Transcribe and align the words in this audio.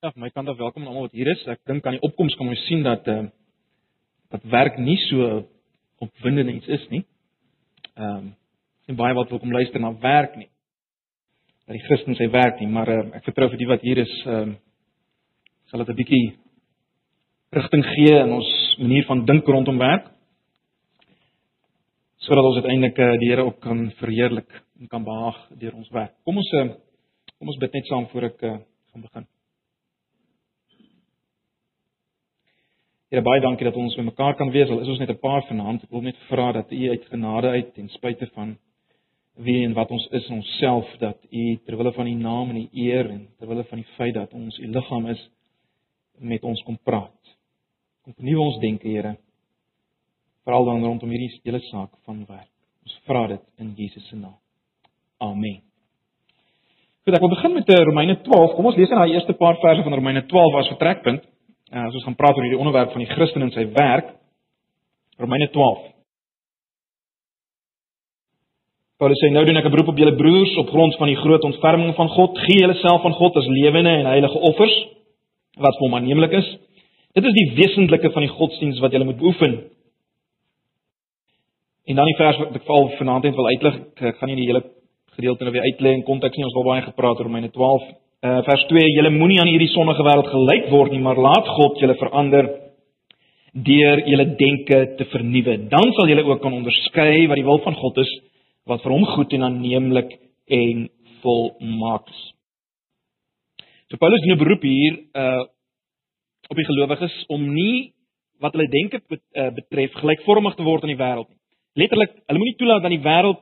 Ja, 0.00 0.14
my 0.16 0.30
kant 0.32 0.48
af 0.48 0.56
welkom 0.56 0.80
aan 0.82 0.88
almal 0.88 1.02
wat 1.10 1.12
hier 1.12 1.28
is. 1.28 1.42
Ek 1.44 1.58
dink 1.68 1.84
aan 1.84 1.98
die 1.98 2.06
opkoms 2.06 2.32
kan 2.40 2.48
ons 2.48 2.60
sien 2.70 2.80
dat 2.86 3.04
ehm 3.04 3.26
uh, 3.26 3.30
dat 4.32 4.44
werk 4.48 4.78
nie 4.80 4.94
so 5.02 5.24
opwindend 6.00 6.54
iets 6.54 6.68
is 6.76 6.84
nie. 6.88 7.02
Ehm 7.98 8.14
um, 8.14 8.30
en 8.88 8.96
baie 8.96 9.14
wat 9.18 9.28
wil 9.28 9.42
kom 9.42 9.52
luister 9.52 9.80
na 9.80 9.90
werk 10.00 10.38
nie. 10.40 10.48
Dat 11.66 11.76
die 11.76 11.82
Christen 11.84 12.16
sy 12.16 12.30
werk 12.32 12.62
nie, 12.62 12.68
maar 12.72 12.88
uh, 12.88 13.02
ek 13.18 13.26
vertrou 13.28 13.50
vir 13.52 13.60
die 13.60 13.68
wat 13.68 13.84
hier 13.84 14.00
is 14.00 14.14
ehm 14.24 14.54
um, 14.54 14.54
sal 15.68 15.84
dit 15.84 15.92
'n 15.92 15.98
bietjie 15.98 16.24
rigting 17.58 17.84
gee 17.90 18.14
in 18.22 18.32
ons 18.38 18.52
manier 18.78 19.04
van 19.10 19.24
dink 19.26 19.44
rondom 19.44 19.78
werk 19.78 20.06
sodat 22.24 22.44
ons 22.44 22.56
uiteindelik 22.62 22.98
uh, 22.98 23.18
die 23.20 23.28
Here 23.34 23.44
ook 23.44 23.60
kan 23.60 23.90
verheerlik 24.00 24.48
en 24.80 24.88
kan 24.88 25.04
behaag 25.04 25.44
deur 25.60 25.74
ons 25.74 25.92
werk. 25.92 26.16
Kom 26.24 26.40
ons 26.40 26.52
uh, 26.52 26.72
kom 27.36 27.52
ons 27.52 27.60
bid 27.60 27.72
net 27.72 27.86
saam 27.92 28.08
voor 28.14 28.30
ek 28.30 28.42
uh, 28.42 28.56
gaan 28.94 29.04
begin. 29.04 29.28
Here 33.10 33.24
baie 33.26 33.40
dankie 33.42 33.66
dat 33.66 33.74
ons 33.74 33.96
met 33.98 34.06
mekaar 34.06 34.36
kan 34.38 34.52
wees. 34.54 34.68
Al 34.70 34.84
is 34.84 34.88
ons 34.92 35.00
net 35.02 35.10
'n 35.10 35.18
paar 35.18 35.42
vanaand. 35.42 35.82
Ek 35.82 35.90
wil 35.90 36.02
net 36.02 36.16
vra 36.28 36.52
dat 36.52 36.70
U 36.70 36.88
uit 36.90 37.04
genade 37.10 37.48
uit 37.48 37.74
ten 37.74 37.88
spyte 37.88 38.26
van 38.34 38.56
wie 39.34 39.64
en 39.64 39.72
wat 39.74 39.90
ons 39.90 40.06
is 40.12 40.28
in 40.28 40.36
onsself 40.36 40.86
dat 40.98 41.18
U 41.30 41.56
ter 41.66 41.76
wille 41.76 41.92
van 41.92 42.06
U 42.06 42.14
naam 42.14 42.50
en 42.50 42.56
U 42.56 42.68
eer 42.72 43.10
en 43.10 43.28
ter 43.38 43.48
wille 43.48 43.64
van 43.64 43.78
die 43.78 43.86
feit 43.96 44.14
dat 44.14 44.32
ons 44.32 44.58
U 44.58 44.66
liggaam 44.66 45.06
is 45.06 45.30
met 46.18 46.42
ons 46.42 46.62
kom 46.62 46.78
praat. 46.84 47.36
Kom 48.04 48.14
vernuwe 48.14 48.40
ons 48.40 48.60
denke, 48.60 48.88
Here. 48.88 49.16
Veral 50.44 50.64
dan 50.64 50.84
rondom 50.84 51.10
hierdie 51.10 51.40
hele 51.42 51.60
saak 51.60 51.90
van 52.04 52.24
werk. 52.28 52.52
Ons 52.84 53.00
vra 53.04 53.26
dit 53.26 53.42
in 53.58 53.74
Jesus 53.76 54.08
se 54.08 54.16
naam. 54.16 54.38
Amen. 55.18 55.60
Goed, 57.04 57.14
ek 57.14 57.20
wil 57.20 57.34
begin 57.34 57.54
met 57.54 57.68
eh, 57.68 57.84
Romeine 57.84 58.20
12. 58.22 58.54
Kom 58.54 58.66
ons 58.66 58.76
lees 58.76 58.88
net 58.88 58.98
daai 58.98 59.14
eerste 59.14 59.32
paar 59.32 59.58
verse 59.58 59.82
van 59.82 59.94
Romeine 59.94 60.26
12 60.26 60.54
as 60.54 60.68
vertrekpunt. 60.68 61.26
Uh, 61.70 61.86
as 61.86 61.94
ons 61.94 62.02
gaan 62.02 62.18
praat 62.18 62.34
oor 62.34 62.42
hierdie 62.42 62.58
onderwerp 62.58 62.90
van 62.90 63.04
die 63.04 63.12
Christen 63.12 63.44
en 63.46 63.52
sy 63.54 63.62
werk. 63.70 64.08
Romeine 65.22 65.46
12. 65.54 65.84
Paulus 68.98 69.20
sê 69.22 69.30
nou 69.30 69.44
doen 69.46 69.56
ek 69.56 69.64
'n 69.64 69.72
beroep 69.72 69.92
op 69.94 70.00
julle 70.02 70.16
broers 70.16 70.56
op 70.58 70.72
grond 70.74 70.96
van 70.96 71.06
die 71.06 71.16
groot 71.16 71.44
ontferming 71.44 71.94
van 71.94 72.08
God, 72.08 72.38
gee 72.38 72.58
julleself 72.60 73.04
aan 73.04 73.14
God 73.14 73.36
as 73.36 73.46
lewende 73.46 73.90
en 73.90 74.06
heilige 74.06 74.38
offers 74.38 74.74
wat 75.56 75.76
vir 75.78 75.86
hom 75.86 75.94
aanneemlik 75.94 76.32
is. 76.32 76.48
Dit 77.14 77.24
is 77.24 77.32
die 77.32 77.54
wesentlike 77.54 78.10
van 78.10 78.22
die 78.22 78.34
godsdiens 78.34 78.80
wat 78.80 78.92
jy 78.92 79.04
moet 79.04 79.16
beoefen. 79.16 79.70
En 81.86 81.96
dan 81.96 82.06
die 82.06 82.16
vers 82.16 82.38
wat 82.38 82.54
ek 82.54 82.66
val 82.66 82.90
vanaand 82.98 83.24
net 83.24 83.34
wil 83.34 83.46
uitlig, 83.46 83.74
ek 83.94 84.18
gaan 84.18 84.28
nie 84.28 84.36
die 84.36 84.46
hele 84.46 84.64
gedeelte 85.16 85.44
nou 85.44 85.52
weer 85.52 85.68
uitlê 85.70 85.94
in 85.94 86.02
konteks 86.02 86.36
nie, 86.36 86.44
ons 86.44 86.54
het 86.54 86.62
al 86.62 86.70
baie 86.70 86.82
gepraat 86.82 87.18
oor 87.18 87.26
Romeine 87.26 87.50
12 87.50 87.82
uh, 88.26 88.40
vers 88.46 88.64
2 88.68 88.88
julle 88.96 89.12
moenie 89.14 89.40
aan 89.40 89.50
hierdie 89.50 89.70
sondige 89.72 90.04
wêreld 90.06 90.30
gelyk 90.32 90.70
word 90.72 90.92
nie 90.94 91.02
maar 91.04 91.20
laat 91.20 91.48
God 91.56 91.80
julle 91.80 91.96
verander 92.00 92.48
deur 93.52 94.02
julle 94.06 94.26
denke 94.38 94.80
te 94.98 95.04
vernuwe. 95.10 95.56
Dan 95.72 95.92
sal 95.96 96.10
julle 96.10 96.24
ook 96.24 96.42
kan 96.42 96.54
onderskei 96.54 97.26
wat 97.26 97.40
die 97.40 97.46
wil 97.46 97.62
van 97.64 97.74
God 97.74 97.98
is 98.04 98.12
wat 98.70 98.82
vir 98.84 98.94
hom 98.94 99.06
goed 99.14 99.32
en 99.34 99.46
aanneemlik 99.48 100.12
en 100.46 100.84
volmaak 101.22 102.06
is. 102.12 102.20
So 103.90 103.98
Paulus 103.98 104.22
doen 104.22 104.36
'n 104.36 104.44
beroep 104.44 104.62
hier 104.62 105.00
uh 105.14 105.44
op 106.50 106.56
die 106.56 106.66
gelowiges 106.66 107.14
om 107.28 107.42
nie 107.54 107.92
wat 108.40 108.52
hulle 108.52 108.66
denke 108.68 108.98
eh, 108.98 109.50
betref 109.54 109.92
gelykvormig 109.94 110.56
te 110.56 110.64
word 110.66 110.82
aan 110.82 110.90
die 110.90 110.98
wêreld 110.98 111.28
nie. 111.28 111.38
Letterlik 111.74 112.10
hulle 112.26 112.38
moenie 112.38 112.56
toelaat 112.58 112.82
dat 112.82 112.90
die 112.90 113.06
wêreld 113.06 113.38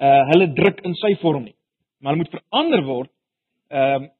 uh 0.00 0.22
hulle 0.30 0.52
druk 0.52 0.78
in 0.86 0.94
sy 0.94 1.16
vorm 1.22 1.44
nie 1.44 1.56
maar 2.02 2.12
hulle 2.12 2.24
moet 2.24 2.36
verander 2.38 2.82
word 2.86 3.10
ehm 3.70 4.02
uh, 4.02 4.10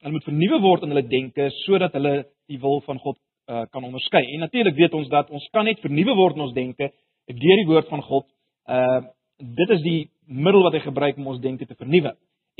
Hulle 0.00 0.16
moet 0.16 0.24
vernuwe 0.24 0.60
word 0.64 0.84
in 0.86 0.94
hulle 0.94 1.06
denke 1.08 1.50
sodat 1.64 1.92
hulle 1.98 2.14
die 2.48 2.58
wil 2.60 2.80
van 2.86 2.98
God 2.98 3.18
uh, 3.50 3.66
kan 3.70 3.84
onderskei. 3.84 4.22
En 4.34 4.46
natuurlik 4.46 4.76
weet 4.78 4.94
ons 4.96 5.08
dat 5.12 5.30
ons 5.30 5.48
kan 5.52 5.64
net 5.68 5.80
vernuwe 5.84 6.14
word 6.16 6.38
in 6.38 6.46
ons 6.46 6.56
denke 6.56 6.90
deur 7.30 7.60
die 7.60 7.68
woord 7.68 7.88
van 7.92 8.02
God. 8.02 8.26
Uh 8.66 9.00
dit 9.40 9.70
is 9.72 9.80
die 9.80 10.00
middel 10.28 10.66
wat 10.66 10.74
hy 10.76 10.82
gebruik 10.84 11.16
om 11.16 11.30
ons 11.32 11.38
denke 11.40 11.64
te 11.64 11.76
vernuwe. 11.78 12.10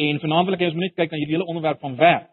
En 0.00 0.20
vanaand 0.20 0.46
wil 0.48 0.56
ek 0.56 0.62
hê 0.62 0.68
ons 0.70 0.76
moet 0.78 0.86
net 0.86 0.94
kyk 0.96 1.10
na 1.12 1.18
hierdie 1.20 1.36
hele 1.36 1.48
onderwerp 1.52 1.82
van 1.84 1.96
werk. 1.98 2.30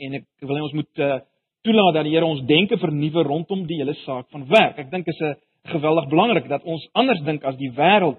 En 0.00 0.16
ek 0.16 0.24
wil 0.40 0.56
hê 0.56 0.62
ons 0.64 0.76
moet 0.78 1.02
uh, 1.04 1.18
toelaat 1.66 1.98
dat 1.98 2.08
die 2.08 2.14
Here 2.14 2.24
ons 2.24 2.40
denke 2.48 2.78
vernuwe 2.80 3.26
rondom 3.28 3.66
die 3.68 3.76
hele 3.82 3.92
saak 4.06 4.30
van 4.32 4.46
werk. 4.48 4.78
Ek 4.80 4.88
dink 4.94 5.10
is 5.12 5.20
'n 5.20 5.36
geweldig 5.68 6.08
belangrik 6.08 6.48
dat 6.48 6.64
ons 6.64 6.88
anders 6.92 7.20
dink 7.24 7.44
as 7.44 7.56
die 7.56 7.72
wêreld 7.72 8.16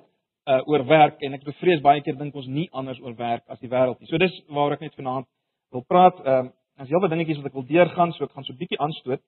uh 0.49 0.61
oor 0.65 0.85
werk 0.85 1.21
en 1.21 1.33
ek 1.33 1.43
bevrees 1.43 1.81
baie 1.81 2.01
keer 2.01 2.17
dink 2.17 2.35
ons 2.35 2.47
nie 2.47 2.69
anders 2.71 2.99
oor 3.01 3.15
werk 3.15 3.43
as 3.47 3.59
die 3.59 3.69
wêreld 3.69 3.99
nie. 3.99 4.07
So 4.07 4.17
dis 4.17 4.33
waar 4.49 4.73
ek 4.73 4.81
net 4.81 4.95
vanaand 4.95 5.25
wil 5.71 5.85
praat. 5.87 6.17
Ehm 6.25 6.45
uh, 6.45 6.51
as 6.79 6.87
heel 6.87 7.01
wat 7.03 7.11
dingetjies 7.11 7.41
wat 7.41 7.49
ek 7.51 7.57
wil 7.57 7.67
deurgaan, 7.67 8.13
so 8.15 8.23
ek 8.23 8.31
gaan 8.31 8.45
so 8.47 8.53
'n 8.53 8.61
bietjie 8.61 8.79
aanstoot. 8.79 9.21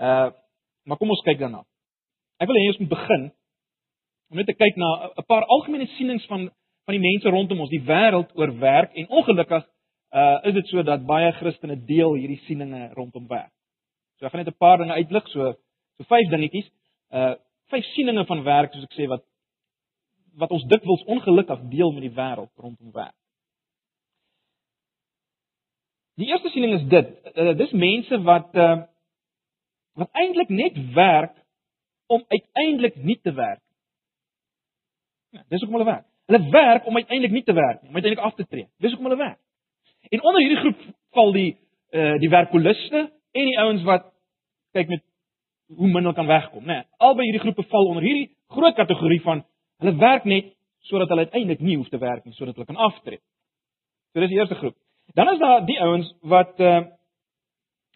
Uh 0.00 0.30
maar 0.84 0.96
kom 0.96 1.10
ons 1.10 1.24
kyk 1.24 1.38
daarna. 1.38 1.64
Ek 2.40 2.48
wil 2.48 2.56
hê 2.56 2.68
ons 2.68 2.78
moet 2.78 2.88
begin 2.88 3.32
om 4.30 4.36
net 4.36 4.46
te 4.46 4.56
kyk 4.56 4.76
na 4.76 4.88
'n 5.20 5.26
paar 5.26 5.44
algemene 5.44 5.86
sienings 5.96 6.26
van 6.26 6.50
van 6.84 6.94
die 6.96 7.10
mense 7.10 7.28
rondom 7.28 7.60
ons, 7.60 7.70
die 7.70 7.84
wêreld 7.84 8.30
oor 8.36 8.52
werk 8.58 8.92
en 8.94 9.08
ongelukkig 9.08 9.64
uh 10.20 10.38
is 10.48 10.54
dit 10.54 10.66
so 10.66 10.82
dat 10.82 11.06
baie 11.06 11.32
Christene 11.32 11.76
deel 11.76 12.14
hierdie 12.14 12.40
sieninge 12.46 12.92
rondom 12.94 13.26
werk. 13.28 13.52
So 14.18 14.26
ek 14.26 14.32
gaan 14.32 14.44
net 14.44 14.54
'n 14.54 14.58
paar 14.58 14.78
dinge 14.78 14.92
uitlig, 14.92 15.28
so 15.28 15.52
so 15.96 16.04
vyf 16.04 16.30
dingetjies. 16.30 16.68
Uh 17.10 17.34
vyf 17.70 17.84
sieninge 17.94 18.24
van 18.26 18.42
werk 18.42 18.72
soos 18.72 18.84
ek 18.84 18.96
sê 18.98 19.08
wat 19.08 19.24
wat 20.36 20.50
ons 20.50 20.64
dikwels 20.64 21.04
ongelukkig 21.04 21.60
deel 21.70 21.92
met 21.92 22.02
die 22.02 22.16
wêreld 22.20 22.50
rondom 22.56 22.90
werk. 22.92 23.23
Die 26.20 26.26
eerste 26.30 26.50
siening 26.54 26.76
is 26.78 26.84
dit, 26.90 27.14
uh, 27.34 27.54
dis 27.58 27.72
mense 27.72 28.20
wat 28.26 28.54
uh 28.54 28.74
wat 29.94 30.10
eintlik 30.18 30.48
net 30.50 30.74
werk 30.94 31.36
om 32.10 32.24
uiteindelik 32.26 32.96
nie 32.96 33.14
te 33.22 33.30
werk. 33.32 33.60
Ja, 35.30 35.44
dis 35.48 35.62
hoekom 35.62 35.78
hulle 35.78 35.86
werk. 35.86 36.06
Hulle 36.26 36.50
werk 36.50 36.86
om 36.90 36.96
uiteindelik 36.96 37.34
nie 37.36 37.42
te 37.46 37.54
werk 37.54 37.82
nie, 37.82 37.92
om 37.92 37.94
uiteindelik 37.94 38.26
af 38.26 38.34
te 38.34 38.46
tree. 38.46 38.66
Dis 38.82 38.90
hoekom 38.90 39.06
hulle 39.06 39.20
werk. 39.20 39.38
En 40.10 40.22
onder 40.22 40.42
hierdie 40.42 40.58
groep 40.64 40.82
val 41.14 41.32
die 41.36 41.50
uh 41.94 42.16
die 42.18 42.30
werkoliste 42.30 43.04
en 43.32 43.50
die 43.50 43.58
ouens 43.62 43.86
wat 43.86 44.10
kyk 44.74 44.90
met 44.90 45.04
hoe 45.78 45.86
min 45.86 46.02
hulle 46.02 46.14
kan 46.14 46.26
wegkom, 46.26 46.64
né? 46.66 46.80
Nee, 46.82 46.88
albei 46.98 47.28
hierdie 47.28 47.42
groepe 47.42 47.62
val 47.70 47.90
onder 47.92 48.02
hierdie 48.02 48.30
groot 48.50 48.74
kategorie 48.74 49.22
van 49.22 49.44
hulle 49.82 49.94
werk 49.98 50.26
net 50.26 50.50
sodat 50.90 51.08
hulle 51.08 51.26
uiteindelik 51.28 51.62
nie 51.62 51.76
hoef 51.76 51.88
te 51.88 51.98
werk 51.98 52.24
nie, 52.24 52.34
sodat 52.34 52.58
hulle 52.58 52.66
kan 52.66 52.82
aftree. 52.90 53.22
So 54.12 54.20
dis 54.20 54.34
die 54.34 54.38
eerste 54.42 54.58
groep. 54.58 54.76
Dan 55.12 55.32
is 55.32 55.38
daar 55.38 55.66
die 55.66 55.80
ouens 55.80 56.14
wat 56.20 56.60
uh 56.60 56.84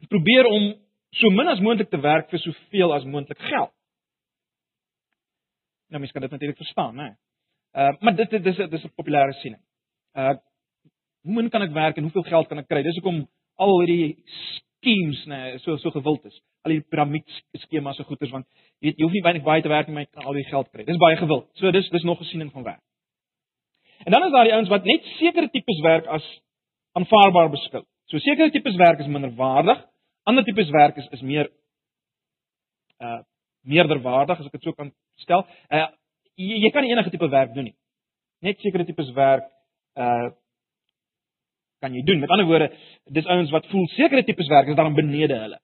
probeer 0.08 0.46
om 0.46 0.74
so 1.10 1.30
min 1.30 1.48
as 1.48 1.60
moontlik 1.60 1.90
te 1.90 2.00
werk 2.00 2.28
vir 2.30 2.38
soveel 2.38 2.92
as 2.94 3.04
moontlik 3.04 3.38
geld. 3.38 3.72
Nou 5.88 6.00
mens 6.00 6.12
kan 6.12 6.22
dit 6.22 6.30
natuurlik 6.30 6.56
verstaan, 6.56 6.94
né? 6.94 7.08
Uh 7.72 7.96
maar 8.00 8.16
dit 8.16 8.30
dit 8.30 8.46
is 8.46 8.56
dis 8.56 8.84
'n 8.84 8.94
populêre 8.96 9.32
siening. 9.32 9.62
Uh 10.14 10.36
hoe 11.22 11.34
min 11.34 11.50
kan 11.50 11.62
ek 11.62 11.72
werk 11.72 11.96
en 11.96 12.02
hoeveel 12.02 12.22
geld 12.22 12.48
kan 12.48 12.58
ek 12.58 12.68
kry? 12.68 12.82
Dis 12.82 12.94
hoekom 12.94 13.28
al 13.56 13.80
hierdie 13.80 14.24
schemes, 14.78 15.24
né, 15.26 15.58
so 15.58 15.76
so 15.76 15.90
gewild 15.90 16.24
is. 16.24 16.42
Al 16.64 16.72
die 16.72 16.80
piramideskemas 16.80 17.96
so 17.96 18.04
goeders 18.04 18.30
want 18.30 18.46
jy 18.80 18.88
weet 18.88 18.98
jy 18.98 19.04
hoef 19.04 19.12
nie 19.12 19.22
baie 19.22 19.42
baie 19.42 19.62
te 19.62 19.68
werk 19.72 19.88
nie, 19.88 19.94
maar 19.94 20.06
jy 20.06 20.12
kan 20.12 20.24
al 20.24 20.38
die 20.38 20.44
geld 20.50 20.70
kry. 20.70 20.84
Dis 20.84 21.00
baie 21.00 21.16
gewild. 21.16 21.48
So 21.54 21.70
dis 21.70 21.88
dis 21.90 22.04
nog 22.04 22.20
'n 22.20 22.24
siening 22.24 22.52
van 22.52 22.62
werk. 22.62 22.82
En 24.06 24.12
dan 24.12 24.24
is 24.24 24.32
daar 24.32 24.44
die 24.44 24.54
ouens 24.54 24.68
wat 24.68 24.84
net 24.84 25.04
sekere 25.18 25.50
tipes 25.50 25.80
werk 25.80 26.06
as 26.06 26.24
aanvaarbaar 26.98 27.50
beskou. 27.54 27.84
So 28.10 28.20
sekere 28.24 28.50
tipes 28.50 28.76
werk 28.80 29.00
is 29.02 29.10
minderwaardig, 29.10 29.80
ander 30.28 30.44
tipes 30.44 30.70
werk 30.74 30.98
is 31.00 31.08
is 31.16 31.22
meer 31.22 31.50
uh 33.00 33.20
meerderwaardig 33.68 34.38
as 34.40 34.46
ek 34.48 34.56
dit 34.56 34.68
so 34.68 34.72
kan 34.72 34.92
stel. 35.22 35.44
Uh 35.70 35.86
jy, 36.38 36.58
jy 36.64 36.70
kan 36.74 36.86
enige 36.88 37.12
tipe 37.14 37.28
werk 37.30 37.54
doen 37.54 37.68
nie. 37.70 37.76
Net 38.46 38.60
sekere 38.64 38.86
tipes 38.88 39.10
werk 39.16 39.48
uh 39.98 40.30
kan 41.82 41.94
jy 41.94 42.02
doen. 42.02 42.20
Met 42.20 42.32
ander 42.34 42.48
woorde, 42.48 42.72
dis 43.14 43.26
ouens 43.30 43.52
wat 43.54 43.68
voel 43.70 43.86
sekere 43.94 44.24
tipes 44.26 44.48
werk 44.50 44.70
is 44.70 44.78
daarom 44.78 44.96
benede 44.98 45.36
hulle. 45.38 45.60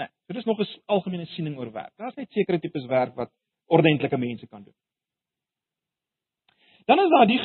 Nee, 0.00 0.08
dit 0.28 0.36
is 0.36 0.46
nog 0.48 0.60
'n 0.60 0.66
algemene 0.86 1.26
siening 1.34 1.58
oor 1.58 1.72
werk. 1.72 1.92
Daar's 1.96 2.16
net 2.16 2.30
sekere 2.30 2.58
tipes 2.58 2.86
werk 2.86 3.14
wat 3.14 3.30
ordentlike 3.66 4.16
mense 4.16 4.46
kan 4.46 4.64
doen. 4.64 4.74
Dan 6.86 6.98
is 6.98 7.10
daar 7.10 7.26
die 7.26 7.40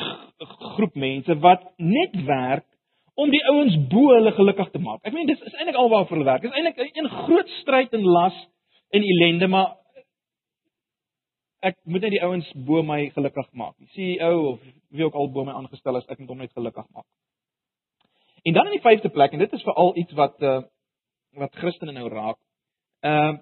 groep 0.76 0.94
mense 0.94 1.38
wat 1.38 1.72
net 1.76 2.24
werk 2.24 2.66
om 3.20 3.30
die 3.32 3.42
ouens 3.52 3.76
bo 3.92 4.06
hulle 4.14 4.32
gelukkig 4.36 4.70
te 4.72 4.80
maak. 4.82 5.02
Ek 5.04 5.14
meen 5.16 5.28
dis 5.28 5.40
is 5.44 5.56
eintlik 5.58 5.78
alwaar 5.80 6.06
vir 6.08 6.16
hulle 6.16 6.28
werk. 6.28 6.46
Dit 6.46 6.52
is 6.52 6.56
eintlik 6.56 7.04
'n 7.04 7.26
groot 7.26 7.50
stryd 7.60 7.92
en 7.98 8.04
las 8.16 8.36
en 8.96 9.02
ellende, 9.02 9.48
maar 9.48 9.76
ek 11.62 11.76
moet 11.84 12.00
net 12.02 12.16
die 12.16 12.22
ouens 12.24 12.48
bo 12.54 12.82
my 12.82 13.10
gelukkig 13.10 13.52
maak. 13.52 13.74
Die 13.78 13.90
CEO 13.94 14.52
of 14.52 14.60
wie 14.90 15.04
ook 15.04 15.14
al 15.14 15.30
bo 15.32 15.44
my 15.44 15.52
aangestel 15.52 15.96
is, 15.96 16.08
ek 16.08 16.18
moet 16.18 16.28
hom 16.28 16.38
net 16.38 16.52
gelukkig 16.52 16.86
maak. 16.94 17.06
En 18.42 18.52
dan 18.52 18.66
in 18.66 18.78
die 18.78 18.84
vyfde 18.88 19.08
plek 19.08 19.32
en 19.32 19.38
dit 19.38 19.52
is 19.52 19.62
veral 19.62 19.96
iets 19.96 20.12
wat 20.12 20.42
uh 20.42 20.62
wat 21.36 21.54
Christene 21.54 21.92
nou 21.92 22.08
raak. 22.08 22.38
Ehm 23.00 23.34
uh, 23.34 23.38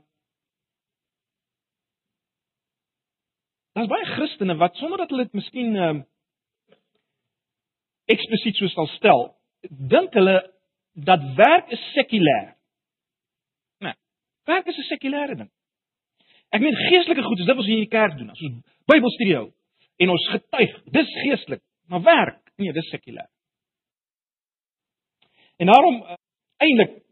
Daar's 3.78 3.88
baie 3.88 4.04
Christene 4.04 4.56
wat 4.56 4.74
sonder 4.76 4.98
dat 4.98 5.10
hulle 5.10 5.24
dit 5.24 5.32
miskien 5.38 5.76
ehm 5.76 5.96
um, 5.96 6.06
eksplisiet 8.08 8.56
so 8.56 8.66
sal 8.72 8.86
stel, 8.96 9.37
dink 9.60 10.14
hulle 10.14 10.38
dat 10.92 11.22
werk 11.36 11.70
is 11.70 11.82
sekulêr. 11.94 12.54
Nee. 13.78 13.94
Werk 14.44 14.66
is 14.66 14.78
'n 14.78 14.88
sekulêre 14.88 15.36
ding. 15.36 15.50
Ek 16.50 16.60
meen 16.60 16.74
geestelike 16.74 17.22
goed 17.22 17.38
is 17.38 17.46
dit 17.46 17.54
wat 17.54 17.64
ons 17.64 17.66
hier 17.66 17.82
in 17.82 17.88
die 17.88 17.98
kerk 17.98 18.18
doen, 18.18 18.30
soos 18.34 18.52
Bybelstudie 18.88 19.36
hou 19.36 19.52
en 19.96 20.10
ons 20.10 20.28
getuig. 20.28 20.82
Dis 20.84 21.10
geestelik, 21.22 21.62
maar 21.86 22.02
werk, 22.02 22.52
nee, 22.56 22.72
dis 22.72 22.88
sekulêr. 22.88 23.28
En 25.58 25.66
daarom 25.66 26.02
uh, 26.02 26.16
eintlik 26.56 27.02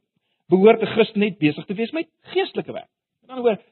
behoort 0.48 0.82
'n 0.82 0.86
Christen 0.86 1.20
net 1.20 1.38
besig 1.38 1.64
te 1.64 1.74
wees 1.74 1.90
met 1.90 2.08
geestelike 2.20 2.72
werk. 2.72 2.90
Met 3.20 3.30
ander 3.30 3.44
woorde, 3.44 3.62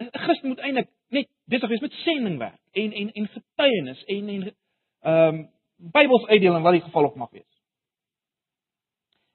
'n 0.00 0.18
Christen 0.18 0.48
moet 0.48 0.58
eintlik 0.58 0.88
net 1.08 1.28
besig 1.44 1.68
wees 1.68 1.80
met 1.80 1.92
sendingwerk 1.92 2.60
en 2.72 2.92
en 2.92 3.12
en 3.12 3.28
getuienis 3.28 4.04
en 4.04 4.28
en 4.28 4.54
ehm 5.00 5.34
um, 5.34 5.52
Bybels 5.76 6.26
uitdeel 6.26 6.54
en 6.54 6.62
wat 6.62 6.72
die 6.72 6.80
geval 6.80 7.04
ook 7.04 7.16
mag 7.16 7.30
wees. 7.30 7.53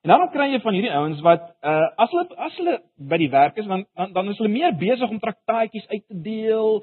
En 0.01 0.13
dan 0.13 0.29
kry 0.31 0.47
jy 0.53 0.61
van 0.63 0.73
hierdie 0.77 0.93
ouens 0.95 1.19
wat 1.25 1.49
uh 1.59 1.87
as 1.99 2.13
hulle 2.13 2.37
as 2.45 2.55
hulle 2.55 2.77
by 3.11 3.17
die 3.19 3.29
werk 3.33 3.57
is 3.59 3.67
dan 3.67 3.83
dan, 3.95 4.13
dan 4.15 4.29
is 4.31 4.37
hulle 4.39 4.51
meer 4.53 4.75
besig 4.79 5.09
om 5.09 5.19
traktaatjies 5.19 5.87
uit 5.89 6.05
te 6.07 6.21
deel 6.23 6.79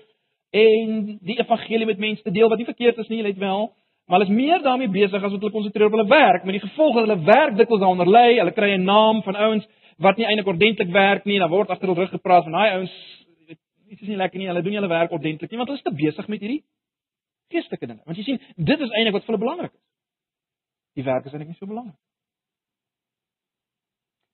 en 0.50 1.16
die 1.24 1.38
evangelie 1.40 1.88
met 1.88 1.98
mense 1.98 2.22
te 2.22 2.30
deel 2.30 2.48
wat 2.52 2.60
nie 2.60 2.68
verkeerd 2.68 2.98
is 2.98 3.08
nie, 3.08 3.22
let 3.22 3.40
wel, 3.40 3.72
maar 4.06 4.20
hulle 4.20 4.28
is 4.28 4.36
meer 4.36 4.62
daarmee 4.62 4.92
besig 4.92 5.22
as 5.22 5.32
wat 5.32 5.40
hulle 5.40 5.54
konsentreer 5.54 5.88
op 5.88 5.96
hulle 5.96 6.08
werk, 6.08 6.44
met 6.44 6.58
die 6.58 6.62
gevolg 6.68 6.94
dat 6.94 7.08
hulle 7.08 7.24
werk 7.24 7.56
dikwels 7.56 7.82
daaronder 7.82 8.08
lê, 8.08 8.38
hulle 8.38 8.54
kry 8.56 8.70
'n 8.76 8.84
naam 8.84 9.22
van 9.22 9.36
ouens 9.36 9.66
wat 9.98 10.16
nie 10.16 10.26
eintlik 10.26 10.46
ordentlik 10.46 10.92
werk 10.92 11.24
nie, 11.24 11.38
dan 11.38 11.50
word 11.50 11.70
agter 11.70 11.88
hulle 11.88 12.00
rug 12.00 12.10
gepraat 12.10 12.44
van 12.44 12.52
daai 12.52 12.70
ouens 12.76 12.94
iets 13.90 14.02
is 14.02 14.08
nie 14.08 14.16
lekker 14.16 14.38
nie, 14.38 14.46
hulle 14.46 14.62
doen 14.62 14.72
nie 14.74 14.80
hulle 14.80 14.92
werk 14.92 15.12
ordentlik 15.12 15.50
nie, 15.50 15.58
want 15.58 15.68
hulle 15.68 15.78
is 15.78 15.88
te 15.88 15.94
besig 16.04 16.28
met 16.28 16.40
hierdie 16.40 16.64
geestelike 17.52 17.86
dinge. 17.86 18.02
Want 18.04 18.18
jy 18.18 18.24
sien, 18.24 18.40
dit 18.56 18.80
is 18.80 18.90
eintlik 18.90 19.14
wat 19.14 19.24
vir 19.24 19.34
hulle 19.34 19.44
belangrik 19.44 19.72
is. 19.72 19.84
Die 20.98 21.04
werk 21.06 21.26
is 21.26 21.32
eintlik 21.32 21.52
nie 21.52 21.58
so 21.60 21.66
belangrik. 21.66 21.96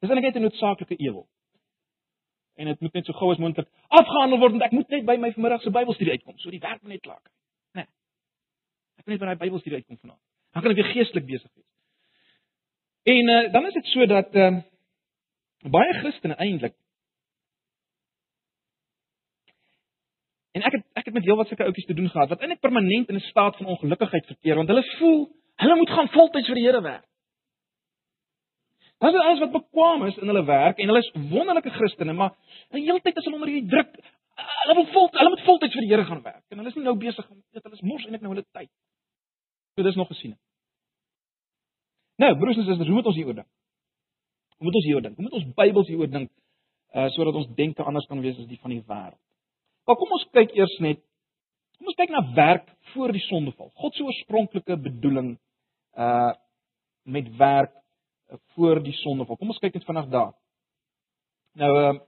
Dis 0.02 0.10
eintlik 0.10 0.32
net 0.32 0.36
'n 0.36 0.46
noodsaaklike 0.46 0.96
ewel. 0.98 1.28
En 2.54 2.66
dit 2.66 2.80
moet 2.80 2.92
net 2.92 3.06
so 3.06 3.12
gou 3.12 3.30
as 3.30 3.38
moontlik 3.38 3.68
afgehandel 3.88 4.38
word 4.38 4.50
want 4.50 4.62
ek 4.62 4.74
moet 4.74 4.88
net 4.88 5.04
by 5.04 5.16
my 5.16 5.32
vanmiddag 5.32 5.62
se 5.62 5.70
Bybelstudie 5.70 6.12
uitkom, 6.12 6.38
so 6.38 6.50
die 6.50 6.60
werk 6.60 6.82
moet 6.82 6.92
net 6.92 7.00
klaar. 7.00 7.22
Né? 7.22 7.30
Nee. 7.72 7.86
Ek 8.98 9.06
moet 9.06 9.14
net 9.14 9.20
by 9.20 9.26
my 9.26 9.36
Bybelstudie 9.36 9.78
uitkom 9.78 9.98
vanaand. 9.98 10.20
Dan 10.52 10.62
kan 10.62 10.70
ek 10.70 10.76
weer 10.76 10.92
geestelik 10.92 11.26
besig 11.26 11.50
wees. 11.54 11.70
En 13.02 13.28
uh, 13.28 13.52
dan 13.52 13.66
is 13.66 13.72
dit 13.72 13.86
so 13.86 14.06
dat 14.06 14.34
ehm 14.34 14.54
uh, 14.54 15.70
baie 15.70 15.92
Christene 15.92 16.34
eintlik 16.34 16.74
En 20.52 20.62
ek 20.62 20.72
het 20.72 20.84
ek 20.92 21.04
het 21.04 21.14
met 21.14 21.24
heelwat 21.24 21.48
sulke 21.48 21.64
ouetjies 21.64 21.86
te 21.86 21.94
doen 21.94 22.10
gehad 22.10 22.28
wat 22.28 22.40
eintlik 22.40 22.60
permanent 22.60 23.08
in 23.08 23.14
'n 23.14 23.30
staat 23.30 23.56
van 23.56 23.66
ongelukkigheid 23.66 24.26
verkeer 24.26 24.56
want 24.56 24.68
hulle 24.68 24.84
voel 24.98 25.30
hulle 25.56 25.76
moet 25.76 25.90
gaan 25.90 26.08
voltyds 26.08 26.46
vir 26.46 26.54
die 26.54 26.66
Here 26.66 26.82
werk. 26.82 27.06
Hulle 29.02 29.18
is 29.18 29.24
alles 29.26 29.40
wat 29.42 29.54
bekwame 29.56 30.08
is 30.12 30.18
in 30.22 30.30
hulle 30.30 30.44
werk 30.46 30.78
en 30.78 30.90
hulle 30.92 31.02
is 31.02 31.10
wonderlike 31.30 31.70
Christene, 31.74 32.12
maar 32.14 32.36
die 32.70 32.84
hele 32.84 33.00
tyd 33.02 33.16
is 33.18 33.24
hulle 33.26 33.38
onder 33.40 33.50
hierdie 33.50 33.70
druk. 33.72 33.96
Hulle 34.62 34.76
wil 34.78 34.86
vol 34.94 35.08
hulle 35.16 35.32
moet 35.32 35.42
voltyds 35.48 35.74
vir 35.74 35.84
die 35.84 35.90
Here 35.90 36.04
gaan 36.06 36.22
werk 36.22 36.44
en 36.54 36.62
hulle 36.62 36.70
is 36.70 36.78
nie 36.78 36.86
nou 36.86 36.94
besig 37.00 37.26
om 37.26 37.40
dit 37.40 37.66
hulle 37.66 37.78
is 37.80 37.82
mors 37.88 38.04
eintlik 38.06 38.22
nou 38.22 38.30
hulle 38.36 38.46
tyd. 38.54 38.70
So 39.74 39.86
dis 39.88 39.98
nog 39.98 40.10
gesien. 40.12 40.36
Nou, 42.22 42.30
broers 42.38 42.60
en 42.60 42.68
susters, 42.68 42.86
hoe 42.86 42.98
moet 43.00 43.10
ons 43.10 43.18
hieroor 43.18 43.40
dink? 43.40 43.50
Hoe 44.60 44.68
moet 44.68 44.78
ons 44.78 44.86
hieroor 44.86 45.02
dink? 45.08 45.18
Hoe 45.18 45.26
moet 45.26 45.36
ons 45.40 45.50
Bybels 45.58 45.90
hieroor 45.90 46.10
dink? 46.14 46.30
Uh 46.94 47.08
sodat 47.16 47.40
ons 47.42 47.50
denke 47.58 47.82
anders 47.82 48.06
kan 48.06 48.22
wees 48.22 48.38
as 48.38 48.46
die 48.46 48.60
van 48.62 48.76
die 48.76 48.84
wêreld. 48.86 49.18
Maar 49.88 49.98
kom 49.98 50.14
ons 50.14 50.28
kyk 50.36 50.54
eers 50.54 50.78
net 50.84 51.02
kom 51.80 51.90
ons 51.90 51.98
kyk 51.98 52.14
na 52.14 52.22
werk 52.38 52.70
voor 52.92 53.10
die 53.10 53.26
sondeval. 53.26 53.72
God 53.82 53.98
se 53.98 54.06
oorspronklike 54.06 54.78
bedoeling 54.86 55.34
uh 55.98 56.34
met 57.02 57.26
werk 57.34 57.81
voor 58.54 58.82
die 58.82 58.94
sondeval. 59.02 59.36
Kom 59.36 59.52
ons 59.52 59.60
kyk 59.62 59.74
net 59.74 59.86
vinnig 59.88 60.08
daar. 60.12 60.32
Nou 61.60 61.72
uh 61.82 62.00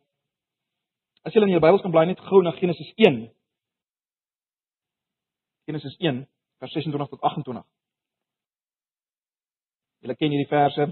as 1.24 1.32
jy 1.32 1.40
in 1.40 1.54
jou 1.54 1.60
Bybels 1.60 1.80
kan 1.80 1.92
blaai 1.92 2.06
net 2.06 2.20
gou 2.20 2.42
na 2.44 2.52
Genesis 2.58 2.90
1. 3.00 3.22
Genesis 5.64 5.94
1 5.96 6.18
vers 6.60 6.72
26 6.72 7.08
tot 7.08 7.20
28. 7.20 7.64
Julle 10.04 10.16
ken 10.20 10.34
hierdie 10.34 10.50
verse. 10.50 10.84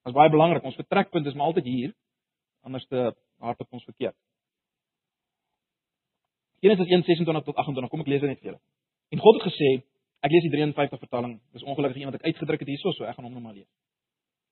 Dit 0.00 0.12
is 0.12 0.16
baie 0.16 0.32
belangrik. 0.32 0.66
Ons 0.68 0.76
vertrekpunt 0.76 1.26
is 1.26 1.36
maar 1.36 1.48
altyd 1.48 1.64
hier. 1.64 1.94
Anders 2.68 2.84
te 2.92 3.06
hardop 3.40 3.72
ons 3.72 3.88
verkeerd. 3.88 4.16
Genesis 6.60 6.92
1:26 6.92 7.44
tot 7.44 7.56
28. 7.56 7.88
Kom 7.88 8.04
ek 8.04 8.12
lees 8.12 8.20
dit 8.20 8.28
net 8.28 8.40
vir 8.40 8.52
julle. 8.52 8.60
En 9.16 9.18
God 9.24 9.40
het 9.40 9.48
gesê, 9.48 9.70
ek 10.24 10.34
lees 10.34 10.44
die 10.46 10.52
53 10.52 11.00
vertaling. 11.00 11.38
Dis 11.54 11.64
ongelukkig 11.64 12.02
iemand 12.02 12.16
wat 12.16 12.24
ek 12.24 12.34
uitgedruk 12.34 12.60
het 12.64 12.68
hierso, 12.68 12.92
so 12.92 13.04
ek 13.08 13.16
gaan 13.16 13.26
hom 13.28 13.36
nou 13.36 13.42
maar 13.44 13.56
lees. 13.56 13.68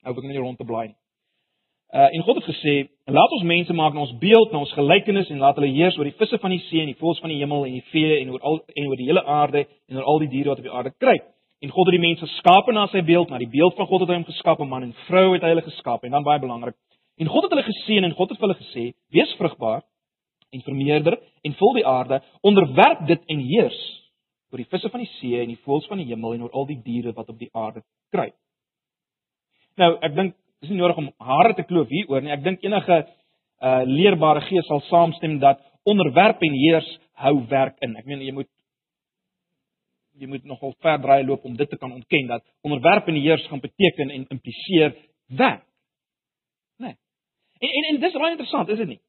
Nou 0.04 0.14
ek 0.14 0.28
net 0.28 0.40
rond 0.40 0.58
te 0.58 0.66
blaai. 0.68 0.94
Uh 1.88 2.08
en 2.12 2.22
God 2.22 2.36
het 2.36 2.48
gesê, 2.50 2.74
laat 3.08 3.32
ons 3.32 3.46
mense 3.48 3.72
maak 3.72 3.94
na 3.96 4.04
ons 4.04 4.12
beeld, 4.20 4.52
na 4.52 4.60
ons 4.60 4.72
gelykenis 4.76 5.30
en 5.32 5.40
laat 5.40 5.56
hulle 5.56 5.70
heers 5.72 5.96
oor 5.96 6.04
die 6.04 6.16
visse 6.18 6.36
van 6.42 6.52
die 6.52 6.60
see 6.66 6.82
en 6.84 6.90
die 6.90 6.98
voëls 7.00 7.20
van 7.24 7.32
die 7.32 7.38
hemel 7.40 7.64
en 7.64 7.78
die 7.78 7.86
vee 7.94 8.18
en 8.20 8.34
oor 8.34 8.44
al 8.50 8.58
en 8.74 8.90
oor 8.90 9.00
die 9.00 9.06
hele 9.08 9.22
aarde 9.24 9.62
en 9.88 9.96
oor 9.96 10.08
al 10.12 10.20
die 10.24 10.28
diere 10.34 10.52
wat 10.52 10.60
op 10.60 10.68
die 10.68 10.74
aarde 10.80 10.92
kruip. 11.00 11.24
En 11.64 11.72
God 11.72 11.88
het 11.88 11.96
die 11.96 12.02
mense 12.02 12.26
geskape 12.26 12.74
na 12.76 12.84
sy 12.92 13.00
beeld, 13.02 13.32
na 13.32 13.40
die 13.40 13.48
beeld 13.50 13.74
van 13.76 13.88
God 13.88 14.04
het 14.04 14.12
hy 14.12 14.18
hom 14.20 14.28
geskape, 14.28 14.68
man 14.68 14.84
en 14.84 14.92
vrou 15.06 15.32
het 15.32 15.46
hy 15.46 15.54
hulle 15.54 15.64
geskape. 15.64 16.06
En 16.06 16.18
dan 16.18 16.26
baie 16.28 16.42
belangrik. 16.44 16.76
En 17.18 17.26
God 17.32 17.48
het 17.48 17.56
hulle 17.56 17.66
geseën 17.66 18.04
en 18.04 18.14
God 18.20 18.30
het 18.30 18.38
vir 18.38 18.46
hulle 18.46 18.60
gesê: 18.60 18.84
"Wees 19.10 19.32
vrugbaar 19.40 19.80
en 20.52 20.62
vermeerder 20.62 21.18
en 21.42 21.54
vul 21.54 21.72
die 21.80 21.86
aarde, 21.86 22.20
onderwerp 22.40 23.06
dit 23.06 23.24
en 23.26 23.40
heers 23.48 23.80
oor 24.52 24.62
die 24.62 24.68
visse 24.70 24.90
van 24.92 25.02
die 25.04 25.10
see 25.18 25.38
en 25.42 25.52
die 25.52 25.60
voëls 25.64 25.88
van 25.90 26.00
die 26.00 26.08
hemel 26.08 26.36
en 26.36 26.44
oor 26.46 26.56
al 26.56 26.68
die 26.68 26.80
diere 26.84 27.14
wat 27.16 27.28
op 27.28 27.38
die 27.38 27.50
aarde 27.52 27.82
kruip. 28.14 28.36
Nou, 29.78 29.94
ek 30.02 30.14
dink 30.16 30.36
dis 30.62 30.72
nie 30.72 30.80
nodig 30.80 30.98
om 30.98 31.10
hare 31.22 31.54
te 31.54 31.66
kloof 31.68 31.90
hieroor 31.92 32.24
nie. 32.24 32.34
Ek 32.34 32.44
dink 32.44 32.64
enige 32.66 33.04
uh 33.58 33.82
leerbare 33.86 34.44
gees 34.46 34.66
sal 34.70 34.80
saamstem 34.86 35.40
dat 35.42 35.58
onderwerp 35.88 36.42
en 36.46 36.54
heers 36.54 36.88
hou 37.18 37.34
werk 37.50 37.78
in. 37.82 37.96
Ek 37.98 38.06
meen 38.06 38.22
jy 38.22 38.34
moet 38.34 38.50
jy 40.18 40.28
moet 40.30 40.46
nogal 40.46 40.74
ver 40.82 40.98
draai 41.02 41.22
loop 41.26 41.44
om 41.46 41.56
dit 41.58 41.70
te 41.70 41.78
kan 41.78 41.92
ontken 41.94 42.30
dat 42.30 42.44
onderwerp 42.66 43.08
en 43.08 43.18
heers 43.18 43.46
gaan 43.50 43.62
beteken 43.62 44.10
en 44.10 44.26
impliseer 44.30 44.94
werk. 45.26 45.66
Nee. 46.78 46.96
En 47.58 47.68
en, 47.68 47.90
en 47.92 48.00
dis 48.00 48.18
baie 48.18 48.34
interessant, 48.34 48.68
is 48.68 48.82
dit 48.82 48.94
nie? 48.94 49.02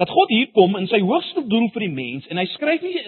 dat 0.00 0.08
God 0.08 0.32
hier 0.32 0.48
kom 0.56 0.78
in 0.80 0.88
sy 0.88 1.02
hoogste 1.04 1.42
doel 1.48 1.68
vir 1.74 1.84
die 1.84 1.92
mens 1.92 2.28
en 2.32 2.40
hy 2.40 2.46
skryf 2.54 2.84
nie 2.84 3.02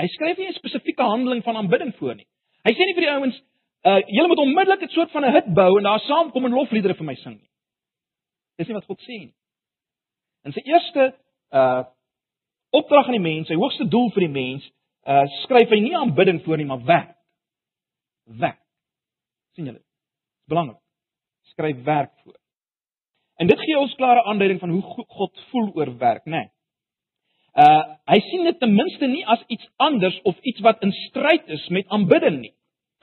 hy 0.00 0.06
skryf 0.08 0.38
nie 0.38 0.48
'n 0.48 0.58
spesifieke 0.58 1.02
handeling 1.02 1.42
van 1.44 1.56
aanbidding 1.56 1.94
voor 1.96 2.14
nie. 2.14 2.26
Hy 2.64 2.72
sê 2.72 2.86
nie 2.86 2.94
vir 2.94 3.06
die 3.06 3.14
ouens, 3.16 3.42
uh 3.84 4.00
julle 4.06 4.28
moet 4.28 4.38
onmiddellik 4.38 4.82
'n 4.82 4.88
soort 4.88 5.10
van 5.10 5.24
'n 5.24 5.32
hut 5.32 5.54
bou 5.54 5.78
en 5.78 5.84
daar 5.84 6.00
saamkom 6.00 6.44
en 6.44 6.52
lofliedere 6.52 6.94
vir 6.94 7.04
my 7.04 7.14
sing 7.14 7.36
nie. 7.40 7.50
Dis 8.56 8.68
nie 8.68 8.74
wat 8.74 8.86
God 8.86 9.00
sê 9.00 9.18
nie. 9.18 9.34
In 10.44 10.52
sy 10.52 10.62
eerste 10.64 11.14
uh 11.52 11.84
opdrag 12.70 13.06
aan 13.06 13.18
die 13.18 13.30
mens, 13.30 13.46
sy 13.46 13.54
hoogste 13.54 13.88
doel 13.88 14.10
vir 14.10 14.26
die 14.26 14.34
mens, 14.34 14.64
uh 15.06 15.26
skryf 15.42 15.70
hy 15.70 15.80
nie 15.80 15.96
aanbidding 15.96 16.42
voor 16.44 16.56
nie, 16.56 16.66
maar 16.66 16.84
werk. 16.84 17.16
Werk. 18.24 18.60
sien 19.54 19.66
julle? 19.66 19.78
Dis 19.78 20.48
belangrik. 20.48 20.80
Skryf 21.42 21.84
werk 21.84 22.12
voor. 22.22 22.38
En 23.36 23.46
dit 23.46 23.60
gee 23.60 23.78
ons 23.78 23.94
klare 23.94 24.24
aanduiding 24.24 24.60
van 24.60 24.70
hoe 24.70 24.82
God 25.08 25.40
voel 25.50 25.72
oor 25.74 25.96
werk, 25.98 26.24
né? 26.24 26.30
Nee. 26.30 26.53
Uh 27.54 27.82
hy 28.10 28.18
sien 28.26 28.44
dit 28.44 28.58
ten 28.58 28.72
minste 28.74 29.06
nie 29.06 29.22
as 29.30 29.42
iets 29.46 29.68
anders 29.76 30.16
of 30.28 30.38
iets 30.42 30.60
wat 30.60 30.82
in 30.82 30.92
stryd 30.92 31.48
is 31.54 31.62
met 31.68 31.88
aanbidding 31.88 32.40
nie. 32.40 32.52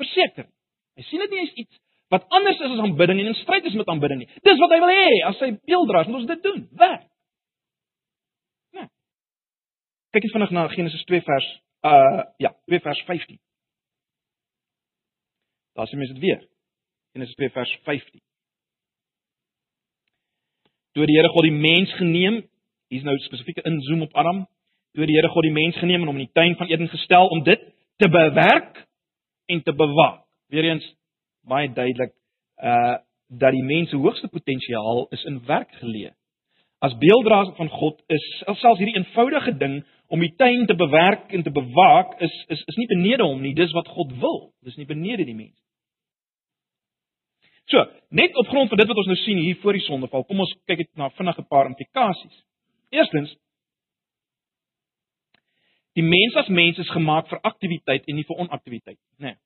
Verseker. 0.02 0.50
Hy 1.00 1.06
sien 1.08 1.24
dit 1.24 1.32
nie 1.32 1.46
as 1.46 1.54
iets 1.64 1.80
wat 2.12 2.26
anders 2.36 2.60
is 2.60 2.74
as 2.74 2.82
aanbidding 2.84 3.22
en 3.22 3.32
in 3.32 3.38
stryd 3.40 3.66
is 3.70 3.78
met 3.80 3.88
aanbidding 3.88 4.24
nie. 4.24 4.30
Dis 4.44 4.60
wat 4.60 4.76
hy 4.76 4.80
wil 4.84 4.92
hê 4.92 5.22
as 5.30 5.40
sy 5.40 5.54
beelddraers 5.56 6.12
moet 6.12 6.20
ons 6.22 6.32
dit 6.34 6.44
doen. 6.44 6.66
Né? 6.84 6.92
Nee. 8.76 8.90
Kyk 10.12 10.28
eens 10.28 10.36
vinnig 10.36 10.52
na 10.58 10.66
Genesis 10.76 11.06
2 11.08 11.24
vers 11.30 11.48
uh 11.88 12.26
ja, 12.44 12.52
2 12.68 12.84
vers 12.84 13.06
15. 13.08 13.40
Daar 15.80 15.88
sien 15.88 16.04
mens 16.04 16.12
dit 16.12 16.20
weer. 16.28 16.44
Genesis 17.16 17.40
2 17.40 17.56
vers 17.56 17.78
15 17.88 18.20
toe 20.96 21.08
die 21.08 21.18
Here 21.18 21.32
God 21.32 21.48
die 21.48 21.56
mens 21.56 21.94
geneem, 22.00 22.42
hier's 22.92 23.08
nou 23.08 23.16
spesifieke 23.24 23.64
inzoom 23.68 24.04
op 24.08 24.16
Adam, 24.20 24.46
toe 24.96 25.08
die 25.08 25.16
Here 25.16 25.32
God 25.32 25.48
die 25.48 25.56
mens 25.56 25.78
geneem 25.80 26.04
en 26.04 26.12
hom 26.12 26.20
in 26.20 26.28
die 26.28 26.36
tuin 26.36 26.58
van 26.60 26.72
Eden 26.72 26.92
gestel 26.92 27.32
om 27.32 27.44
dit 27.48 27.62
te 28.02 28.10
bewerk 28.12 28.84
en 29.52 29.64
te 29.64 29.74
bewaak. 29.74 30.26
Weereens 30.52 30.86
baie 31.48 31.72
duidelik 31.72 32.14
uh 32.64 33.00
dat 33.32 33.54
die 33.56 33.64
mens 33.64 33.88
se 33.90 33.96
hoogste 33.96 34.28
potensiaal 34.28 35.06
is 35.16 35.22
in 35.24 35.38
werk 35.48 35.70
geleë. 35.80 36.10
As 36.84 36.98
beelddraer 37.00 37.54
van 37.56 37.70
God 37.72 38.02
is 38.12 38.26
selfs 38.44 38.82
hierdie 38.82 38.98
eenvoudige 38.98 39.54
ding 39.56 39.78
om 40.12 40.20
die 40.20 40.34
tuin 40.36 40.66
te 40.68 40.76
bewerk 40.76 41.32
en 41.32 41.46
te 41.46 41.54
bewaak 41.56 42.18
is 42.20 42.34
is 42.52 42.64
is 42.74 42.80
nie 42.82 42.90
benede 42.92 43.24
hom 43.24 43.40
nie, 43.40 43.54
dis 43.56 43.72
wat 43.72 43.88
God 43.88 44.12
wil. 44.20 44.40
Dis 44.68 44.76
nie 44.76 44.86
benede 44.90 45.24
die 45.24 45.38
mens. 45.38 45.56
So, 47.72 47.86
net 48.10 48.36
op 48.36 48.52
grond 48.52 48.70
van 48.70 48.82
dit 48.82 48.92
wat 48.92 49.00
ons 49.00 49.12
nou 49.14 49.20
sien 49.24 49.40
hier 49.40 49.60
voor 49.62 49.80
die 49.80 49.86
sondeval, 49.86 50.26
kom 50.28 50.44
ons 50.44 50.52
kyk 50.68 50.84
net 50.84 50.90
na 51.00 51.08
vinnige 51.16 51.46
paar 51.48 51.70
implikasies. 51.72 52.42
Eerstens 52.92 53.38
Die 56.00 56.04
mens 56.04 56.36
as 56.40 56.48
mens 56.48 56.78
is 56.80 56.90
gemaak 56.90 57.28
vir 57.28 57.42
aktiwiteit 57.44 58.06
en 58.08 58.16
nie 58.16 58.24
vir 58.28 58.38
onaktiwiteit, 58.46 59.00
né? 59.18 59.34
Nee. 59.34 59.40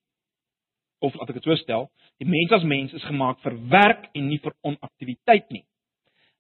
of 1.04 1.16
laat 1.20 1.30
ek 1.30 1.40
dit 1.40 1.48
so 1.48 1.56
stel, 1.60 1.88
die 2.22 2.28
mens 2.30 2.54
as 2.56 2.64
mens 2.64 2.94
is 2.96 3.04
gemaak 3.06 3.42
vir 3.44 3.56
werk 3.72 4.06
en 4.16 4.30
nie 4.30 4.40
vir 4.44 4.54
onaktiwiteit 4.66 5.50
nie. 5.54 5.66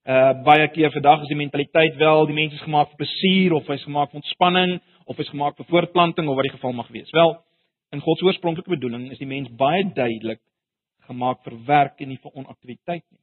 Uh 0.06 0.32
baie 0.46 0.68
keer 0.74 0.94
vandag 0.94 1.26
is 1.26 1.32
die 1.32 1.40
mentaliteit 1.40 1.98
wel 2.02 2.28
die 2.30 2.38
mens 2.38 2.54
is 2.54 2.64
gemaak 2.64 2.92
vir 2.94 3.02
plesier 3.02 3.56
of 3.58 3.68
hy's 3.72 3.84
gemaak 3.88 4.12
vir 4.12 4.22
ontspanning 4.22 4.78
of 5.06 5.18
hy's 5.18 5.32
gemaak 5.34 5.58
vir 5.58 5.70
voortplanting 5.72 6.30
of 6.30 6.38
wat 6.38 6.48
die 6.48 6.54
geval 6.56 6.78
mag 6.78 6.92
wees. 6.94 7.12
Wel, 7.14 7.36
in 7.92 8.04
God 8.06 8.22
se 8.22 8.30
oorspronklike 8.30 8.76
bedoeling 8.78 9.10
is 9.12 9.22
die 9.22 9.30
mens 9.30 9.50
baie 9.58 9.84
duidelik 9.84 10.42
gemaak 11.10 11.44
vir 11.46 11.58
werk 11.68 12.02
en 12.02 12.14
nie 12.14 12.22
vir 12.22 12.38
onaktiwiteit 12.38 13.04
nie. 13.04 13.22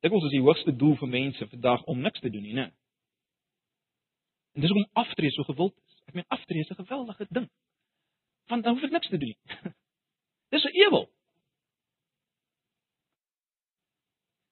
Dit 0.00 0.12
is 0.12 0.30
die 0.32 0.40
hoogste 0.40 0.72
doel 0.76 0.96
vir 0.96 1.08
mense 1.08 1.46
vandag 1.48 1.82
om 1.84 2.00
niks 2.00 2.20
te 2.20 2.30
doen 2.30 2.42
nie, 2.42 2.54
né? 2.56 2.70
En 4.56 4.64
dis 4.64 4.72
om 4.72 4.86
aftree 5.02 5.30
so 5.30 5.44
gewild 5.44 5.74
is. 5.76 5.98
Ek 6.08 6.14
meen 6.14 6.28
aftree 6.28 6.60
is 6.64 6.70
'n 6.70 6.82
geweldige 6.82 7.26
ding. 7.28 7.48
Want 8.48 8.64
dan 8.64 8.74
hoef 8.74 8.84
ek 8.84 8.96
niks 8.96 9.08
te 9.08 9.18
doen. 9.18 9.36
Dis 10.52 10.64
'n 10.64 10.76
ewel. 10.86 11.10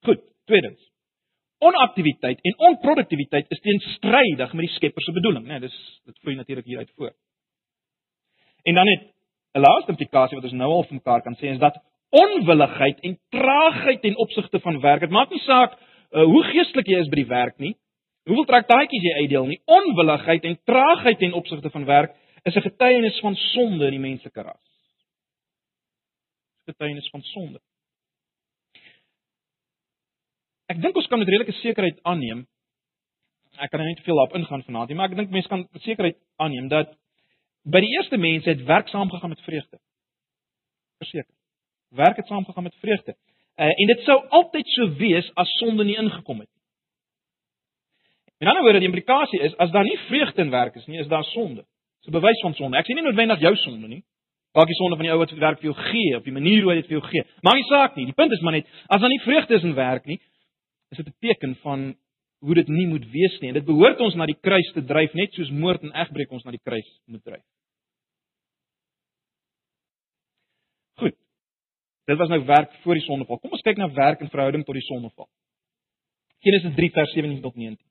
Goed, 0.04 0.20
tweedens. 0.44 0.90
Onaktiwiteit 1.58 2.40
en 2.40 2.58
onproduktiwiteit 2.58 3.50
is 3.50 3.60
teenstrydig 3.60 4.52
met 4.52 4.66
die 4.66 4.74
Skepper 4.74 5.02
se 5.02 5.12
bedoeling, 5.12 5.46
né? 5.46 5.58
Dis 5.58 6.00
dit 6.04 6.18
vloei 6.18 6.36
natuurlik 6.36 6.64
hier 6.64 6.78
uit 6.78 6.92
voor. 6.94 7.16
En 8.62 8.74
dan 8.74 8.84
net 8.84 9.14
'n 9.54 9.60
laaste 9.60 9.90
implikasie 9.90 10.36
wat 10.36 10.44
ons 10.44 10.52
nou 10.60 10.70
al 10.70 10.84
vir 10.84 10.94
mekaar 10.94 11.22
kan 11.22 11.36
sê 11.36 11.50
is 11.54 11.58
dat 11.58 11.82
onwilligheid 12.10 13.00
en 13.00 13.18
traagheid 13.28 14.00
ten 14.02 14.16
opsigte 14.16 14.60
van 14.60 14.80
werk. 14.80 15.00
Dit 15.00 15.10
maak 15.10 15.30
nie 15.30 15.42
saak 15.44 15.76
uh, 15.76 16.24
hoe 16.24 16.42
geestelik 16.52 16.88
jy 16.88 17.02
is 17.02 17.10
by 17.12 17.20
die 17.22 17.30
werk 17.30 17.58
nie. 17.58 17.74
Hoeveel 18.28 18.48
traktaatjies 18.48 19.04
jy 19.04 19.14
uitdeel 19.22 19.46
nie. 19.46 19.60
Onwilligheid 19.64 20.44
en 20.44 20.58
traagheid 20.68 21.18
ten 21.18 21.32
opsigte 21.32 21.70
van 21.70 21.84
werk 21.84 22.16
is 22.44 22.54
'n 22.54 22.66
getuienis 22.68 23.20
van 23.20 23.34
sonde 23.34 23.84
in 23.84 23.96
die 23.96 24.06
menslike 24.08 24.42
ras. 24.42 24.64
Getuienis 26.66 27.08
van 27.10 27.22
sonde. 27.22 27.60
Ek 30.68 30.80
dink 30.82 30.96
ons 30.96 31.06
kan 31.06 31.18
met 31.18 31.28
redelike 31.28 31.52
sekerheid 31.52 31.98
aanneem 32.02 32.46
ek 33.56 33.72
kan 33.72 33.82
nou 33.82 33.88
nie 33.88 33.98
te 33.98 34.06
veel 34.06 34.22
op 34.22 34.34
ingaan 34.38 34.62
vanaand 34.66 34.90
nie, 34.90 34.96
maar 34.98 35.10
ek 35.10 35.18
dink 35.18 35.34
mense 35.34 35.50
kan 35.50 35.66
met 35.66 35.84
sekerheid 35.86 36.18
aanneem 36.42 36.68
dat 36.70 36.94
by 37.68 37.82
die 37.84 37.94
eerste 37.96 38.18
mense 38.20 38.48
het 38.48 38.64
werk 38.68 38.88
saamgegaan 38.92 39.34
met 39.34 39.42
vreugde. 39.46 39.80
Verseker. 41.02 41.37
Werk 41.88 42.16
het 42.16 42.26
saamgegaan 42.26 42.62
met 42.62 42.76
vreugde. 42.80 43.16
Uh, 43.56 43.66
en 43.66 43.86
dit 43.86 44.00
sou 44.00 44.18
altyd 44.28 44.68
so 44.68 44.92
wees 45.00 45.30
as 45.34 45.50
sonde 45.58 45.84
nie 45.84 45.96
ingekom 45.96 46.38
het 46.38 46.48
nie. 46.48 46.58
In 48.38 48.46
ander 48.46 48.62
woorde, 48.62 48.78
die 48.78 48.88
implikasie 48.88 49.40
is 49.40 49.56
as 49.56 49.70
daar 49.74 49.86
nie 49.86 49.98
vreugde 50.06 50.42
in 50.42 50.50
werk 50.50 50.74
is 50.78 50.86
nie, 50.86 50.98
is 50.98 51.08
daar 51.10 51.24
sonde. 51.24 51.64
Dis 51.98 52.08
'n 52.08 52.18
bewys 52.20 52.40
van 52.40 52.54
sonde. 52.54 52.76
Ek 52.76 52.86
sê 52.86 52.94
nie 52.94 53.02
noodwendig 53.02 53.40
jou 53.40 53.56
sonde 53.56 53.88
nie. 53.88 54.04
Dalk 54.52 54.66
die 54.66 54.76
sonde 54.76 54.96
van 54.96 55.04
die 55.04 55.12
ou 55.12 55.18
wat 55.18 55.30
werk 55.30 55.60
vir 55.60 55.72
jou 55.72 55.74
gee 55.90 56.16
of 56.16 56.22
die 56.22 56.32
manier 56.32 56.62
hoe 56.62 56.72
hy 56.72 56.76
dit 56.80 56.86
vir 56.86 56.98
jou 56.98 57.06
gee. 57.08 57.24
Maak 57.42 57.54
nie 57.54 57.68
saak 57.68 57.96
nie. 57.96 58.04
Die 58.04 58.14
punt 58.14 58.32
is 58.32 58.40
maar 58.40 58.52
net 58.52 58.66
as 58.86 59.00
daar 59.00 59.10
nie 59.10 59.20
vreugde 59.24 59.54
is 59.54 59.62
in 59.62 59.74
werk 59.74 60.06
nie, 60.06 60.20
is 60.90 60.96
dit 60.96 61.06
'n 61.06 61.14
teken 61.20 61.56
van 61.56 61.96
hoe 62.40 62.54
dit 62.54 62.68
nie 62.68 62.86
moet 62.86 63.10
wees 63.10 63.40
nie. 63.40 63.48
En 63.48 63.54
dit 63.54 63.64
behoort 63.64 64.00
ons 64.00 64.14
na 64.14 64.26
die 64.26 64.38
kruis 64.40 64.72
te 64.72 64.84
dryf 64.84 65.14
net 65.14 65.32
soos 65.32 65.50
moord 65.50 65.82
en 65.82 65.92
egbreek 65.92 66.30
ons 66.32 66.44
na 66.44 66.50
die 66.50 66.62
kruis 66.62 66.88
moet 67.06 67.24
dryf. 67.24 67.44
Goed. 70.98 71.16
Dit 72.08 72.16
was 72.16 72.28
nou 72.28 72.44
werk 72.44 72.72
voor 72.82 72.96
die 72.96 73.04
sondeval. 73.04 73.36
Kom 73.38 73.52
ons 73.52 73.64
kyk 73.66 73.76
na 73.76 73.90
werk 73.92 74.22
in 74.24 74.30
verhouding 74.32 74.62
tot 74.64 74.76
die 74.78 74.86
sondeval. 74.86 75.28
Genesis 76.40 76.72
3 76.78 76.88
vers 76.94 77.12
17 77.12 77.42
tot 77.44 77.58
19. 77.58 77.84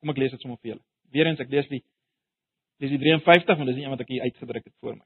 Kom 0.00 0.12
ek 0.12 0.20
lees 0.22 0.32
dit 0.32 0.40
sommer 0.40 0.56
vir 0.62 0.72
julle. 0.72 0.84
Weerens 1.12 1.42
ek 1.44 1.52
lees 1.52 1.68
die 1.68 1.82
lees 2.80 2.94
die 2.94 3.00
53 3.02 3.58
want 3.58 3.68
dis 3.68 3.76
die 3.76 3.84
een 3.84 3.92
wat 3.92 4.04
ek 4.04 4.12
hier 4.14 4.24
uitgedruk 4.24 4.64
het 4.64 4.74
voor 4.80 4.96
my. 4.96 5.04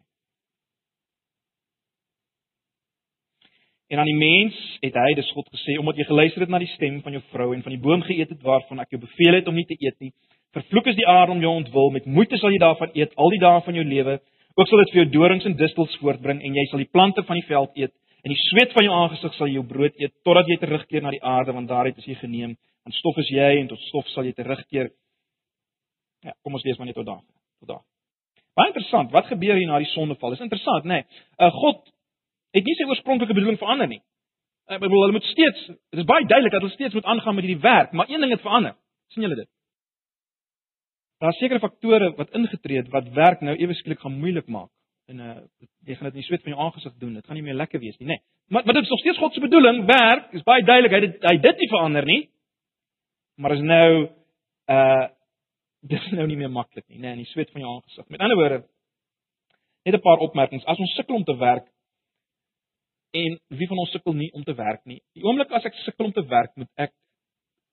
En 3.91 3.99
aan 3.99 4.07
die 4.07 4.19
mens 4.19 4.59
het 4.85 4.95
hy, 4.95 5.09
dis 5.19 5.31
God 5.35 5.49
gesê, 5.51 5.75
omdat 5.83 5.99
jy 5.99 6.07
geluister 6.07 6.45
het 6.45 6.53
na 6.55 6.61
die 6.63 6.71
stem 6.77 7.01
van 7.03 7.17
jou 7.17 7.23
vrou 7.33 7.49
en 7.55 7.65
van 7.67 7.75
die 7.75 7.83
boom 7.83 8.05
geëet 8.07 8.31
het 8.31 8.45
waarvan 8.47 8.83
ek 8.85 8.95
jou 8.95 9.01
beveel 9.03 9.41
het 9.41 9.51
om 9.51 9.59
nie 9.59 9.67
te 9.67 9.75
eet 9.75 9.97
nie, 9.99 10.13
vervloek 10.55 10.93
is 10.93 10.99
die 10.99 11.09
aarde 11.11 11.35
om 11.35 11.43
jou 11.43 11.51
ontwil, 11.51 11.91
met 11.97 12.07
moeite 12.07 12.39
sal 12.39 12.55
jy 12.55 12.61
daarvan 12.63 12.95
eet 12.95 13.17
al 13.19 13.35
die 13.35 13.43
dae 13.43 13.65
van 13.67 13.79
jou 13.79 13.87
lewe. 13.87 14.21
Ook 14.55 14.71
sal 14.71 14.85
dit 14.85 14.95
vir 14.95 15.01
jou 15.03 15.09
dorings 15.17 15.49
en 15.51 15.59
distels 15.59 15.99
voortbring 15.99 16.43
en 16.47 16.59
jy 16.59 16.65
sal 16.71 16.83
die 16.83 16.91
plante 16.91 17.27
van 17.27 17.39
die 17.39 17.47
veld 17.51 17.83
eet 17.83 17.95
en 18.25 18.33
die 18.35 18.43
sweet 18.49 18.75
van 18.77 18.87
jou 18.87 18.95
aangesig 18.97 19.37
sal 19.37 19.53
jou 19.53 19.63
brood 19.67 19.97
eet 20.01 20.15
totdat 20.27 20.49
jy 20.51 20.57
terugkeer 20.63 21.03
na 21.05 21.13
die 21.15 21.23
aarde 21.23 21.55
want 21.57 21.69
daaruit 21.69 21.99
is 21.99 22.09
jy 22.09 22.17
geneem 22.21 22.57
want 22.85 22.97
stof 22.97 23.19
is 23.23 23.31
jy 23.33 23.53
en 23.61 23.71
tot 23.71 23.81
stof 23.89 24.09
sal 24.15 24.25
jy 24.25 24.33
terugkeer. 24.37 24.91
Ja, 26.25 26.35
kom 26.45 26.57
ons 26.57 26.65
lees 26.65 26.79
maar 26.79 26.89
net 26.89 26.99
tot 26.99 27.09
daar. 27.09 27.23
Tot 27.61 27.75
daar. 27.75 27.85
Baie 28.59 28.73
interessant, 28.73 29.13
wat 29.15 29.29
gebeur 29.31 29.57
hier 29.57 29.69
na 29.69 29.79
die 29.81 29.89
sondeval? 29.93 30.35
Is 30.37 30.43
interessant, 30.45 30.85
né? 30.85 31.03
Nee, 31.03 31.21
uh, 31.39 31.53
God 31.55 31.85
het 32.57 32.67
nie 32.67 32.75
sy 32.77 32.89
oorspronklike 32.89 33.37
bedoeling 33.37 33.61
verander 33.61 33.89
nie. 33.89 34.01
Ek 34.71 34.83
bedoel 34.83 35.05
hulle 35.05 35.17
moet 35.17 35.29
steeds, 35.31 35.63
dit 35.67 36.03
is 36.03 36.09
baie 36.09 36.27
duidelik 36.27 36.53
dat 36.55 36.63
hulle 36.65 36.75
steeds 36.75 36.97
moet 36.99 37.09
aangaan 37.13 37.37
met 37.39 37.47
hierdie 37.47 37.63
werk, 37.63 37.95
maar 37.97 38.11
een 38.11 38.23
ding 38.23 38.35
het 38.35 38.45
verander. 38.45 38.77
sien 39.11 39.25
julle 39.27 39.39
dit? 39.43 39.49
Daar 41.21 41.35
is 41.35 41.41
sekere 41.43 41.61
faktore 41.61 42.13
wat 42.17 42.31
ingetree 42.39 42.79
het 42.81 42.91
wat 42.93 43.09
werk 43.17 43.41
nou 43.45 43.57
ewe 43.57 43.75
skielik 43.75 44.01
gaan 44.01 44.19
moeilik 44.19 44.47
maak. 44.49 44.71
En 45.11 45.23
uh 45.27 45.37
jy 45.89 45.97
gaan 45.97 46.11
dit 46.11 46.21
nie 46.21 46.27
sweet 46.27 46.43
van 46.45 46.55
jou 46.55 46.65
aangesig 46.65 46.99
doen. 47.03 47.15
Dit 47.19 47.27
gaan 47.27 47.39
nie 47.39 47.47
meer 47.47 47.59
lekker 47.59 47.81
wees 47.83 47.97
nie, 47.99 48.09
nê. 48.09 48.17
Nee. 48.19 48.25
Maar 48.55 48.65
maar 48.65 48.77
dit 48.79 48.83
is 48.83 48.93
nog 48.93 49.01
steeds 49.03 49.19
God 49.19 49.35
se 49.35 49.41
bedoeling. 49.41 49.85
Werk 49.87 50.33
is 50.39 50.47
baie 50.47 50.65
duidelik. 50.65 50.93
Hy 50.93 51.01
dit 51.07 51.27
hy 51.31 51.37
dit 51.47 51.63
nie 51.63 51.71
verander 51.71 52.07
nie. 52.07 52.21
Maar 53.41 53.57
is 53.57 53.65
nou 53.65 53.91
uh 54.77 55.09
dis 55.81 56.11
nou 56.13 56.27
nie 56.29 56.37
meer 56.37 56.51
maklik 56.53 56.85
nie, 56.89 56.99
nê, 56.99 57.09
nee, 57.09 57.13
in 57.17 57.23
die 57.23 57.31
sweet 57.31 57.49
van 57.55 57.63
jou 57.63 57.71
aangesig. 57.73 58.09
Met 58.13 58.21
ander 58.21 58.37
woorde 58.37 58.59
net 59.85 59.95
'n 59.95 60.05
paar 60.05 60.21
opmerkings. 60.27 60.65
As 60.65 60.79
ons 60.79 60.95
sukkel 60.95 61.17
om 61.17 61.25
te 61.25 61.37
werk 61.37 61.67
en 63.11 63.39
wie 63.49 63.69
van 63.69 63.79
ons 63.79 63.91
sukkel 63.91 64.13
nie 64.13 64.33
om 64.33 64.45
te 64.45 64.55
werk 64.55 64.85
nie. 64.85 65.01
Die 65.15 65.25
oomblik 65.25 65.51
as 65.51 65.65
ek 65.65 65.75
sukkel 65.75 66.05
om 66.05 66.13
te 66.13 66.27
werk, 66.27 66.53
moet 66.57 66.69
ek 66.77 66.93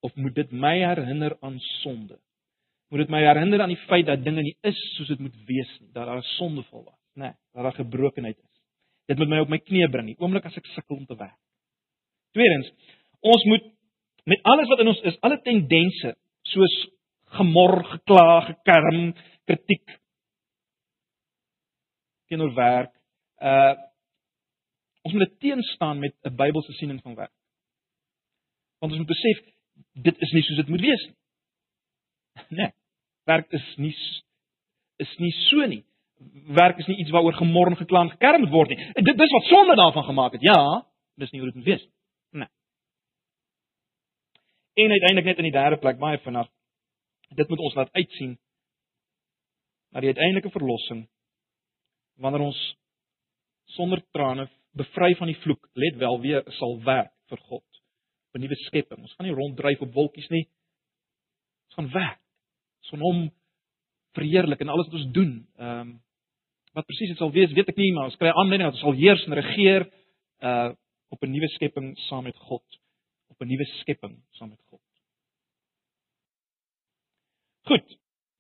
of 0.02 0.16
moet 0.16 0.36
dit 0.36 0.52
my 0.52 0.78
herinner 0.80 1.38
aan 1.42 1.60
sonde 1.60 2.18
moet 2.90 3.04
dit 3.04 3.12
my 3.12 3.22
herinner 3.24 3.62
aan 3.62 3.74
die 3.74 3.86
feit 3.88 4.08
dat 4.08 4.24
dinge 4.24 4.44
nie 4.46 4.56
is 4.68 4.78
soos 4.96 5.10
dit 5.12 5.20
moet 5.20 5.36
wees 5.50 5.72
nie, 5.82 5.92
dat 5.92 6.08
daar 6.08 6.22
'n 6.22 6.34
sondeval 6.38 6.84
was, 6.84 6.97
né, 7.18 7.32
nee, 7.32 7.34
dat 7.54 7.64
daar 7.64 7.80
gebrokenheid 7.80 8.38
is. 8.38 8.62
Dit 9.10 9.18
moet 9.18 9.32
my 9.32 9.40
op 9.42 9.50
my 9.50 9.60
knieë 9.64 9.90
bring, 9.92 10.12
die 10.12 10.20
oomblik 10.22 10.46
as 10.46 10.58
ek 10.60 10.68
sukkel 10.74 11.00
om 11.00 11.06
te 11.10 11.18
werk. 11.18 11.38
Tweedens, 12.36 12.70
ons 13.26 13.46
moet 13.50 13.66
met 14.28 14.44
alles 14.52 14.70
wat 14.70 14.84
in 14.84 14.92
ons 14.92 15.02
is, 15.08 15.18
alle 15.26 15.40
tendense 15.42 16.14
soos 16.52 16.76
gemor, 17.38 17.80
gekla, 17.94 18.28
gekerm, 18.52 19.14
kritiek 19.48 19.98
teenoor 22.28 22.54
werk, 22.56 22.94
uh 23.42 23.76
ons 25.08 25.14
moet 25.16 25.24
dit 25.24 25.38
teenstaan 25.40 26.00
met 26.04 26.16
'n 26.28 26.36
Bybelse 26.36 26.74
siening 26.74 27.00
van 27.02 27.16
werk. 27.16 27.32
Want 28.80 28.92
ons 28.92 29.00
moet 29.00 29.08
besef 29.08 29.38
dit 29.94 30.18
is 30.22 30.32
nie 30.32 30.42
soos 30.44 30.58
dit 30.58 30.68
moet 30.68 30.82
wees 30.82 31.06
nie. 31.08 31.16
Nee. 32.60 32.72
Werk 33.24 33.52
is 33.52 33.76
nie 33.78 33.96
is 34.98 35.18
nie 35.18 35.32
so 35.32 35.66
nie. 35.66 35.86
Werk 36.58 36.80
is 36.82 36.88
nie 36.88 36.98
iets 37.04 37.12
waaroor 37.14 37.36
gemor 37.38 37.72
en 37.72 37.78
gekla 37.78 38.02
en 38.02 38.14
gekerm 38.16 38.42
moet 38.42 38.54
word 38.54 38.70
nie. 38.74 38.80
Dit 38.94 39.18
dis 39.18 39.36
wat 39.36 39.50
sonde 39.50 39.76
daarvan 39.76 40.04
gemaak 40.04 40.38
het. 40.38 40.42
Ja, 40.42 40.86
dis 41.16 41.32
nie 41.32 41.42
hoe 41.42 41.50
dit 41.50 41.60
moet 41.60 41.70
wees 41.70 41.84
nie. 41.84 41.94
Nee. 42.42 42.50
En 44.86 44.92
uiteindelik 44.92 45.26
net 45.26 45.38
in 45.38 45.50
die 45.50 45.58
derde 45.60 45.78
plek 45.78 46.00
baie 46.00 46.18
vinnig. 46.18 46.50
Dit 47.36 47.50
moet 47.50 47.60
ons 47.60 47.76
laat 47.76 47.94
uitsien 47.94 48.38
na 49.92 50.02
die 50.04 50.14
uiteindelike 50.14 50.52
verlossing 50.52 51.08
wanneer 52.18 52.48
ons 52.48 52.60
sonder 53.78 54.02
trane 54.12 54.48
bevry 54.78 55.14
van 55.18 55.30
die 55.32 55.40
vloek, 55.42 55.70
let 55.74 55.98
wel 56.02 56.20
weer 56.22 56.46
sal 56.60 56.78
werk 56.86 57.14
vir 57.30 57.42
God. 57.50 57.66
'n 58.34 58.42
Nuwe 58.42 58.56
skepping. 58.68 59.02
Ons 59.02 59.14
gaan 59.18 59.26
nie 59.28 59.36
ronddryf 59.36 59.82
op 59.82 59.94
wolkies 59.94 60.30
nie. 60.30 60.46
Ons 61.68 61.76
gaan 61.76 61.92
werk 61.94 62.22
son 62.88 63.02
hom 63.04 63.24
verheerlik 64.18 64.62
in 64.64 64.70
alles 64.70 64.90
wat 64.90 65.00
ons 65.00 65.12
doen. 65.12 65.34
Ehm 65.58 65.80
um, 65.80 65.96
wat 66.78 66.86
presies 66.86 67.10
dit 67.10 67.18
sal 67.18 67.34
wees, 67.34 67.54
weet 67.58 67.72
ek 67.72 67.80
nie, 67.80 67.90
maar 67.96 68.12
ons 68.12 68.18
kry 68.22 68.30
aanleiding 68.30 68.68
dat 68.70 68.78
ons 68.78 68.84
sal 68.86 68.98
heers 68.98 69.24
en 69.26 69.38
regeer 69.40 69.88
uh 70.46 70.70
op 71.08 71.24
'n 71.24 71.32
nuwe 71.32 71.48
skepping 71.56 71.94
saam 72.10 72.26
met 72.28 72.36
God, 72.36 72.66
op 73.32 73.42
'n 73.42 73.48
nuwe 73.48 73.66
skepping 73.80 74.18
saam 74.38 74.50
met 74.50 74.60
God. 74.70 74.82
Goed. 77.70 77.88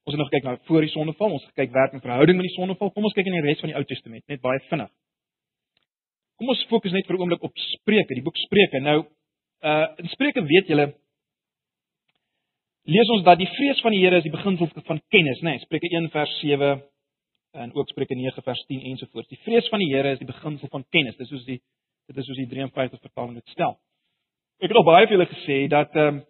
Ons 0.07 0.15
het 0.15 0.21
nog 0.21 0.29
kyk 0.29 0.43
na 0.43 0.57
voor 0.67 0.81
die 0.81 0.89
sondeval, 0.89 1.31
ons 1.31 1.47
kyk 1.55 1.71
werk 1.71 1.93
in 1.93 2.01
verhouding 2.01 2.37
met 2.37 2.47
die 2.47 2.55
sondeval. 2.55 2.91
Kom 2.91 3.03
ons 3.03 3.13
kyk 3.13 3.25
in 3.25 3.39
die 3.39 3.41
res 3.41 3.59
van 3.59 3.69
die 3.69 3.77
Ou 3.77 3.83
Testament, 3.83 4.27
net 4.27 4.41
baie 4.41 4.59
vinnig. 4.69 4.91
Kom 6.37 6.49
ons 6.49 6.65
fokus 6.69 6.91
net 6.91 7.07
vir 7.07 7.15
'n 7.15 7.21
oomblik 7.21 7.43
op 7.43 7.57
Spreuke, 7.57 8.13
die 8.13 8.23
boek 8.23 8.37
Spreuke. 8.37 8.79
Nou, 8.79 9.05
uh 9.63 9.87
in 9.97 10.09
Spreuke 10.09 10.43
weet 10.43 10.67
julle 10.67 10.93
lees 12.85 13.09
ons 13.09 13.23
dat 13.23 13.37
die 13.37 13.49
vrees 13.57 13.81
van 13.81 13.91
die 13.91 13.99
Here 13.99 14.17
is 14.17 14.23
die 14.23 14.31
beginsel 14.31 14.67
van 14.67 15.01
kennis, 15.09 15.41
né? 15.41 15.49
Nee, 15.49 15.59
Spreuke 15.59 15.89
1 15.89 16.09
vers 16.09 16.39
7 16.39 16.83
en 17.51 17.73
ook 17.73 17.89
Spreuke 17.89 18.15
9 18.15 18.43
vers 18.43 18.63
10 18.65 18.81
ensovoorts. 18.91 19.29
Die 19.29 19.39
vrees 19.43 19.67
van 19.69 19.79
die 19.79 19.91
Here 19.93 20.11
is 20.11 20.19
die 20.19 20.29
beginsel 20.29 20.67
van 20.71 20.85
kennis. 20.89 21.15
Dis 21.17 21.29
soos 21.29 21.45
die 21.45 21.61
dit 22.07 22.17
is 22.17 22.25
soos 22.25 22.39
die 22.39 22.47
53 22.47 23.01
vertaling 23.01 23.35
dit 23.35 23.53
stel. 23.55 23.75
Ek 24.63 24.71
het 24.71 24.77
al 24.79 24.87
baie 24.87 25.07
vir 25.07 25.17
julle 25.17 25.31
gesê 25.31 25.59
dat 25.71 25.95
ehm 25.95 26.19
um, 26.19 26.25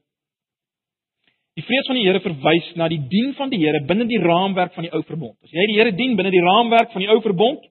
Die 1.57 1.65
vrees 1.65 1.87
van 1.89 1.97
die 1.97 2.03
Here 2.05 2.19
verwys 2.21 2.67
na 2.77 2.85
die 2.91 2.99
dien 3.09 3.31
van 3.33 3.49
die 3.49 3.57
Here 3.63 3.79
binne 3.89 4.05
die 4.05 4.19
raamwerk 4.21 4.75
van 4.75 4.85
die 4.85 4.91
ou 4.93 5.01
verbond. 5.07 5.33
As 5.41 5.53
jy 5.55 5.63
die 5.71 5.77
Here 5.79 5.93
dien 5.97 6.13
binne 6.19 6.29
die 6.29 6.43
raamwerk 6.45 6.91
van 6.93 7.01
die 7.01 7.09
ou 7.09 7.17
verbond, 7.25 7.63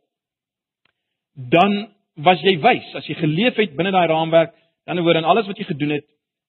dan 1.55 1.77
was 2.27 2.43
jy 2.43 2.57
wys. 2.65 2.89
As 2.99 3.07
jy 3.07 3.15
geleef 3.21 3.61
het 3.63 3.77
binne 3.79 3.93
daai 3.95 4.09
raamwerk, 4.11 4.57
dan 4.91 4.99
word 5.07 5.21
in 5.21 5.29
alles 5.31 5.47
wat 5.47 5.61
jy 5.63 5.69
gedoen 5.69 5.95
het, 5.95 6.07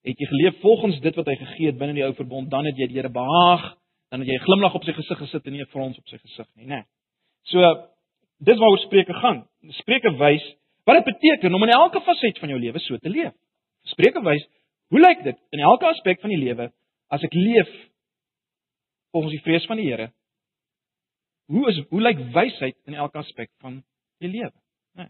het 0.08 0.18
jy 0.18 0.30
geleef 0.32 0.58
volgens 0.64 0.98
dit 1.04 1.20
wat 1.20 1.30
hy 1.30 1.36
gegee 1.44 1.70
het 1.70 1.78
binne 1.78 1.94
die 2.00 2.06
ou 2.08 2.14
verbond, 2.18 2.50
dan 2.50 2.66
het 2.66 2.82
jy 2.82 2.90
die 2.90 2.98
Here 2.98 3.14
behaag, 3.14 3.70
dan 4.10 4.20
het 4.20 4.30
jy 4.30 4.36
'n 4.36 4.46
glimlag 4.46 4.74
op 4.74 4.84
sy 4.84 4.94
gesig 4.94 5.18
gesit 5.18 5.46
en 5.46 5.52
nie 5.52 5.62
'n 5.62 5.74
frons 5.74 5.98
op 5.98 6.08
sy 6.08 6.18
gesig 6.18 6.48
nie, 6.56 6.66
né? 6.66 6.86
So 7.44 7.60
dis 8.40 8.58
waaroor 8.58 8.80
Spreuke 8.80 9.14
gaan. 9.14 9.48
Spreuke 9.82 10.12
wys 10.18 10.44
wat 10.86 10.96
dit 10.96 11.14
beteken 11.14 11.54
om 11.54 11.64
in 11.64 11.70
elke 11.70 12.02
faset 12.02 12.40
van 12.40 12.50
jou 12.50 12.60
lewe 12.60 12.80
so 12.80 12.98
te 12.98 13.10
leef. 13.10 13.34
Spreuke 13.84 14.22
wys 14.24 14.46
hoe 14.88 15.00
lyk 15.00 15.24
dit 15.24 15.40
in 15.52 15.60
elke 15.60 15.86
aspek 15.86 16.22
van 16.22 16.30
die 16.30 16.40
lewe 16.40 16.72
as 17.10 17.24
ek 17.24 17.34
leef 17.34 17.72
volgens 19.12 19.34
die 19.34 19.44
vrees 19.44 19.66
van 19.66 19.78
die 19.78 19.90
Here? 19.90 20.12
Hoe 21.48 21.68
is 21.70 21.82
hoe 21.90 22.02
lyk 22.02 22.20
wysheid 22.34 22.78
in 22.86 22.94
elke 22.94 23.18
aspek 23.18 23.52
van 23.64 23.84
die 24.20 24.30
lewe? 24.30 24.54
Nee. 25.00 25.10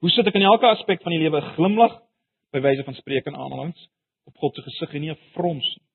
Hoe 0.00 0.10
sit 0.10 0.26
ek 0.26 0.34
in 0.34 0.48
elke 0.48 0.66
aspek 0.66 1.02
van 1.02 1.12
die 1.12 1.22
lewe 1.22 1.40
glimlag 1.54 2.00
by 2.52 2.60
wyse 2.60 2.84
van 2.84 2.94
spreek 2.94 3.26
en 3.26 3.36
aanhalings 3.36 3.88
op 4.28 4.36
God 4.36 4.54
se 4.54 4.62
gesig 4.62 4.94
en 4.94 5.00
nie 5.00 5.10
'n 5.10 5.22
frons 5.32 5.76
nie? 5.76 5.89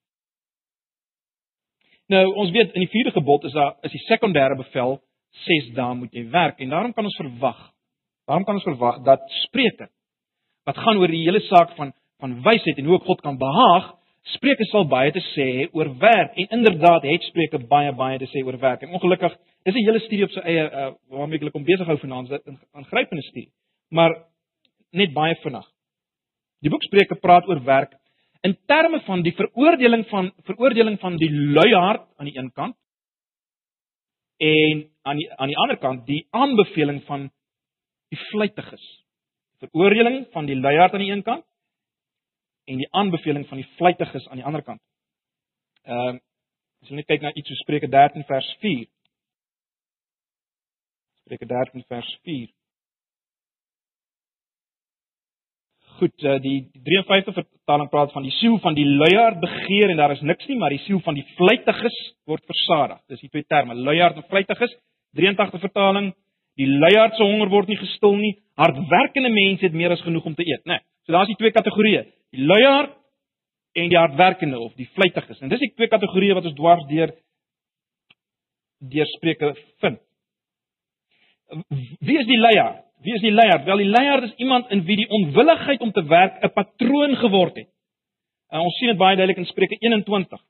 Nou, 2.13 2.25
ons 2.37 2.51
weet 2.53 2.75
in 2.77 2.83
die 2.85 2.91
4de 2.91 3.15
gebod 3.15 3.47
is 3.49 3.53
daar 3.55 3.75
is 3.87 3.93
die 3.95 4.03
sekondêre 4.05 4.57
bevel 4.59 4.99
6 5.45 5.71
dae 5.75 5.95
moet 5.97 6.13
jy 6.13 6.27
werk 6.29 6.59
en 6.61 6.69
daarom 6.69 6.93
kan 6.93 7.07
ons 7.07 7.17
verwag. 7.17 7.59
Daarom 8.29 8.45
kan 8.45 8.59
ons 8.59 8.67
verwag 8.67 9.01
dat 9.07 9.25
Spreuke 9.43 9.89
wat 10.65 10.77
gaan 10.81 10.97
oor 10.97 11.11
die 11.13 11.25
hele 11.25 11.41
saak 11.49 11.75
van 11.77 11.93
van 12.23 12.37
wysheid 12.45 12.77
en 12.79 12.87
hoe 12.87 12.95
ek 12.95 13.07
God 13.09 13.21
kan 13.21 13.37
behaag, 13.37 13.89
Spreuke 14.33 14.65
sal 14.71 14.87
baie 14.89 15.11
te 15.13 15.21
sê 15.33 15.67
oor 15.75 15.91
werk 16.01 16.37
en 16.41 16.53
inderdaad 16.59 17.03
het 17.05 17.25
Spreuke 17.27 17.59
baie 17.69 17.91
baie 17.93 18.17
te 18.21 18.29
sê 18.31 18.41
oor 18.45 18.57
werk. 18.61 18.85
En 18.85 18.95
ongelukkig, 18.97 19.35
dis 19.65 19.75
'n 19.75 19.85
hele 19.85 19.99
studie 19.99 20.23
op 20.25 20.31
sy 20.31 20.41
eie 20.45 20.63
uh, 20.65 20.93
waarmee 21.09 21.39
ek 21.45 21.51
kom 21.53 21.63
besig 21.65 21.85
hou 21.87 21.97
vanaand, 21.97 22.31
'n 22.31 22.57
aangrypende 22.73 23.23
studie. 23.23 23.51
Maar 23.89 24.15
net 24.91 25.13
baie 25.13 25.35
vinnig. 25.43 25.67
Die 26.61 26.69
boek 26.69 26.83
Spreuke 26.83 27.15
praat 27.15 27.47
oor 27.47 27.61
werk 27.63 27.93
in 28.45 28.57
terme 28.69 28.99
van 29.05 29.23
die 29.25 29.33
veroordeling 29.33 30.05
van 30.09 30.31
veroordeling 30.47 30.99
van 30.99 31.17
die 31.17 31.31
luiaard 31.31 32.05
aan 32.17 32.29
die 32.29 32.37
een 32.37 32.51
kant 32.51 32.75
en 34.37 34.83
aan 35.01 35.17
die 35.17 35.27
aan 35.33 35.47
die 35.47 35.57
ander 35.57 35.77
kant 35.77 36.05
die 36.05 36.27
aanbeveling 36.29 37.01
van 37.07 37.29
die 38.13 38.19
vlytiges. 38.29 38.85
Veroordeling 39.63 40.25
van 40.31 40.45
die 40.45 40.59
luiaard 40.59 40.93
aan 40.93 41.05
die 41.05 41.11
een 41.11 41.23
kant 41.23 41.45
en 42.65 42.81
die 42.81 42.91
aanbeveling 42.91 43.47
van 43.47 43.61
die 43.61 43.69
vlytiges 43.77 44.27
aan 44.27 44.41
die 44.41 44.45
ander 44.45 44.63
kant. 44.63 44.81
Ehm 45.83 46.15
uh, 46.15 46.21
as 46.81 46.91
jy 46.91 46.99
net 46.99 47.07
kyk 47.09 47.23
na 47.23 47.31
iets 47.33 47.49
so 47.49 47.57
Spreuke 47.63 47.87
13 47.89 48.27
vers 48.29 48.47
4. 48.61 48.85
Spreuke 51.23 51.47
13 51.49 51.85
vers 51.89 52.11
4. 52.27 52.49
Goed, 55.95 56.15
uh, 56.27 56.35
die 56.43 56.57
53 56.83 57.37
vertaling 57.37 57.89
praat 57.89 58.11
van 58.11 58.25
die 58.25 58.33
siel 58.35 58.57
van 58.63 58.75
die 58.75 58.85
luiaard 58.85 59.39
begeer 59.39 59.93
en 59.93 60.01
daar 60.01 60.11
is 60.11 60.21
niks 60.21 60.47
nie, 60.49 60.57
maar 60.59 60.73
die 60.73 60.81
siel 60.83 60.99
van 61.05 61.15
die 61.15 61.23
vlytiges 61.37 61.95
word 62.27 62.43
versadig. 62.49 62.99
Dis 63.11 63.23
die 63.23 63.31
twee 63.31 63.47
terme, 63.47 63.77
luiaard 63.79 64.19
en 64.19 64.27
vlytiges. 64.27 64.75
83 65.15 65.63
vertaling, 65.63 66.11
die 66.59 66.67
luiaard 66.67 67.15
se 67.15 67.23
honger 67.23 67.47
word 67.53 67.71
nie 67.71 67.79
gestil 67.79 68.17
nie, 68.19 68.33
hardwerkende 68.59 69.31
mense 69.31 69.63
het 69.63 69.75
meer 69.75 69.95
as 69.95 70.03
genoeg 70.03 70.27
om 70.27 70.35
te 70.35 70.43
eet, 70.43 70.65
né? 70.67 70.79
Nee. 70.79 70.87
So 71.05 71.13
daar's 71.13 71.29
die 71.31 71.39
twee 71.39 71.53
kategorieë 71.55 72.03
die 72.35 72.45
luiaard 72.45 72.95
en 73.75 73.91
die 73.91 73.99
hardwerkende 73.99 74.59
of 74.59 74.73
die 74.79 74.89
vlytiges. 74.95 75.39
En 75.39 75.51
dis 75.51 75.61
die 75.61 75.71
twee 75.75 75.91
kategorieë 75.91 76.35
wat 76.37 76.49
ons 76.49 76.57
dwars 76.57 76.85
deur 76.91 77.13
deur 78.85 79.07
Spreuke 79.15 79.53
vind. 79.83 80.01
Wie 81.99 82.17
is 82.19 82.27
die 82.27 82.39
luiaard? 82.39 82.84
Wie 83.05 83.13
is 83.13 83.21
die 83.21 83.33
luiaard? 83.33 83.65
Wel 83.67 83.83
die 83.83 83.89
luiaard 83.89 84.23
is 84.23 84.35
iemand 84.41 84.71
in 84.73 84.81
wie 84.87 84.97
die 85.03 85.09
onwilligheid 85.09 85.81
om 85.85 85.91
te 85.91 86.03
werk 86.09 86.41
'n 86.43 86.53
patroon 86.53 87.15
geword 87.15 87.55
het. 87.55 87.69
En 88.49 88.59
ons 88.59 88.77
sien 88.77 88.87
dit 88.87 88.97
baie 88.97 89.15
duidelik 89.15 89.37
in 89.37 89.45
Spreuke 89.45 89.77
21. 89.79 90.41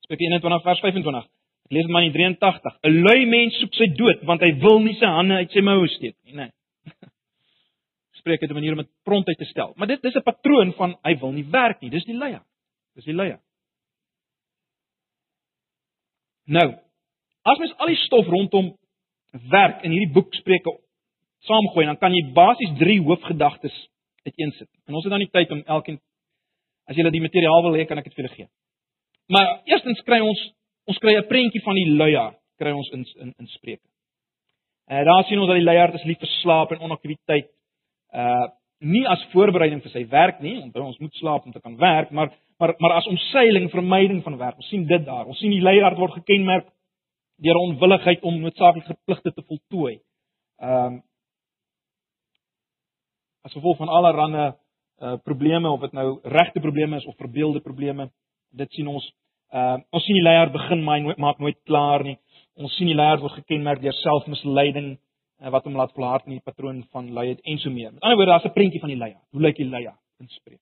Spreuke 0.00 0.22
21 0.22 0.62
vers 0.62 0.80
25. 0.80 1.24
Ek 1.64 1.72
lees 1.72 1.86
maar 1.86 2.02
in 2.02 2.12
83. 2.12 2.78
'n 2.82 3.02
Lui 3.02 3.26
mens 3.26 3.58
soek 3.58 3.74
sy 3.74 3.86
dood 3.86 4.22
want 4.22 4.40
hy 4.40 4.52
wil 4.58 4.80
nie 4.80 4.94
sy 4.94 5.06
hande 5.06 5.34
uit 5.34 5.50
sy 5.50 5.60
moue 5.60 5.88
steek 5.88 6.16
nie, 6.24 6.34
nee 6.34 6.50
spreek 8.26 8.40
het 8.40 8.50
'n 8.50 8.54
manier 8.54 8.72
om 8.72 8.82
dit 8.82 8.92
prontheid 9.02 9.38
te 9.38 9.44
stel. 9.44 9.72
Maar 9.76 9.86
dit 9.86 10.02
dis 10.02 10.14
'n 10.14 10.22
patroon 10.22 10.72
van 10.72 10.98
hy 11.02 11.18
wil 11.18 11.32
nie 11.32 11.46
werk 11.50 11.80
nie. 11.80 11.90
Dis 11.90 12.04
die 12.04 12.18
leier. 12.18 12.42
Dis 12.94 13.04
die 13.04 13.14
leier. 13.14 13.40
Nou, 16.44 16.78
as 17.46 17.60
mens 17.62 17.76
al 17.78 17.92
die 17.92 18.02
stof 18.04 18.28
rondom 18.32 18.72
werk 19.52 19.84
in 19.84 19.94
hierdie 19.94 20.12
boek 20.14 20.34
Spreuke 20.34 20.74
saamgooi, 21.46 21.86
dan 21.86 21.98
kan 22.00 22.14
jy 22.14 22.24
basies 22.34 22.72
drie 22.80 22.98
hoofgedagtes 23.04 23.74
uiteensit. 24.26 24.68
En 24.88 24.96
ons 24.98 25.04
het 25.06 25.12
dan 25.14 25.22
nie 25.22 25.30
tyd 25.30 25.52
om 25.54 25.62
elkeen 25.78 26.00
as 26.90 26.98
jy 26.98 27.06
die 27.10 27.22
materiaal 27.22 27.64
wil 27.66 27.76
hê, 27.78 27.86
kan 27.86 27.98
ek 27.98 28.08
dit 28.08 28.14
vir 28.14 28.24
julle 28.24 28.34
gee. 28.34 28.48
Maar 29.30 29.60
eerstens 29.66 30.02
kry 30.06 30.20
ons 30.22 30.42
ons 30.86 30.98
kry 31.02 31.16
'n 31.16 31.26
prentjie 31.26 31.62
van 31.62 31.74
die 31.74 31.90
luier 31.98 32.34
kry 32.58 32.72
ons 32.72 32.90
in 32.94 33.04
in 33.22 33.34
in 33.38 33.46
Spreuke. 33.46 33.86
En 34.86 35.04
daar 35.04 35.24
sien 35.24 35.38
ons 35.38 35.48
dat 35.48 35.58
die 35.58 35.66
leier 35.66 35.94
is 35.94 36.04
lief 36.04 36.18
vir 36.18 36.32
slaap 36.42 36.72
en 36.72 36.84
onaktiwiteit 36.88 37.50
uh 38.14 38.46
nie 38.78 39.06
as 39.08 39.22
voorbereiding 39.32 39.80
vir 39.82 39.90
sy 39.90 40.02
werk 40.12 40.40
nie, 40.40 40.58
want 40.60 40.76
ons 40.76 40.98
moet 40.98 41.14
slaap 41.14 41.46
om 41.46 41.52
te 41.52 41.60
kan 41.60 41.76
werk, 41.76 42.10
maar 42.10 42.30
maar 42.58 42.74
maar 42.78 42.92
as 42.92 43.06
omseiling 43.06 43.70
vermyding 43.70 44.22
van 44.22 44.36
werk. 44.36 44.56
Ons 44.56 44.68
sien 44.68 44.86
dit 44.86 45.04
daar. 45.04 45.26
Ons 45.26 45.38
sien 45.38 45.50
die 45.50 45.62
leier 45.62 45.96
word 45.96 46.12
gekenmerk 46.12 46.68
deur 47.42 47.56
onwilligheid 47.56 48.22
om 48.22 48.40
noodsaaklike 48.40 48.96
pligte 49.04 49.32
te 49.32 49.42
voltooi. 49.42 50.00
Ehm 50.60 50.94
um, 50.94 51.02
as 53.46 53.52
gevolg 53.52 53.76
van 53.78 53.88
allerlei 53.88 54.52
uh 54.98 55.16
probleme 55.24 55.70
of 55.70 55.80
dit 55.80 55.92
nou 55.92 56.18
regte 56.22 56.60
probleme 56.60 56.96
is 56.96 57.04
of 57.04 57.16
verbeelde 57.16 57.60
probleme, 57.60 58.10
dit 58.50 58.72
sien 58.72 58.86
ons 58.86 59.04
uh 59.52 59.76
ons 59.90 60.04
sien 60.04 60.16
die 60.16 60.24
leier 60.24 60.50
begin 60.50 60.84
maar 60.84 61.00
nooit 61.00 61.18
maak 61.18 61.38
nooit 61.38 61.58
klaar 61.64 62.04
nie. 62.04 62.16
Ons 62.56 62.76
sien 62.76 62.88
die 62.88 62.96
leier 62.96 63.20
word 63.20 63.36
gekenmerk 63.36 63.82
deur 63.82 63.92
selfmisleiding 63.92 64.96
en 65.38 65.52
wat 65.52 65.64
hom 65.68 65.76
laat 65.76 65.92
volhard 65.92 66.24
in 66.26 66.38
die 66.38 66.44
patroon 66.44 66.80
van 66.92 67.12
luiheid 67.12 67.40
en 67.44 67.58
so 67.58 67.70
meer. 67.70 67.92
Met 67.92 68.02
ander 68.02 68.16
woorde, 68.16 68.32
daar's 68.32 68.44
'n 68.48 68.56
prentjie 68.56 68.80
van 68.80 68.88
die 68.88 68.98
leier. 68.98 69.20
Hoe 69.30 69.40
lyk 69.40 69.56
die 69.56 69.68
leier 69.68 69.96
in 70.20 70.28
spreek? 70.28 70.60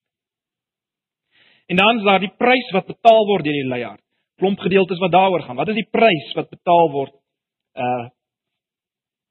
En 1.67 1.77
dan 1.77 1.99
is 1.99 2.05
daar 2.05 2.21
die 2.21 2.35
prys 2.37 2.71
wat 2.73 2.87
betaal 2.87 3.27
word 3.27 3.45
deur 3.45 3.53
die 3.53 3.69
leier. 3.69 3.99
Klomp 4.40 4.59
gedeeltes 4.59 4.99
wat 4.99 5.12
daaroor 5.12 5.42
gaan. 5.47 5.57
Wat 5.57 5.68
is 5.68 5.79
die 5.79 5.90
prys 5.90 6.33
wat 6.35 6.51
betaal 6.51 6.90
word 6.92 7.14
uh 7.79 8.11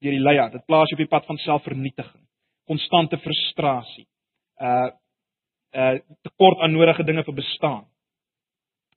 deur 0.04 0.16
die 0.18 0.24
leier? 0.24 0.52
Dit 0.52 0.66
plaas 0.68 0.92
jou 0.92 0.98
op 0.98 1.04
die 1.04 1.12
pad 1.12 1.26
van 1.28 1.40
selfvernietiging, 1.40 2.24
konstante 2.68 3.20
frustrasie, 3.24 4.06
uh 4.60 4.92
uh 5.74 5.96
tekort 6.28 6.64
aan 6.64 6.76
nodige 6.76 7.04
dinge 7.04 7.24
vir 7.24 7.36
bestaan. 7.40 7.86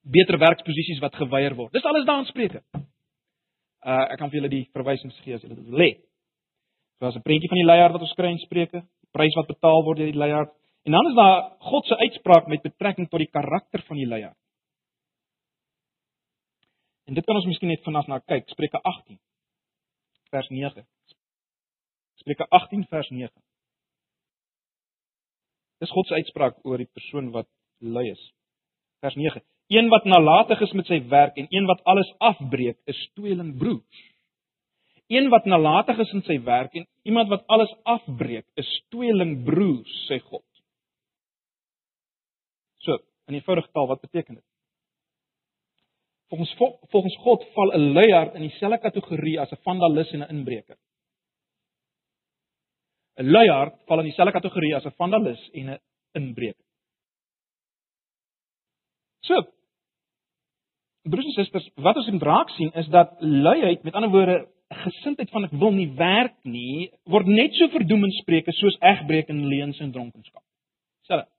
Beter 0.02 0.38
werksposisies 0.38 1.02
wat 1.02 1.18
geweier 1.18 1.56
word. 1.58 1.72
Dis 1.72 1.84
alles 1.84 2.06
daar 2.06 2.22
in 2.22 2.30
Spreuke. 2.30 2.62
Uh 3.86 4.04
ek 4.12 4.18
kan 4.18 4.30
vir 4.30 4.40
julle 4.40 4.52
die 4.52 4.66
verwysings 4.74 5.18
gee 5.24 5.34
as 5.34 5.42
julle 5.42 5.58
dit 5.58 5.70
wil 5.70 5.82
hê. 5.86 5.92
So 6.98 7.06
as 7.06 7.16
'n 7.16 7.26
prentjie 7.26 7.48
van 7.48 7.60
die 7.60 7.70
leier 7.70 7.92
wat 7.92 8.00
ons 8.00 8.14
kry 8.14 8.30
in 8.30 8.38
Spreuke, 8.38 8.80
die 8.80 9.12
prys 9.12 9.34
wat 9.36 9.50
betaal 9.50 9.84
word 9.84 9.98
deur 9.98 10.12
die 10.12 10.22
leier. 10.22 10.46
En 10.86 10.92
dan 10.92 11.06
is 11.06 11.14
daar 11.14 11.56
God 11.60 11.86
se 11.86 11.96
uitspraak 11.98 12.46
met 12.46 12.62
betrekking 12.62 13.08
tot 13.10 13.18
die 13.18 13.30
karakter 13.30 13.82
van 13.88 13.96
die 13.96 14.06
leier. 14.06 14.34
En 17.06 17.14
dit 17.14 17.24
kan 17.26 17.38
ons 17.38 17.46
miskien 17.46 17.70
net 17.70 17.84
vanaand 17.86 18.08
na 18.10 18.20
kyk, 18.26 18.48
Spreuke 18.50 18.80
18 18.82 19.18
vers 20.34 20.48
9. 20.50 20.82
Spreuke 22.22 22.46
18 22.58 22.86
vers 22.90 23.10
9. 23.14 23.30
Dis 25.82 25.92
God 25.92 26.08
se 26.08 26.18
uitspraak 26.18 26.58
oor 26.66 26.82
die 26.82 26.90
persoon 26.98 27.30
wat 27.34 27.48
lui 27.78 28.08
is. 28.10 28.22
Vers 29.04 29.14
9. 29.20 29.44
Een 29.70 29.90
wat 29.92 30.06
nalatig 30.06 30.62
is 30.66 30.74
met 30.78 30.90
sy 30.90 30.98
werk 31.10 31.38
en 31.38 31.46
een 31.50 31.66
wat 31.70 31.82
alles 31.90 32.10
afbreek, 32.18 32.78
is 32.90 32.98
tweelingbroers. 33.18 34.02
Een 35.10 35.30
wat 35.30 35.46
nalatig 35.46 35.98
is 36.02 36.12
in 36.14 36.24
sy 36.26 36.38
werk 36.42 36.74
en 36.74 36.86
iemand 37.06 37.30
wat 37.30 37.46
alles 37.46 37.70
afbreek, 37.86 38.46
is 38.58 38.70
tweelingbroers, 38.90 39.92
sê 40.08 40.18
God. 40.22 40.46
So, 42.82 42.98
in 43.30 43.38
eenvoudige 43.38 43.70
taal, 43.70 43.86
wat 43.90 44.02
beteken 44.02 44.40
dit? 44.40 44.45
Volgens 46.28 46.54
volgens 46.90 47.16
God 47.16 47.46
val 47.54 47.72
'n 47.72 47.92
luiaard 47.92 48.34
in 48.34 48.40
dieselfde 48.40 48.78
kategorie 48.78 49.40
as 49.40 49.50
'n 49.50 49.62
vandalis 49.62 50.12
en 50.12 50.20
'n 50.20 50.30
inbreker. 50.30 50.76
'n 53.16 53.30
Luiaard 53.30 53.74
val 53.86 53.98
in 53.98 54.04
dieselfde 54.04 54.32
kategorie 54.32 54.74
as 54.76 54.84
'n 54.84 54.96
vandalis 54.96 55.50
en 55.52 55.70
'n 55.70 55.78
inbreker. 56.12 56.64
So, 59.20 59.42
broers 61.02 61.24
en 61.24 61.32
susters, 61.32 61.70
wat 61.74 61.96
ons 61.96 62.06
in 62.06 62.18
draak 62.18 62.50
sien 62.50 62.72
is 62.72 62.88
dat 62.88 63.16
luiheid, 63.20 63.82
met 63.82 63.94
ander 63.94 64.10
woorde, 64.10 64.48
gesindheid 64.68 65.30
van 65.30 65.44
ek 65.46 65.54
wil 65.54 65.72
nie 65.74 65.88
werk 65.94 66.34
nie, 66.42 66.90
word 67.04 67.26
net 67.30 67.54
so 67.54 67.68
verdoem 67.68 68.04
in 68.04 68.14
Spreuke 68.20 68.52
soos 68.52 68.78
egbreek 68.80 69.28
en 69.28 69.46
leuns 69.46 69.78
en 69.80 69.92
dronkenskap. 69.92 70.42
Selfe. 71.06 71.35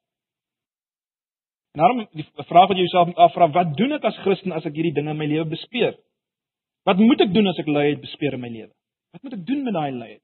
En 1.77 1.83
daarom 1.83 2.07
die 2.11 2.25
vraag 2.33 2.67
wat 2.67 2.77
jy 2.77 2.87
jouself 2.87 3.05
moet 3.05 3.19
afvra, 3.21 3.47
wat 3.53 3.75
doen 3.77 3.91
ek 3.93 4.05
as 4.09 4.15
Christen 4.23 4.53
as 4.57 4.65
ek 4.65 4.73
hierdie 4.73 4.95
dinge 4.95 5.11
in 5.13 5.19
my 5.19 5.27
lewe 5.29 5.45
bespeer? 5.51 5.91
Wat 6.89 6.97
moet 6.97 7.21
ek 7.21 7.35
doen 7.35 7.51
as 7.51 7.59
ek 7.61 7.69
luiheid 7.69 8.01
bespeer 8.01 8.33
in 8.33 8.41
my 8.41 8.49
lewe? 8.49 8.71
Wat 9.13 9.21
moet 9.21 9.35
ek 9.37 9.43
doen 9.45 9.61
met 9.61 9.77
daai 9.77 9.91
luiheid? 9.91 10.23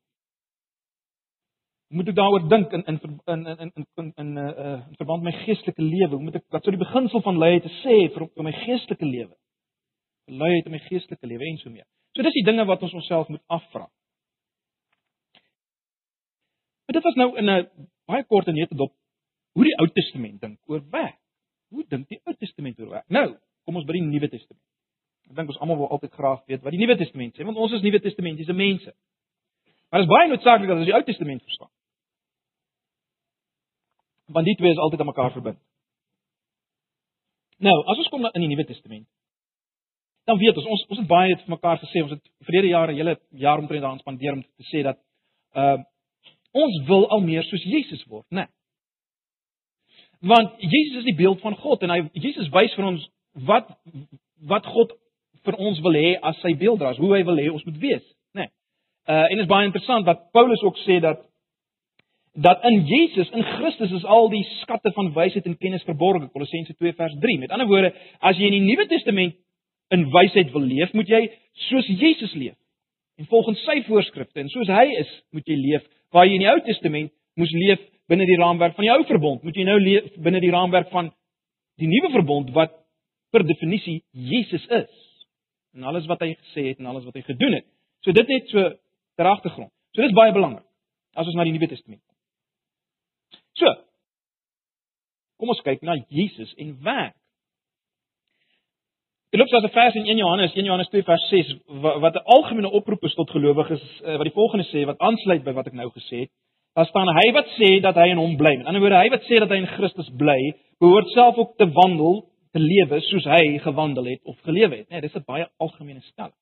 Moet 1.94 2.10
ek 2.10 2.18
daaroor 2.18 2.50
dink 2.50 2.74
in 2.74 2.86
in 2.90 3.00
in 3.06 3.46
in 3.54 3.62
in 3.78 3.86
in 4.02 4.12
in 4.24 4.34
uh 4.42 4.74
in 4.82 4.98
verband 4.98 5.22
met 5.22 5.30
my 5.30 5.46
geestelike 5.46 5.86
lewe? 5.92 6.24
Moet 6.26 6.42
ek 6.42 6.50
wat 6.58 6.66
sou 6.66 6.74
die 6.74 6.82
beginsel 6.82 7.22
van 7.22 7.42
luiheid 7.46 7.72
sê 7.84 8.02
vir 8.18 8.30
vir 8.34 8.50
my 8.50 8.58
geestelike 8.64 9.14
lewe? 9.14 9.34
Luiheid 10.42 10.66
in 10.66 10.74
my 10.80 10.84
geestelike 10.90 11.34
lewe 11.36 11.52
en 11.52 11.62
so 11.62 11.70
meer. 11.70 11.86
So 12.18 12.26
dis 12.26 12.42
die 12.42 12.48
dinge 12.50 12.66
wat 12.66 12.82
ons 12.82 12.98
onsself 12.98 13.30
moet 13.30 13.46
afvra. 13.46 13.86
Maar 16.88 16.98
dit 16.98 17.12
was 17.12 17.22
nou 17.22 17.36
in 17.38 17.50
'n 17.50 17.68
baie 18.10 18.26
kort 18.26 18.48
en 18.48 18.58
nette 18.58 18.76
dop 18.76 18.98
hoe 19.54 19.64
die 19.64 19.78
Ou 19.78 19.88
Testament 19.94 20.42
dink 20.42 20.58
oor 20.66 20.82
werk. 20.90 21.20
Hoe 21.74 21.86
dink 21.90 22.10
die 22.12 22.20
Ou 22.28 22.36
Testament 22.38 22.80
oor 22.80 22.92
werk? 22.94 23.08
Nou, 23.14 23.28
kom 23.66 23.80
ons 23.80 23.88
by 23.88 23.96
die 23.98 24.06
Nuwe 24.06 24.30
Testament. 24.30 24.62
Ek 25.30 25.38
dink 25.38 25.54
ons 25.54 25.60
almal 25.64 25.80
wil 25.80 25.90
altyd 25.96 26.14
graag 26.14 26.44
weet 26.52 26.62
wat 26.66 26.76
die 26.76 26.82
Nuwe 26.82 26.98
Testament 27.00 27.34
sê, 27.38 27.46
want 27.48 27.58
ons 27.58 27.74
is 27.74 27.84
Nuwe 27.86 28.02
Testamentiese 28.04 28.54
mense. 28.58 28.94
Maar 29.90 30.04
dit 30.04 30.08
is 30.08 30.14
baie 30.14 30.30
noodsaaklik 30.30 30.70
dat 30.70 30.82
ons 30.82 30.90
die 30.90 30.96
Ou 30.96 31.04
Testament 31.08 31.46
verstaan. 31.48 31.72
Want 34.38 34.50
die 34.50 34.58
twee 34.60 34.74
is 34.74 34.82
altyd 34.82 35.04
aan 35.04 35.12
mekaar 35.12 35.34
verbind. 35.34 35.60
Nou, 37.64 37.76
as 37.90 38.00
ons 38.02 38.10
kom 38.14 38.26
in 38.30 38.46
die 38.46 38.52
Nuwe 38.52 38.66
Testament, 38.70 39.08
dan 40.30 40.40
weet 40.40 40.58
ons 40.60 40.68
ons 40.76 40.86
ons 40.90 41.02
het 41.02 41.10
baie 41.10 41.36
vir 41.40 41.54
mekaar 41.56 41.82
gesê, 41.82 42.04
ons 42.04 42.14
het 42.16 42.24
verlede 42.48 42.72
jare 42.72 42.96
hele 42.96 43.18
jaar 43.44 43.62
omtrent 43.62 43.84
daaraan 43.84 44.04
spandeer 44.04 44.38
om 44.38 44.44
te 44.44 44.70
sê 44.70 44.86
dat 44.86 45.02
uh 45.58 45.80
ons 46.54 46.76
wil 46.86 47.08
al 47.10 47.24
meer 47.26 47.42
soos 47.48 47.64
Jesus 47.66 48.04
word, 48.06 48.28
né? 48.30 48.44
Nee. 48.44 48.50
Want 50.24 50.54
Jesus 50.58 51.02
is 51.02 51.10
die 51.10 51.18
beeld 51.20 51.42
van 51.44 51.56
God 51.60 51.82
en 51.84 51.92
hy 51.92 52.00
Jesus 52.14 52.48
wys 52.54 52.74
vir 52.78 52.86
ons 52.88 53.04
wat 53.48 53.68
wat 54.48 54.66
God 54.72 54.94
vir 55.44 55.58
ons 55.60 55.80
wil 55.84 55.96
hê 56.00 56.14
as 56.24 56.40
sy 56.44 56.54
beelddraers, 56.60 57.00
hoe 57.00 57.12
hy 57.16 57.24
wil 57.28 57.40
hê 57.40 57.50
ons 57.52 57.64
moet 57.68 57.80
wees, 57.82 58.04
né? 58.36 58.46
Nee. 58.48 58.52
Uh 59.12 59.28
en 59.28 59.36
dit 59.36 59.44
is 59.44 59.52
baie 59.52 59.68
interessant 59.68 60.08
wat 60.08 60.30
Paulus 60.36 60.64
ook 60.64 60.80
sê 60.86 61.02
dat 61.04 61.26
dat 62.34 62.64
in 62.66 62.86
Jesus, 62.90 63.30
in 63.30 63.44
Christus 63.44 63.92
is 63.92 64.06
al 64.10 64.30
die 64.32 64.42
skatte 64.62 64.90
van 64.96 65.12
wysheid 65.14 65.46
en 65.46 65.58
kennis 65.58 65.84
verborge, 65.86 66.32
Kolossense 66.34 66.74
2 66.74 66.94
vers 66.98 67.14
3. 67.22 67.38
Met 67.38 67.52
ander 67.54 67.68
woorde, 67.70 67.92
as 68.20 68.40
jy 68.40 68.50
in 68.50 68.56
die 68.58 68.72
Nuwe 68.72 68.88
Testament 68.90 69.36
in 69.94 70.08
wysheid 70.10 70.50
wil 70.56 70.66
leef, 70.66 70.96
moet 70.98 71.12
jy 71.12 71.28
soos 71.68 71.86
Jesus 71.88 72.34
leef. 72.34 72.56
En 73.22 73.30
volgens 73.30 73.62
sy 73.68 73.84
voorskrifte 73.86 74.42
en 74.42 74.50
soos 74.50 74.72
hy 74.74 74.88
is, 74.98 75.12
moet 75.36 75.46
jy 75.46 75.60
leef. 75.60 75.86
Waar 76.16 76.26
jy 76.26 76.40
in 76.40 76.46
die 76.48 76.50
Ou 76.50 76.58
Testament 76.66 77.14
moes 77.38 77.54
leef 77.54 77.84
binne 78.12 78.26
die 78.26 78.38
raamwerk 78.40 78.76
van 78.76 78.86
die 78.86 78.92
Ou 78.94 79.04
Verbond, 79.08 79.44
moet 79.44 79.56
jy 79.56 79.66
nou 79.68 79.78
leef 79.80 80.10
binne 80.24 80.42
die 80.44 80.52
raamwerk 80.52 80.90
van 80.92 81.12
die 81.82 81.90
Nuwe 81.90 82.12
Verbond 82.14 82.52
wat 82.56 82.76
per 83.34 83.46
definisie 83.48 84.04
Jesus 84.12 84.66
is. 84.68 84.92
En 85.74 85.88
alles 85.90 86.06
wat 86.10 86.22
hy 86.22 86.34
gesê 86.36 86.68
het 86.72 86.80
en 86.80 86.92
alles 86.92 87.06
wat 87.08 87.16
hy 87.18 87.24
gedoen 87.26 87.58
het. 87.58 87.66
So 88.06 88.14
dit 88.14 88.28
net 88.28 88.52
so 88.52 88.70
ter 89.18 89.30
agtergrond. 89.30 89.72
So 89.94 90.02
dit 90.02 90.12
is 90.12 90.18
baie 90.18 90.34
belangrik 90.36 90.66
as 91.14 91.28
ons 91.30 91.38
na 91.38 91.46
die 91.46 91.54
Nuwe 91.56 91.70
Testament 91.70 92.02
kyk. 92.02 93.42
So. 93.62 93.74
Kom 95.42 95.54
ons 95.54 95.62
kyk 95.66 95.84
na 95.86 95.98
Jesus 96.14 96.54
en 96.62 96.78
werk. 96.86 97.18
Dit 99.34 99.42
loop 99.42 99.50
soos 99.50 99.64
'n 99.66 99.74
vers 99.74 99.96
in 99.96 100.06
1 100.06 100.18
Johannes, 100.18 100.54
1 100.54 100.66
Johannes 100.66 100.90
2 100.90 101.04
vers 101.04 101.30
6 101.30 101.54
wat 101.82 102.16
'n 102.16 102.26
algemene 102.36 102.70
oproep 102.70 103.04
is 103.04 103.14
tot 103.14 103.30
gelowiges 103.30 104.02
eh, 104.02 104.16
wat 104.18 104.24
die 104.30 104.38
volgende 104.40 104.66
sê 104.70 104.86
wat 104.86 105.00
aansluit 105.00 105.44
by 105.44 105.54
wat 105.54 105.68
ek 105.68 105.74
nou 105.74 105.90
gesê 105.90 106.20
het. 106.20 106.32
Daar 106.74 106.90
staan 106.90 107.10
hy 107.14 107.32
wat 107.36 107.50
sê 107.54 107.70
dat 107.82 107.98
hy 108.02 108.10
in 108.14 108.22
hom 108.22 108.38
bly. 108.38 108.56
Met 108.58 108.70
ander 108.70 108.82
woorde, 108.82 109.02
hy 109.02 109.10
wat 109.14 109.26
sê 109.30 109.40
dat 109.44 109.52
hy 109.54 109.60
in 109.62 109.74
Christus 109.76 110.10
bly, 110.18 110.40
behoort 110.82 111.12
self 111.14 111.38
ook 111.38 111.58
te 111.62 111.68
wandel, 111.70 112.24
te 112.54 112.62
lewe 112.62 113.00
soos 113.10 113.28
hy 113.30 113.60
gewandel 113.62 114.10
het 114.10 114.24
of 114.30 114.40
gelewe 114.48 114.82
het. 114.82 114.90
Nee, 114.90 115.02
dis 115.02 115.16
'n 115.16 115.26
baie 115.26 115.46
algemene 115.58 116.02
stelling. 116.02 116.38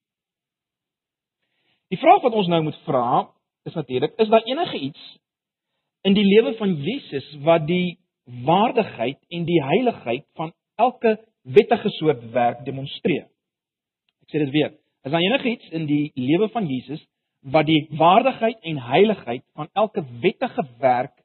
Die 1.92 2.00
vraag 2.00 2.22
wat 2.24 2.34
ons 2.34 2.48
nou 2.48 2.62
moet 2.64 2.80
vra 2.88 3.30
is 3.66 3.74
natuurlik, 3.74 4.14
is 4.18 4.30
daar 4.30 4.44
enige 4.48 4.80
iets 4.80 5.18
in 6.02 6.14
die 6.14 6.26
lewe 6.26 6.54
van 6.58 6.76
Jesus 6.76 7.28
wat 7.44 7.68
die 7.68 8.00
waardigheid 8.26 9.20
en 9.30 9.46
die 9.46 9.62
heiligheid 9.64 10.26
van 10.34 10.54
elke 10.76 11.18
wettige 11.44 11.90
soort 11.90 12.32
werk 12.32 12.66
demonstreer. 12.66 13.28
Ek 14.22 14.30
sê 14.32 14.40
dit 14.46 14.50
weer. 14.50 14.72
Is 15.04 15.12
daar 15.12 15.22
enigiets 15.22 15.70
in 15.70 15.86
die 15.86 16.12
lewe 16.16 16.50
van 16.50 16.68
Jesus 16.70 17.02
wat 17.42 17.66
die 17.66 17.88
waardigheid 17.98 18.60
en 18.62 18.78
heiligheid 18.78 19.44
van 19.54 19.70
elke 19.74 20.04
wettige 20.22 20.68
werk 20.80 21.16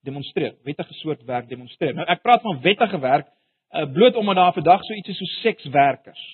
demonstreer? 0.00 0.56
Wettige 0.64 0.94
soort 0.94 1.24
werk 1.24 1.48
demonstreer. 1.48 1.94
Nou 1.94 2.06
ek 2.06 2.22
praat 2.22 2.42
van 2.42 2.60
wettige 2.60 2.98
werk 2.98 3.28
uh, 3.28 3.84
bloot 3.92 4.16
omdat 4.16 4.36
daar 4.36 4.52
vandag 4.52 4.84
so 4.84 4.94
iets 4.94 5.08
is 5.08 5.18
so 5.18 5.24
sekswerkers. 5.42 6.24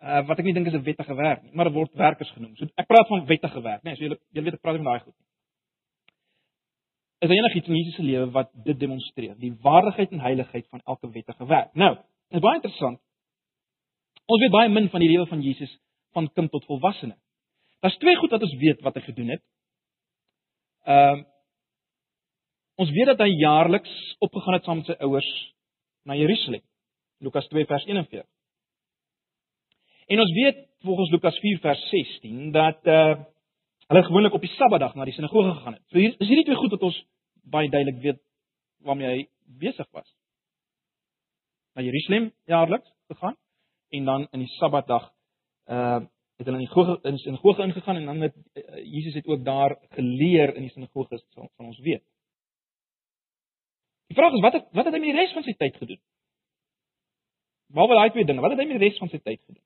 Uh, 0.00 0.26
wat 0.26 0.38
ek 0.38 0.44
nie 0.44 0.54
dink 0.56 0.66
is 0.66 0.76
'n 0.76 0.84
wettige 0.84 1.14
werk 1.14 1.42
nie, 1.42 1.52
maar 1.52 1.68
dit 1.68 1.74
word 1.74 1.92
werkers 1.94 2.30
genoem. 2.30 2.56
So 2.56 2.66
ek 2.76 2.86
praat 2.86 3.08
van 3.08 3.26
wettige 3.26 3.60
werk, 3.60 3.82
né? 3.82 3.90
Nee, 3.90 3.96
so 3.96 4.02
julle 4.04 4.18
julle 4.32 4.44
weet 4.44 4.54
ek 4.54 4.62
praat 4.62 4.76
van 4.76 4.84
daai 4.84 5.00
goed 5.00 5.16
is 7.20 7.28
daar 7.28 7.36
enigiets 7.36 7.68
in 7.68 7.76
Jesus 7.76 7.94
se 7.94 8.02
lewe 8.02 8.30
wat 8.30 8.48
dit 8.64 8.78
demonstreer, 8.80 9.34
die 9.36 9.52
waardigheid 9.60 10.10
en 10.10 10.20
heiligheid 10.20 10.66
van 10.68 10.80
elke 10.84 11.10
wettige 11.10 11.46
werk. 11.46 11.74
Nou, 11.74 11.94
dit 11.94 12.38
is 12.38 12.44
baie 12.44 12.54
interessant. 12.54 13.00
Ons 14.24 14.40
weet 14.40 14.54
baie 14.54 14.68
min 14.72 14.88
van 14.88 15.04
die 15.04 15.10
lewe 15.10 15.26
van 15.28 15.42
Jesus 15.44 15.74
van 16.12 16.32
kind 16.32 16.50
tot 16.50 16.64
volwassene. 16.64 17.16
Daar's 17.80 17.96
twee 17.96 18.16
goed 18.16 18.30
wat 18.30 18.42
ons 18.42 18.56
weet 18.60 18.80
wat 18.80 18.94
hy 18.94 19.02
gedoen 19.08 19.34
het. 19.36 19.44
Ehm 20.84 21.18
uh, 21.18 21.28
ons 22.80 22.90
weet 22.96 23.10
dat 23.12 23.20
hy 23.20 23.28
jaarliks 23.28 23.94
opgegaan 24.24 24.54
het 24.56 24.64
saam 24.64 24.78
met 24.80 24.86
sy 24.88 24.94
ouers 25.04 25.30
na 26.08 26.14
Jerusalem. 26.16 26.62
Lukas 27.20 27.48
2 27.52 27.66
vers 27.68 27.84
41. 27.84 28.24
En 30.08 30.20
ons 30.20 30.32
weet 30.32 30.62
volgens 30.80 31.10
Lukas 31.10 31.38
4 31.38 31.58
vers 31.58 31.82
16 31.90 32.52
dat 32.52 32.86
eh 32.86 32.94
uh, 32.94 33.18
hulle 33.90 34.04
gewoonlik 34.06 34.32
op 34.32 34.40
die 34.40 34.54
Sabbatdag 34.54 34.94
na 34.94 35.04
die 35.04 35.14
sinagoge 35.14 35.54
gegaan 35.54 35.72
het. 35.72 35.82
So 35.90 35.98
hier 35.98 36.14
is 36.18 36.28
hierdie 36.28 36.44
twee 36.44 36.56
goed 36.56 36.70
wat 36.70 36.82
ons 36.88 36.98
baie 37.42 37.70
duidelik 37.70 38.02
weet 38.02 38.20
waarmee 38.86 39.08
hy 39.08 39.28
besig 39.60 39.86
was. 39.90 40.06
Na 41.74 41.82
Jerusalem 41.82 42.32
jaarliks 42.46 42.88
gegaan 43.12 43.36
en 43.90 44.04
dan 44.04 44.28
in 44.30 44.44
die 44.44 44.52
Sabbatdag 44.58 45.10
uh 45.66 46.00
het 46.40 46.48
hulle 46.48 46.56
in 46.56 46.64
die 46.64 46.72
sinagoge 46.72 47.08
in 47.08 47.16
die 47.18 47.22
sinagoge 47.22 47.62
ingegaan 47.62 47.96
en 47.96 48.06
dan 48.08 48.20
het 48.20 48.36
uh, 48.36 48.84
Jesus 48.84 49.14
het 49.14 49.26
ook 49.26 49.44
daar 49.44 49.76
geleer 49.90 50.54
in 50.54 50.62
die 50.62 50.70
sinagoge 50.70 51.20
van 51.36 51.66
ons 51.66 51.78
weet. 51.78 52.04
Die 54.08 54.16
vraag 54.16 54.32
is 54.32 54.40
wat 54.40 54.52
het, 54.52 54.70
wat 54.72 54.84
het 54.88 54.94
hy 54.94 55.00
met 55.00 55.12
die 55.12 55.18
res 55.18 55.34
van 55.36 55.44
sy 55.44 55.52
tyd 55.58 55.76
gedoen? 55.76 56.00
Behalwe 57.70 57.98
daai 57.98 58.10
twee 58.10 58.24
dinge, 58.24 58.40
wat 58.40 58.54
het 58.54 58.62
hy 58.62 58.66
met 58.70 58.80
die 58.80 58.88
res 58.88 58.98
van 58.98 59.12
sy 59.12 59.20
tyd 59.20 59.42
gedoen? 59.44 59.62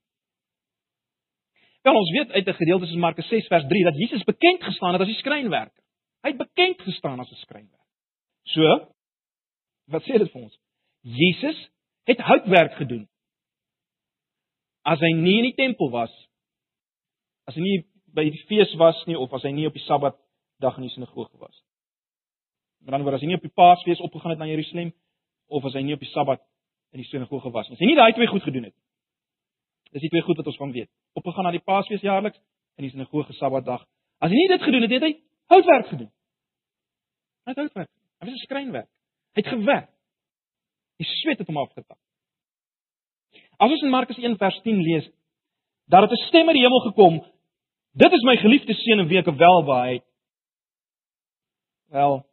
Wel 1.84 2.00
ons 2.00 2.10
weet 2.16 2.32
uit 2.32 2.48
'n 2.48 2.58
gedeelte 2.58 2.86
soos 2.86 3.00
Markus 3.06 3.28
6 3.28 3.46
vers 3.46 3.64
3 3.68 3.84
dat 3.84 3.96
Jesus 3.96 4.24
bekend 4.24 4.64
gestaan 4.64 4.92
het 4.92 5.00
as 5.00 5.12
die 5.12 5.22
skrynwerker. 5.22 5.82
Hy 6.24 6.30
het 6.32 6.42
bekend 6.42 6.82
gestaan 6.82 7.20
as 7.20 7.30
'n 7.30 7.40
skrynwerker. 7.44 7.94
So 8.44 8.90
wat 9.86 10.02
sê 10.02 10.18
dit 10.18 10.30
vir 10.32 10.42
ons? 10.42 10.58
Jesus 11.00 11.70
het 12.04 12.18
houtwerk 12.18 12.72
gedoen. 12.80 13.08
As 14.84 15.00
hy 15.00 15.12
nie 15.16 15.38
in 15.40 15.48
die 15.48 15.56
tempel 15.56 15.90
was, 15.92 16.12
as 17.48 17.56
hy 17.56 17.64
nie 17.64 17.78
by 18.14 18.26
die 18.28 18.42
fees 18.48 18.72
was 18.80 18.98
nie 19.08 19.16
of 19.18 19.32
as 19.34 19.44
hy 19.46 19.52
nie 19.54 19.66
op 19.66 19.76
die 19.76 19.84
Sabbat 19.86 20.16
dag 20.62 20.76
in 20.78 20.86
die 20.86 20.92
sinagoge 20.92 21.38
was. 21.40 21.56
Met 22.84 22.92
ander 22.92 23.08
woorde, 23.08 23.18
as 23.18 23.24
hy 23.24 23.32
nie 23.32 23.38
op 23.40 23.46
die 23.46 23.56
Paasfees 23.56 24.02
opgegaan 24.04 24.34
het 24.34 24.42
na 24.42 24.48
Jerusalem 24.50 24.92
of 25.48 25.64
as 25.64 25.74
hy 25.74 25.82
nie 25.86 25.96
op 25.96 26.04
die 26.04 26.10
Sabbat 26.12 26.44
in 26.94 27.02
die 27.02 27.08
sinagoge 27.08 27.50
was 27.50 27.68
nie. 27.68 27.78
As 27.78 27.82
hy 27.82 27.90
nie 27.90 27.98
daai 27.98 28.12
twee 28.16 28.30
goed 28.30 28.44
gedoen 28.44 28.68
het. 28.68 28.76
Dis 29.94 30.04
die 30.04 30.12
twee 30.12 30.24
goed 30.26 30.38
wat 30.40 30.52
ons 30.52 30.60
van 30.60 30.74
weet 30.74 30.90
opgegaan 31.14 31.46
na 31.46 31.54
die 31.54 31.62
Paasfees 31.62 32.02
jaarliks 32.02 32.40
en 32.76 32.86
die 32.86 32.92
sinagoge 32.92 33.34
Sabbatdag. 33.38 33.84
As 34.18 34.32
hy 34.32 34.38
nie 34.38 34.50
dit 34.50 34.62
gedoen 34.62 34.86
het, 34.86 34.94
het 34.96 35.06
hy 35.06 35.12
houtwerk 35.52 35.90
gedoen. 35.92 36.10
Hy 37.44 37.52
het 37.52 37.60
houtwerk. 37.62 37.90
Hy 38.18 38.26
was 38.26 38.34
'n 38.34 38.44
skrynwerk. 38.46 38.88
Hy 39.34 39.42
het 39.42 39.52
gewerk. 39.52 39.90
Die 40.98 41.06
sweet 41.06 41.38
het 41.38 41.46
hom 41.46 41.58
afgetap. 41.58 41.98
As 43.58 43.70
ons 43.70 43.82
in 43.82 43.90
Markus 43.90 44.18
1 44.18 44.36
vers 44.38 44.60
10 44.62 44.80
lees, 44.82 45.06
daar 45.86 46.02
het 46.02 46.10
'n 46.10 46.26
stem 46.26 46.48
uit 46.48 46.56
die 46.56 46.64
hemel 46.64 46.80
gekom. 46.90 47.14
Dit 47.92 48.12
is 48.12 48.22
my 48.22 48.36
geliefde 48.36 48.74
seun 48.74 48.98
en 48.98 49.08
wie 49.08 49.18
ek 49.18 49.26
welbehaag. 49.26 50.02
Wel, 51.88 52.26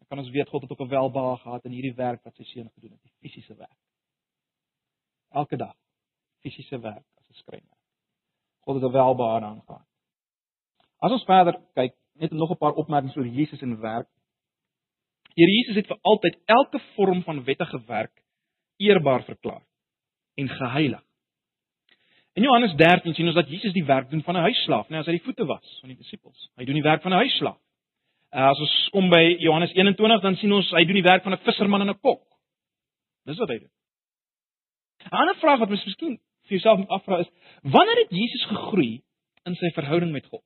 ek 0.00 0.08
kan 0.08 0.18
ons 0.18 0.30
weet 0.30 0.48
God 0.48 0.62
het 0.62 0.70
ook 0.70 0.80
'n 0.80 0.88
welbehaag 0.88 1.42
gehad 1.42 1.64
in 1.64 1.72
hierdie 1.72 1.94
werk 1.94 2.24
wat 2.24 2.34
sy 2.34 2.44
seun 2.44 2.70
gedoen 2.74 2.90
het, 2.90 3.02
die 3.02 3.12
fisiese 3.20 3.54
werk. 3.54 3.78
Elke 5.30 5.56
dag 5.56 5.76
fisiese 6.40 6.80
werk 6.80 7.06
as 7.18 7.28
'n 7.28 7.34
skrywer. 7.34 7.76
God 8.60 8.74
het 8.74 8.84
'n 8.84 8.92
welbehaag 8.92 9.42
aangehad. 9.42 9.86
As 10.98 11.12
ons 11.12 11.24
verder 11.24 11.60
kyk, 11.74 11.94
net 12.14 12.30
nog 12.30 12.50
'n 12.50 12.56
paar 12.56 12.74
opmerkings 12.74 13.16
oor 13.16 13.26
Jesus 13.26 13.62
en 13.62 13.80
werk. 13.80 14.08
Hier 15.34 15.48
Jesus 15.48 15.76
het 15.76 15.86
vir 15.86 15.98
altyd 16.02 16.38
elke 16.44 16.78
vorm 16.94 17.22
van 17.22 17.44
wettige 17.44 17.84
werk 17.86 18.21
eerbaar 18.82 19.24
verklaar 19.24 19.62
en 20.34 20.48
geheilig. 20.48 21.02
In 22.32 22.46
Johannes 22.46 22.72
13 22.76 23.14
sien 23.14 23.28
ons 23.28 23.36
dat 23.36 23.50
Jesus 23.52 23.74
die 23.76 23.84
werk 23.84 24.10
doen 24.10 24.22
van 24.22 24.36
'n 24.36 24.46
huisslaaf, 24.48 24.88
net 24.88 25.00
as 25.00 25.06
hy 25.06 25.18
die 25.18 25.24
voete 25.24 25.44
was 25.44 25.78
van 25.80 25.88
die 25.88 25.98
disippels. 25.98 26.48
Hy 26.56 26.64
doen 26.64 26.80
die 26.80 26.88
werk 26.88 27.02
van 27.02 27.12
'n 27.12 27.24
huisslaaf. 27.24 27.58
Uh, 28.32 28.48
as 28.48 28.60
ons 28.60 28.88
kom 28.92 29.10
by 29.10 29.36
Johannes 29.38 29.72
21, 29.76 30.20
dan 30.20 30.36
sien 30.36 30.52
ons 30.52 30.70
hy 30.70 30.84
doen 30.84 30.96
die 30.96 31.10
werk 31.10 31.22
van 31.22 31.32
'n 31.32 31.44
visserman 31.44 31.80
en 31.80 31.90
'n 31.90 32.00
kok. 32.00 32.24
Dis 33.26 33.38
wat 33.38 33.48
hy 33.48 33.58
doen. 33.58 33.70
'n 35.04 35.16
Ander 35.16 35.36
vraag 35.36 35.58
wat 35.58 35.68
mens 35.68 35.84
miskien 35.84 36.16
vir 36.48 36.56
jouself 36.56 36.78
moet 36.78 36.88
afvra 36.88 37.18
is: 37.18 37.28
Wanneer 37.62 37.96
het 37.96 38.10
Jesus 38.10 38.44
gegroei 38.44 39.02
in 39.44 39.54
sy 39.54 39.70
verhouding 39.70 40.12
met 40.12 40.26
God? 40.26 40.44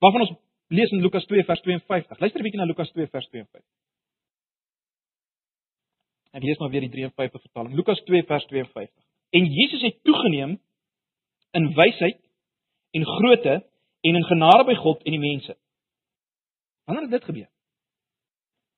Waarvan 0.00 0.20
ons 0.20 0.36
lees 0.68 0.90
in 0.90 1.00
Lukas 1.00 1.24
2 1.24 1.44
vers 1.44 1.60
52. 1.60 2.18
Luister 2.20 2.40
'n 2.40 2.42
bietjie 2.42 2.60
na 2.60 2.66
Lukas 2.66 2.90
2 2.92 3.06
vers 3.06 3.28
52. 3.28 3.64
Ek 6.30 6.42
lees 6.42 6.58
maar 6.58 6.70
weer 6.70 6.86
die 6.86 6.92
53 6.92 7.42
vertaling. 7.42 7.74
Lukas 7.74 8.02
2 8.06 8.22
vers 8.28 8.44
52. 8.46 8.92
En 9.30 9.46
Jesus 9.46 9.82
het 9.82 10.02
toegeneem 10.02 10.58
in 11.50 11.72
wysheid 11.74 12.20
en 12.90 13.06
grootte 13.06 13.56
en 14.00 14.14
in 14.14 14.24
genade 14.24 14.64
by 14.64 14.74
God 14.74 15.02
en 15.02 15.16
die 15.16 15.22
mense. 15.22 15.56
Wanneer 16.84 17.02
het 17.02 17.18
dit 17.18 17.24
gebeur? 17.24 17.48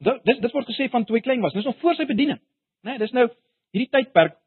Dit 0.03 0.25
dis 0.25 0.41
dit 0.41 0.53
word 0.53 0.69
gesê 0.69 0.89
van 0.91 1.05
toe 1.05 1.17
hy 1.17 1.23
klein 1.25 1.41
was. 1.45 1.55
Dis 1.57 1.69
nog 1.69 1.79
voor 1.81 1.95
sy 1.95 2.07
bediening. 2.09 2.41
Né, 2.83 2.95
nee, 2.95 2.99
dis 2.99 3.13
nou 3.17 3.29
hierdie 3.73 3.91
tydperk 3.91 4.39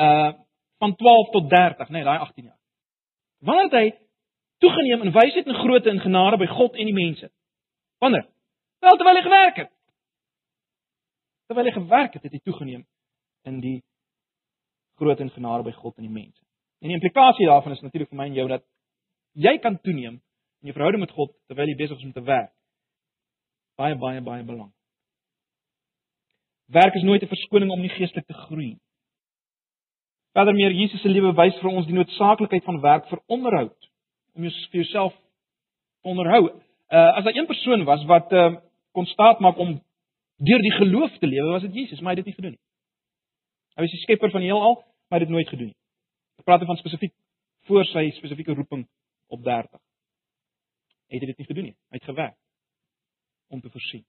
uh 0.00 0.34
van 0.76 0.92
12 0.92 1.30
tot 1.32 1.46
30, 1.48 1.88
né, 1.88 1.92
nee, 1.94 2.04
daai 2.04 2.18
18 2.20 2.44
jaar. 2.44 2.58
Wanneer 3.48 3.64
het 3.64 3.76
hy 3.78 3.86
toegeneem 4.60 5.06
in 5.06 5.12
wysheid 5.14 5.46
en 5.48 5.56
grootte 5.56 5.88
en 5.88 6.02
genade 6.04 6.36
by 6.36 6.48
God 6.50 6.76
en 6.76 6.90
die 6.90 6.94
mense? 6.94 7.30
Wanneer? 8.04 8.26
Wel 8.84 8.98
terwyl 9.00 9.16
hy 9.16 9.22
gewerk 9.24 9.60
het. 9.62 9.70
Terwyl 11.46 11.68
hy 11.68 11.74
gewerk 11.76 12.16
het, 12.16 12.22
het 12.22 12.32
hy 12.32 12.40
toegeneem 12.42 12.86
in 13.46 13.60
die 13.62 13.78
grootte 14.98 15.22
en 15.22 15.30
genade 15.30 15.66
by 15.66 15.74
God 15.76 15.96
en 15.96 16.06
die 16.08 16.12
mense. 16.12 16.42
En 16.82 16.90
die 16.90 16.96
implikasie 16.98 17.46
daarvan 17.46 17.76
is 17.76 17.82
natuurlik 17.84 18.10
vir 18.10 18.18
my 18.20 18.28
en 18.30 18.38
jou 18.38 18.46
dat 18.50 18.64
jy 19.36 19.58
kan 19.62 19.78
toeneem 19.80 20.16
in 20.62 20.70
jou 20.70 20.74
verhouding 20.76 21.04
met 21.04 21.14
God 21.14 21.34
terwyl 21.46 21.70
jy 21.70 21.76
besig 21.78 22.00
is 22.00 22.08
om 22.08 22.14
te 22.16 22.24
werk. 22.24 22.52
Baie 23.76 23.96
baie 24.00 24.22
baie 24.24 24.44
belangrik. 24.44 24.74
Werk 26.72 26.94
is 26.94 27.02
nooit 27.02 27.22
'n 27.22 27.28
verskoning 27.28 27.70
om 27.70 27.80
nie 27.80 27.92
geestelik 27.94 28.26
te 28.26 28.34
groei. 28.34 28.78
Verder 30.32 30.54
meer 30.54 30.72
Jesus 30.72 31.00
se 31.00 31.08
lewe 31.08 31.32
wys 31.32 31.58
vir 31.60 31.70
ons 31.70 31.86
die 31.86 31.94
noodsaaklikheid 31.94 32.64
van 32.64 32.80
werk 32.80 33.08
vir 33.08 33.20
onderhoud 33.26 33.90
om 34.34 34.42
jou 34.42 34.52
vir 34.52 34.80
jouself 34.82 35.12
te 36.02 36.08
onderhou. 36.08 36.42
Uh 36.90 37.16
as 37.16 37.24
daar 37.24 37.36
een 37.36 37.46
persoon 37.46 37.84
was 37.84 38.04
wat 38.04 38.32
uh 38.32 38.56
kon 38.92 39.06
staat 39.06 39.40
maak 39.40 39.58
om 39.58 39.80
deur 40.36 40.62
die 40.62 40.74
geloof 40.76 41.18
te 41.18 41.26
lewe, 41.26 41.50
was 41.50 41.62
dit 41.62 41.74
Jesus, 41.74 42.00
maar 42.00 42.12
hy 42.12 42.18
het 42.18 42.24
dit 42.24 42.32
nie 42.32 42.40
gedoen 42.40 42.54
nie. 42.56 42.64
Hy 43.76 43.84
was 43.84 43.92
die 43.92 44.02
skepper 44.04 44.30
van 44.30 44.44
die 44.44 44.50
heelal, 44.50 44.76
maar 45.08 45.18
hy 45.18 45.22
het 45.22 45.28
dit 45.28 45.34
nooit 45.36 45.48
gedoen 45.48 45.70
nie. 45.72 45.78
Ek 46.40 46.44
praat 46.48 46.64
van 46.68 46.80
spesifiek 46.80 47.14
voor 47.68 47.84
sy 47.84 48.10
spesifieke 48.16 48.54
roeping 48.54 48.84
op 49.32 49.42
30. 49.44 49.80
Hy 51.10 51.18
het 51.18 51.30
dit 51.30 51.40
nie 51.40 51.48
gedoen 51.48 51.68
nie. 51.70 51.76
Hy 51.90 52.00
het 52.00 52.10
gewerk 52.10 52.36
om 53.48 53.60
te 53.60 53.70
voorsien. 53.70 54.04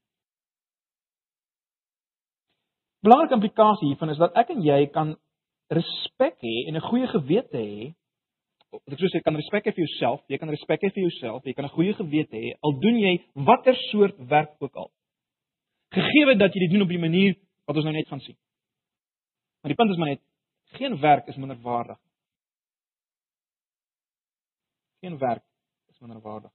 Belangrike 3.06 3.38
implikasie 3.38 3.92
hiervan 3.92 4.12
is 4.12 4.20
dat 4.22 4.36
ek 4.42 4.52
en 4.56 4.63
jy 4.66 4.80
kan 4.94 5.13
respek 5.74 6.40
hê 6.42 6.56
en 6.68 6.76
'n 6.76 6.88
goeie 6.90 7.08
gewete 7.08 7.58
hê. 7.58 7.94
Ek 8.74 9.00
sê, 9.00 9.08
jy 9.13 9.22
kan 9.24 9.36
respek 9.36 9.66
hê 9.66 9.72
vir 9.72 9.86
jouself, 9.86 10.22
jy 10.28 10.38
kan 10.38 10.50
respek 10.50 10.82
hê 10.82 10.90
vir 10.94 11.04
jouself, 11.04 11.46
jy 11.46 11.54
kan 11.54 11.66
'n 11.66 11.76
goeie 11.76 11.94
gewete 11.94 12.36
hê 12.36 12.54
al 12.63 12.80
doen 12.80 12.98
jy 13.00 13.24
watter 13.36 13.76
soort 13.92 14.18
werk 14.18 14.56
ook 14.60 14.76
al. 14.76 14.92
Gegee 15.95 16.36
dat 16.38 16.54
jy 16.54 16.65
dit 16.65 16.73
doen 16.76 16.84
op 16.84 16.91
die 16.91 17.00
manier 17.00 17.38
wat 17.65 17.76
ons 17.80 17.86
nou 17.88 17.95
net 17.95 18.08
gaan 18.08 18.23
sien. 18.23 18.38
Maar 19.62 19.71
die 19.73 19.80
punt 19.80 19.91
is 19.91 19.97
maar 19.97 20.13
net 20.15 20.23
geen 20.78 21.00
werk 21.00 21.28
is 21.28 21.36
minderwaardig. 21.36 22.00
Geen 25.00 25.17
werk 25.17 25.43
is 25.88 26.00
minderwaardig. 26.00 26.52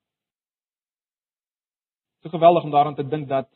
So 2.23 2.29
geweldig 2.29 2.65
om 2.65 2.71
daaraan 2.71 2.95
te 2.95 3.09
dink 3.09 3.29
dat 3.29 3.49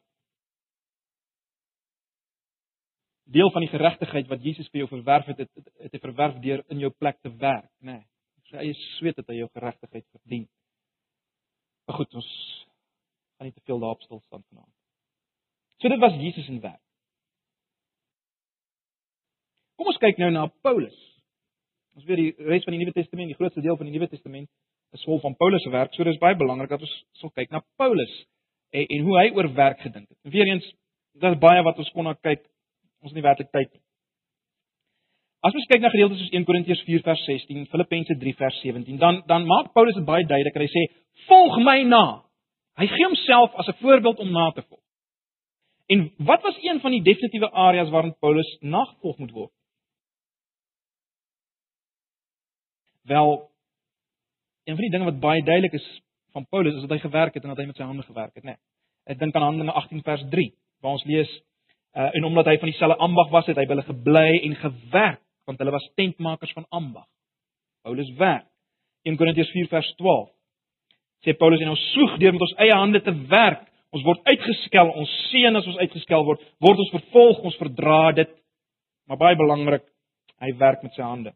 deel 3.24 3.50
van 3.50 3.60
die 3.60 3.70
geregtigheid 3.70 4.28
wat 4.30 4.42
Jesus 4.42 4.68
vir 4.70 4.84
jou 4.84 4.88
verwerf 4.88 5.26
het, 5.26 5.38
het, 5.38 5.70
hy 5.92 6.00
verwerf 6.02 6.38
deur 6.42 6.62
in 6.70 6.82
jou 6.82 6.90
plek 6.94 7.18
te 7.22 7.32
werk, 7.36 7.70
nê. 7.80 7.98
Nee, 7.98 8.06
sy 8.46 8.58
eie 8.62 8.74
sweet 8.96 9.18
het 9.18 9.30
hy 9.30 9.40
jou 9.40 9.48
geregtigheid 9.50 10.06
verdien. 10.14 10.46
Maar 11.86 11.98
goed, 12.00 12.14
ons 12.14 12.28
gaan 13.36 13.48
nie 13.48 13.54
te 13.54 13.64
veel 13.66 13.82
daarop 13.82 14.02
stil 14.06 14.22
staan 14.26 14.44
vanaand. 14.48 14.74
So 15.80 15.88
dit 15.88 16.00
was 16.00 16.14
Jesus 16.20 16.46
se 16.46 16.60
werk. 16.60 16.82
Kom 19.76 19.90
ons 19.92 20.00
kyk 20.00 20.18
nou 20.20 20.30
na 20.32 20.46
Paulus. 20.64 20.96
Ons 21.96 22.06
weet 22.08 22.20
die 22.20 22.48
res 22.48 22.64
van 22.64 22.76
die 22.76 22.80
Nuwe 22.80 22.94
Testament, 22.96 23.28
die 23.32 23.36
grootste 23.36 23.64
deel 23.64 23.76
van 23.76 23.88
die 23.88 23.94
Nuwe 23.96 24.08
Testament 24.08 24.48
is 24.96 25.04
vol 25.04 25.20
van 25.20 25.36
Paulus 25.36 25.64
se 25.64 25.72
werk. 25.72 25.92
So 25.94 26.04
dis 26.04 26.20
baie 26.22 26.36
belangrik 26.38 26.72
dat 26.72 26.84
ons 26.84 26.94
sal 27.20 27.32
kyk 27.36 27.52
na 27.52 27.62
Paulus 27.80 28.12
en, 28.72 28.84
en 28.84 29.04
hoe 29.08 29.18
hy 29.20 29.26
oor 29.36 29.50
werk 29.56 29.82
gedink 29.84 30.08
het. 30.08 30.18
En 30.24 30.32
weer 30.32 30.48
eens, 30.48 30.68
daar's 31.20 31.40
baie 31.40 31.64
wat 31.66 31.80
ons 31.82 31.90
kon 31.92 32.08
na 32.08 32.14
kyk 32.16 32.44
ons 33.04 33.12
nie 33.16 33.24
werklik 33.24 33.52
tyd 33.52 33.68
nie. 33.72 33.82
As 35.44 35.54
ons 35.54 35.68
kyk 35.70 35.82
na 35.84 35.92
gedeeltes 35.92 36.18
soos 36.22 36.32
1 36.34 36.46
Korintiërs 36.48 36.82
4 36.88 37.04
vers 37.06 37.26
16, 37.28 37.68
Filippense 37.70 38.16
3 38.18 38.34
vers 38.40 38.56
17, 38.64 38.96
dan 39.02 39.20
dan 39.28 39.44
maak 39.46 39.74
Paulus 39.76 39.94
dit 39.98 40.08
baie 40.08 40.24
duidelik. 40.24 40.56
Hy 40.56 40.70
sê: 40.72 40.82
"Volg 41.28 41.60
my 41.62 41.82
na." 41.84 42.24
Hy 42.80 42.88
gee 42.92 43.06
homself 43.06 43.54
as 43.54 43.68
'n 43.68 43.78
voorbeeld 43.80 44.18
om 44.18 44.32
na 44.32 44.50
te 44.50 44.62
volg. 44.62 44.85
En 45.86 46.12
wat 46.16 46.42
was 46.42 46.58
een 46.62 46.80
van 46.80 46.90
die 46.90 47.02
definitiewe 47.02 47.50
areas 47.50 47.90
waarin 47.90 48.16
Paulus 48.18 48.56
nagevolg 48.60 49.18
moet 49.18 49.30
word? 49.30 49.52
Wel, 53.02 53.50
een 54.64 54.74
van 54.74 54.84
die 54.84 54.90
dinge 54.90 55.04
wat 55.04 55.20
baie 55.20 55.42
duidelik 55.42 55.72
is 55.72 55.86
van 56.34 56.46
Paulus 56.46 56.74
is 56.74 56.80
dat 56.80 56.90
hy 56.90 56.98
gewerk 56.98 57.34
het 57.34 57.42
en 57.42 57.54
dat 57.54 57.58
hy 57.58 57.66
met 57.66 57.76
sy 57.76 57.86
hande 57.86 58.02
gewerk 58.02 58.34
het, 58.34 58.44
né? 58.44 58.56
Nee. 58.56 58.62
Ek 59.06 59.18
dink 59.18 59.34
aan 59.34 59.42
Handelinge 59.42 59.72
18 59.78 60.02
vers 60.02 60.24
3, 60.30 60.48
waar 60.82 60.96
ons 60.98 61.04
lees 61.06 61.30
Uh, 61.96 62.08
en 62.12 62.24
omdat 62.24 62.44
hy 62.44 62.58
van 62.58 62.68
dieselfde 62.68 62.96
ambag 62.96 63.28
was, 63.32 63.46
het 63.48 63.56
hy 63.56 63.64
hulle 63.64 63.82
gebly 63.86 64.32
en 64.44 64.54
gewerk, 64.60 65.20
want 65.48 65.58
hulle 65.62 65.72
was 65.72 65.86
tentmakers 65.96 66.52
van 66.52 66.66
ambag. 66.68 67.06
Paulus 67.82 68.10
werk. 68.18 68.44
1 69.08 69.16
Korintiërs 69.16 69.50
4 69.54 69.68
vers 69.70 69.88
12. 69.96 70.26
Sê 71.24 71.32
Paulus 71.40 71.62
en 71.64 71.72
ons 71.72 71.84
soeg 71.94 72.18
deur 72.20 72.34
met 72.36 72.44
ons 72.44 72.52
eie 72.60 72.76
hande 72.76 73.00
te 73.00 73.14
werk. 73.30 73.64
Ons 73.94 74.04
word 74.04 74.22
uitgeskel, 74.26 74.90
ons 75.00 75.12
seën 75.30 75.56
as 75.56 75.66
ons 75.66 75.78
uitgeskel 75.78 76.24
word, 76.24 76.40
word 76.60 76.78
ons 76.78 76.90
vervolg, 76.90 77.44
ons 77.44 77.58
verdra 77.60 78.12
dit. 78.12 78.32
Maar 79.06 79.20
baie 79.20 79.36
belangrik, 79.38 79.84
hy 80.42 80.52
werk 80.58 80.82
met 80.82 80.94
sy 80.94 81.02
hande. 81.02 81.32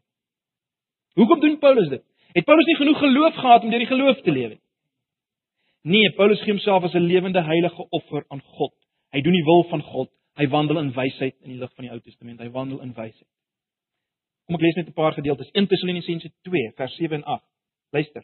Hoekom 1.15 1.39
doen 1.39 1.59
Paulus 1.59 1.89
dit? 1.89 2.03
Het 2.35 2.45
Paulus 2.45 2.67
nie 2.67 2.75
genoeg 2.79 2.99
geloof 2.99 3.35
gehad 3.35 3.63
om 3.63 3.71
deur 3.71 3.83
die 3.83 3.91
geloof 3.91 4.21
te 4.21 4.31
lewe 4.31 4.55
nie? 4.55 4.61
Nee, 5.81 6.11
Paulus 6.13 6.41
gee 6.43 6.53
homself 6.53 6.83
as 6.83 6.93
'n 6.93 7.07
lewende 7.09 7.41
heilige 7.41 7.89
offer 7.89 8.25
aan 8.29 8.41
God. 8.41 8.73
Hy 9.11 9.21
doen 9.21 9.33
die 9.33 9.43
wil 9.43 9.63
van 9.63 9.81
God. 9.81 10.09
Hy 10.37 10.47
wandel 10.47 10.79
in 10.79 10.93
wysheid 10.93 11.35
in 11.41 11.49
die 11.49 11.59
lig 11.59 11.73
van 11.73 11.85
die 11.85 11.91
Ou 11.91 11.99
Testament. 11.99 12.39
Hy 12.39 12.49
wandel 12.49 12.81
in 12.81 12.93
wysheid. 12.93 13.27
Kom 14.45 14.55
ek 14.55 14.61
lees 14.61 14.75
net 14.75 14.87
'n 14.87 14.93
paar 14.93 15.13
gedeeltes. 15.13 15.49
1 15.53 15.67
Tessalonisense 15.67 16.31
2 16.43 16.71
vers 16.75 16.95
7 16.95 17.15
en 17.15 17.23
8. 17.23 17.43
Luister. 17.91 18.23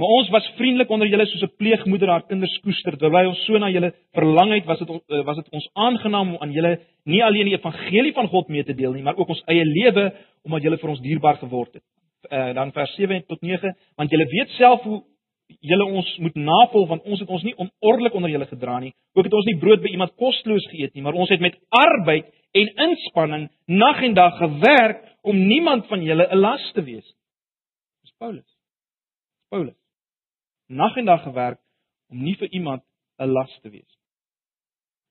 Maar 0.00 0.08
ons 0.16 0.28
was 0.32 0.46
vriendelik 0.56 0.90
onder 0.90 1.08
julle 1.12 1.26
soos 1.28 1.42
'n 1.42 1.56
pleegmoeder 1.60 2.08
haar 2.08 2.26
kinders 2.26 2.58
koester. 2.64 2.96
Terwyl 2.96 3.28
ons 3.28 3.44
so 3.44 3.58
na 3.58 3.68
julle 3.68 3.92
verlang 4.16 4.52
het, 4.52 4.64
was 4.64 4.78
dit 4.78 4.88
eh, 4.88 5.24
was 5.24 5.36
dit 5.36 5.48
ons 5.50 5.68
aangenaam 5.72 6.28
om 6.28 6.40
aan 6.40 6.52
julle 6.52 6.80
nie 7.04 7.24
alleen 7.24 7.44
die 7.44 7.56
evangelie 7.58 8.12
van 8.12 8.28
God 8.28 8.48
mee 8.48 8.64
te 8.64 8.74
deel 8.74 8.92
nie, 8.92 9.02
maar 9.02 9.16
ook 9.16 9.28
ons 9.28 9.42
eie 9.46 9.64
lewe 9.64 10.12
omdat 10.44 10.62
julle 10.62 10.78
vir 10.78 10.90
ons 10.90 11.00
dierbaar 11.00 11.36
geword 11.36 11.74
het. 11.74 11.82
Uh, 12.30 12.52
dan 12.54 12.72
vers 12.72 12.94
7 12.94 13.24
tot 13.26 13.40
9, 13.40 13.76
want 13.96 14.10
julle 14.10 14.26
weet 14.28 14.48
self 14.48 14.82
hoe 14.82 15.02
julle 15.60 15.84
ons 15.84 16.18
moet 16.18 16.34
navolg 16.34 16.88
want 16.88 17.02
ons 17.02 17.20
het 17.20 17.28
ons 17.28 17.42
nie 17.42 17.54
onordelik 17.56 18.14
onder 18.14 18.30
julle 18.30 18.46
gedra 18.46 18.78
nie. 18.78 18.94
Ook 19.14 19.24
het 19.24 19.34
ons 19.34 19.48
nie 19.48 19.58
brood 19.58 19.82
by 19.82 19.88
iemand 19.88 20.14
kosteloos 20.16 20.68
geëet 20.70 20.94
nie, 20.94 21.02
maar 21.02 21.14
ons 21.14 21.28
het 21.28 21.40
met 21.40 21.58
arbeid 21.68 22.26
en 22.52 22.72
inspanning 22.88 23.50
nag 23.66 24.02
en 24.02 24.14
dag 24.14 24.38
gewerk 24.38 25.04
om 25.22 25.46
niemand 25.46 25.86
van 25.86 26.02
julle 26.02 26.28
'n 26.30 26.40
las 26.40 26.72
te 26.72 26.82
wees. 26.82 27.04
Dis 28.02 28.14
Paulus. 28.18 28.48
Paulus. 29.50 29.79
Nag 30.70 30.96
en 30.96 31.04
dag 31.04 31.22
gewerk 31.22 31.58
om 32.08 32.22
nie 32.22 32.36
vir 32.38 32.48
iemand 32.54 32.82
'n 33.18 33.26
las 33.26 33.58
te 33.62 33.70
wees. 33.70 33.98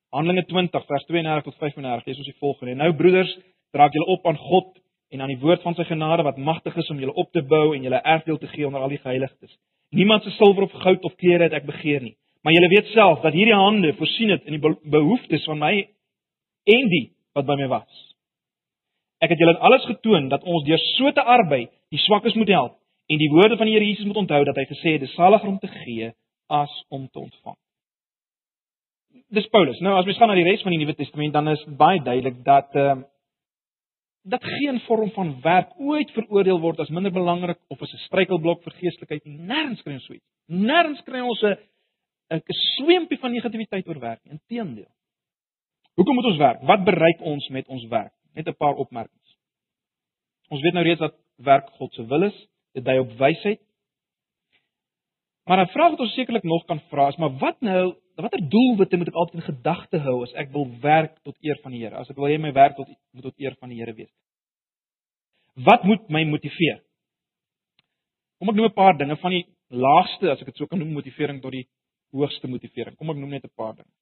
Handelinge 0.08 0.46
20 0.46 0.86
vers 0.86 1.04
32 1.04 1.42
tot 1.44 1.54
35 1.54 2.06
lees 2.06 2.16
ons 2.16 2.26
die 2.26 2.38
volgende. 2.38 2.74
Nou 2.74 2.92
broeders, 2.96 3.38
dra 3.72 3.84
ek 3.84 3.92
julle 3.92 4.06
op 4.06 4.26
aan 4.26 4.36
God 4.36 4.78
en 5.10 5.20
aan 5.20 5.28
die 5.28 5.38
woord 5.38 5.62
van 5.62 5.74
sy 5.74 5.84
genade 5.84 6.22
wat 6.22 6.38
magtig 6.38 6.76
is 6.76 6.90
om 6.90 6.98
julle 6.98 7.12
op 7.12 7.32
te 7.32 7.42
bou 7.42 7.74
en 7.74 7.82
julle 7.82 8.00
erfdeel 8.02 8.38
te 8.38 8.46
gee 8.46 8.66
onder 8.66 8.80
al 8.80 8.88
die 8.88 8.98
geheiligdes. 8.98 9.58
Niemand 9.90 10.22
se 10.22 10.30
silwer 10.30 10.62
of 10.62 10.72
goud 10.72 11.04
of 11.04 11.14
klere 11.16 11.42
het 11.42 11.52
ek 11.52 11.66
begeer 11.66 12.00
nie. 12.00 12.16
Maar 12.42 12.52
julle 12.52 12.68
weet 12.68 12.86
self 12.86 13.20
dat 13.20 13.32
hierdie 13.32 13.54
hande 13.54 13.92
voorsien 13.92 14.30
het 14.30 14.44
in 14.44 14.60
die 14.60 14.76
behoeftes 14.90 15.44
van 15.44 15.58
my 15.58 15.88
en 16.64 16.88
die 16.88 17.12
wat 17.34 17.46
by 17.46 17.54
my 17.54 17.68
was. 17.68 18.16
Ek 19.20 19.28
het 19.28 19.38
julle 19.38 19.58
alles 19.58 19.84
getoon 19.84 20.28
dat 20.28 20.42
ons 20.42 20.64
deur 20.64 20.78
so 20.96 21.12
te 21.12 21.22
arbei 21.22 21.68
die 21.90 22.00
swakkes 22.00 22.34
moet 22.34 22.48
help 22.48 22.79
en 23.10 23.18
die 23.18 23.30
woorde 23.32 23.56
van 23.58 23.66
die 23.66 23.74
Here 23.74 23.86
Jesus 23.86 24.06
moet 24.06 24.22
onthou 24.22 24.44
dat 24.46 24.58
hy 24.60 24.66
gesê 24.70 24.94
het 24.96 25.04
dis 25.04 25.14
saliger 25.18 25.50
om 25.50 25.58
te 25.58 25.70
gee 25.70 26.12
as 26.46 26.72
om 26.88 27.08
te 27.08 27.18
ontvang. 27.18 27.56
Dis 29.34 29.46
Paulus. 29.50 29.78
Nou 29.82 29.96
as 29.98 30.06
ons 30.06 30.18
gaan 30.18 30.30
na 30.30 30.38
die 30.38 30.46
res 30.46 30.62
van 30.62 30.74
die 30.74 30.80
Nuwe 30.82 30.94
Testament 30.98 31.34
dan 31.34 31.50
is 31.50 31.64
baie 31.78 32.02
duidelik 32.02 32.44
dat 32.46 32.74
ehm 32.74 33.02
uh, 33.02 33.08
dat 34.22 34.44
geen 34.44 34.80
vorm 34.80 35.10
van 35.10 35.40
werk 35.40 35.70
ooit 35.80 36.10
veroordeel 36.10 36.58
word 36.60 36.78
as 36.78 36.88
minder 36.92 37.12
belangrik 37.12 37.58
of 37.68 37.82
as 37.82 37.92
'n 37.92 38.04
struikelblok 38.04 38.62
vir 38.62 38.72
geestelikheid 38.72 39.24
nie. 39.24 39.38
Nêrens 39.38 39.82
kry 39.82 39.94
ons 39.94 40.04
so 40.06 40.12
iets. 40.12 40.26
Nêrens 40.46 41.02
kry 41.04 41.20
ons 41.20 41.42
'n 41.42 41.56
'n 42.36 42.42
sweempie 42.76 43.18
van 43.18 43.32
negativiteit 43.32 43.88
oor 43.88 43.98
werk 43.98 44.20
nie. 44.24 44.32
Inteendeel. 44.32 44.92
Hoekom 45.94 46.14
moet 46.14 46.24
ons 46.24 46.36
werk? 46.36 46.60
Wat 46.62 46.84
bereik 46.84 47.20
ons 47.20 47.48
met 47.48 47.66
ons 47.68 47.84
werk? 47.88 48.12
Net 48.34 48.46
'n 48.46 48.54
paar 48.54 48.74
opmerkings. 48.74 49.36
Ons 50.48 50.60
weet 50.60 50.72
nou 50.72 50.84
reeds 50.84 51.00
dat 51.00 51.14
werk 51.36 51.70
God 51.70 51.94
se 51.94 52.06
wil 52.06 52.22
is. 52.22 52.46
Dit 52.72 52.84
dui 52.84 52.98
op 52.98 53.12
wysheid. 53.18 53.60
Maar 55.44 55.64
'n 55.64 55.72
vraag 55.72 55.90
wat 55.90 56.00
ons 56.00 56.14
sekerlik 56.14 56.42
nog 56.42 56.64
kan 56.64 56.80
vra 56.80 57.08
is, 57.08 57.16
maar 57.16 57.38
wat 57.38 57.60
nou 57.60 57.96
watter 58.14 58.48
doelwitte 58.48 58.96
moet 58.96 59.08
ek 59.08 59.14
altyd 59.14 59.34
in 59.34 59.54
gedagte 59.54 59.98
hou 59.98 60.22
as 60.22 60.32
ek 60.32 60.52
wil 60.52 60.66
werk 60.80 61.16
tot 61.22 61.36
eer 61.40 61.58
van 61.62 61.72
die 61.72 61.80
Here? 61.80 61.96
As 61.96 62.10
ek 62.10 62.16
wil 62.16 62.28
hê 62.28 62.38
my 62.38 62.52
werk 62.52 62.76
tot 62.76 62.88
moet 63.12 63.22
tot 63.22 63.38
eer 63.38 63.56
van 63.60 63.68
die 63.68 63.78
Here 63.80 63.94
wees. 63.94 64.12
Wat 65.54 65.84
moet 65.84 66.08
my 66.08 66.24
motiveer? 66.24 66.82
Kom 68.38 68.48
ek 68.48 68.56
noem 68.56 68.66
'n 68.66 68.74
paar 68.74 68.96
dinge 68.98 69.16
van 69.16 69.30
die 69.30 69.46
laagste, 69.68 70.30
as 70.30 70.40
ek 70.40 70.46
dit 70.46 70.56
so 70.56 70.66
kan 70.66 70.78
noem, 70.78 70.92
motivering 70.92 71.40
tot 71.42 71.52
die 71.52 71.68
hoogste 72.12 72.48
motivering. 72.48 72.96
Kom 72.96 73.10
ek 73.10 73.16
noem 73.16 73.30
net 73.30 73.44
'n 73.44 73.56
paar 73.56 73.74
dinge. 73.74 73.92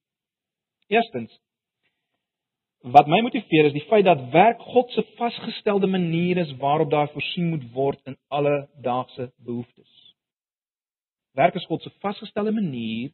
Eerstens 0.88 1.38
Wat 2.80 3.06
my 3.06 3.20
motiveer 3.20 3.64
is 3.64 3.72
die 3.74 3.86
feit 3.90 4.04
dat 4.06 4.20
werk 4.30 4.60
God 4.62 4.90
se 4.90 5.02
vasgestelde 5.16 5.86
manier 5.86 6.36
is 6.36 6.56
waarop 6.56 6.90
daar 6.90 7.08
voorsien 7.10 7.48
moet 7.48 7.64
word 7.72 8.00
in 8.04 8.16
alledaagse 8.28 9.32
behoeftes. 9.36 10.14
Werk 11.32 11.54
is 11.54 11.66
God 11.66 11.82
se 11.82 11.90
vasgestelde 11.98 12.52
manier 12.52 13.10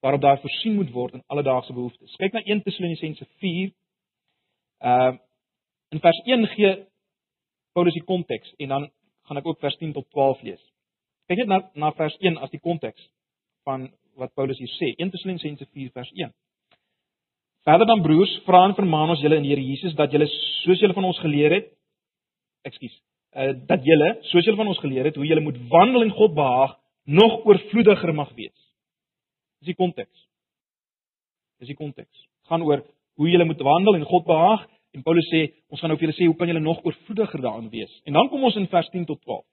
waarop 0.00 0.20
daar 0.20 0.40
voorsien 0.40 0.74
moet 0.74 0.90
word 0.90 1.12
in 1.14 1.22
alledaagse 1.26 1.72
behoeftes. 1.72 2.16
Kyk 2.16 2.32
na 2.32 2.42
1 2.42 2.62
Tessalonisense 2.62 3.26
4. 3.38 3.72
Uh 4.78 5.12
in 5.90 6.00
vers 6.00 6.20
1 6.24 6.46
gee 6.46 6.86
Paulus 7.72 7.94
die 7.94 8.04
konteks 8.04 8.54
en 8.56 8.68
dan 8.68 8.90
gaan 9.26 9.36
ek 9.36 9.46
ook 9.46 9.58
vers 9.58 9.76
10 9.76 9.92
tot 9.92 10.06
12 10.10 10.42
lees. 10.42 10.62
Kyk 11.26 11.42
net 11.42 11.48
na 11.48 11.58
na 11.74 11.90
vers 11.98 12.16
1 12.18 12.38
as 12.38 12.50
die 12.54 12.62
konteks 12.62 13.10
van 13.66 13.90
wat 14.14 14.34
Paulus 14.34 14.58
hier 14.58 14.70
sê. 14.78 14.94
1 14.96 15.10
Tessalonisense 15.10 15.66
4 15.66 15.90
vers 15.90 16.12
1. 16.14 16.30
Verder 17.68 17.86
dan 17.86 18.02
broers, 18.02 18.32
vra 18.46 18.64
en 18.68 18.74
vermaan 18.74 19.12
ons 19.12 19.20
julle 19.20 19.36
in 19.36 19.44
die 19.44 19.52
Here 19.52 19.64
Jesus 19.64 19.96
dat 19.98 20.12
julle 20.12 20.28
soos 20.62 20.80
julle 20.80 20.96
van 20.96 21.08
ons 21.10 21.18
geleer 21.20 21.52
het, 21.58 21.66
ekskuus, 22.68 22.94
uh 23.36 23.52
dat 23.68 23.84
julle 23.86 24.14
soos 24.30 24.46
julle 24.46 24.58
van 24.58 24.70
ons 24.72 24.80
geleer 24.80 25.10
het 25.10 25.18
hoe 25.20 25.28
julle 25.28 25.44
moet 25.44 25.58
wandel 25.72 26.06
in 26.06 26.14
God 26.16 26.34
behaag, 26.38 26.72
nog 27.04 27.44
oorvloediger 27.44 28.14
mag 28.14 28.32
wees. 28.38 28.56
Dis 29.60 29.74
die 29.74 29.76
konteks. 29.76 30.26
Dis 31.60 31.68
die 31.68 31.76
konteks. 31.76 32.26
Gaan 32.48 32.64
oor 32.64 32.82
hoe 33.20 33.28
jy 33.28 33.44
moet 33.44 33.60
wandel 33.60 33.98
en 33.98 34.08
God 34.08 34.24
behaag 34.24 34.64
en 34.96 35.04
Paulus 35.04 35.28
sê 35.30 35.44
ons 35.68 35.80
gaan 35.80 35.92
nou 35.92 35.98
vir 36.00 36.08
julle 36.08 36.16
sê 36.16 36.26
hoe 36.26 36.36
kan 36.38 36.48
julle 36.48 36.64
nog 36.64 36.80
oorvloediger 36.84 37.44
daarin 37.44 37.68
wees. 37.70 37.92
En 38.08 38.16
dan 38.16 38.28
kom 38.32 38.44
ons 38.44 38.56
in 38.56 38.68
vers 38.72 38.88
10 38.90 39.04
tot 39.10 39.20
12. 39.20 39.44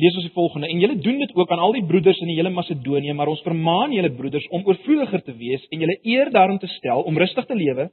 Lees 0.00 0.14
ons 0.16 0.24
die 0.24 0.32
volgende 0.32 0.70
en 0.72 0.80
julle 0.80 0.96
doen 1.04 1.18
dit 1.20 1.34
ook 1.36 1.50
aan 1.52 1.60
al 1.60 1.74
die 1.76 1.84
broeders 1.84 2.20
in 2.24 2.30
die 2.30 2.38
hele 2.38 2.50
Macedonië, 2.50 3.12
maar 3.12 3.28
ons 3.28 3.42
vermaan 3.44 3.92
julle 3.92 4.08
broeders 4.16 4.46
om 4.48 4.64
oorvloediger 4.64 5.20
te 5.26 5.34
wees 5.36 5.66
en 5.68 5.84
julle 5.84 5.98
eer 6.02 6.30
daarom 6.32 6.58
te 6.58 6.70
stel 6.78 7.04
om 7.08 7.18
rustig 7.20 7.46
te 7.46 7.56
lewe, 7.58 7.90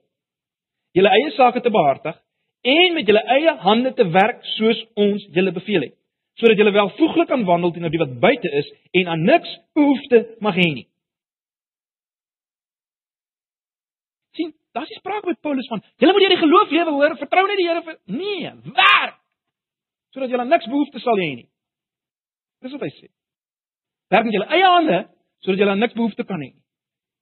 julle 0.95 1.11
eie 1.11 1.31
sake 1.35 1.61
te 1.61 1.73
behartig 1.73 2.15
en 2.63 2.95
met 2.95 3.07
julle 3.07 3.23
eie 3.35 3.55
hande 3.65 3.91
te 3.97 4.07
werk 4.15 4.45
soos 4.55 4.79
ons 4.95 5.27
julle 5.35 5.51
beveel 5.55 5.89
het 5.89 5.95
sodat 6.39 6.55
jy 6.55 6.71
welvoeglik 6.71 7.27
kan 7.27 7.43
wandel 7.43 7.73
teenoor 7.75 7.91
die 7.91 7.99
wat 7.99 8.15
buite 8.23 8.49
is 8.61 8.67
en 8.95 9.11
aan 9.11 9.25
niks 9.27 9.57
behoefte 9.75 10.21
mag 10.39 10.55
hê 10.55 10.69
nie. 10.71 10.87
sien, 14.39 14.53
daar 14.71 14.87
is 14.87 14.95
sprake 15.01 15.27
met 15.27 15.41
Paulus 15.41 15.67
van, 15.67 15.83
julle 15.99 16.15
moet 16.15 16.23
hierdie 16.23 16.43
geloof 16.45 16.71
lewe 16.71 16.95
hoor, 16.95 17.17
vertrou 17.19 17.43
net 17.47 17.59
die 17.59 17.67
Here 17.67 17.83
vir 17.83 17.97
nee, 18.05 18.51
werk 18.71 19.17
sodat 20.15 20.39
aan 20.39 20.49
niks 20.49 20.65
behoefte 20.71 21.03
sal 21.03 21.19
hê 21.19 21.33
nie. 21.35 21.48
Dis 22.63 22.75
wat 22.75 22.83
hy 22.83 22.91
sê. 22.97 23.07
Werk 24.11 24.25
met 24.27 24.35
julle 24.35 24.49
eie 24.55 24.73
hande 24.75 24.99
sodat 25.43 25.61
jy 25.61 25.69
aan 25.71 25.79
niks 25.79 25.95
behoefte 25.95 26.25
kan 26.27 26.41
hê. 26.43 26.51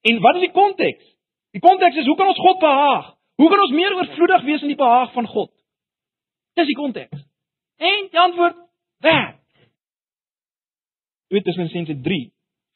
En 0.10 0.22
wat 0.24 0.40
is 0.40 0.48
die 0.48 0.56
konteks? 0.56 1.06
Die 1.54 1.62
konteks 1.62 2.00
is 2.02 2.08
hoe 2.10 2.18
kan 2.18 2.32
ons 2.32 2.42
God 2.42 2.60
behaag? 2.62 3.12
Hoe 3.38 3.50
kan 3.50 3.62
ons 3.62 3.76
meer 3.76 3.94
oorvloedig 3.94 4.46
wees 4.48 4.64
in 4.66 4.74
die 4.74 4.80
behaag 4.80 5.12
van 5.14 5.28
God? 5.30 5.52
Dis 6.58 6.70
die 6.70 6.78
konteks. 6.78 7.26
En 7.78 8.08
die 8.14 8.20
antwoord 8.20 8.58
werk. 9.06 9.44
2 11.30 11.44
Tessalonisense 11.46 12.00
3 12.02 12.22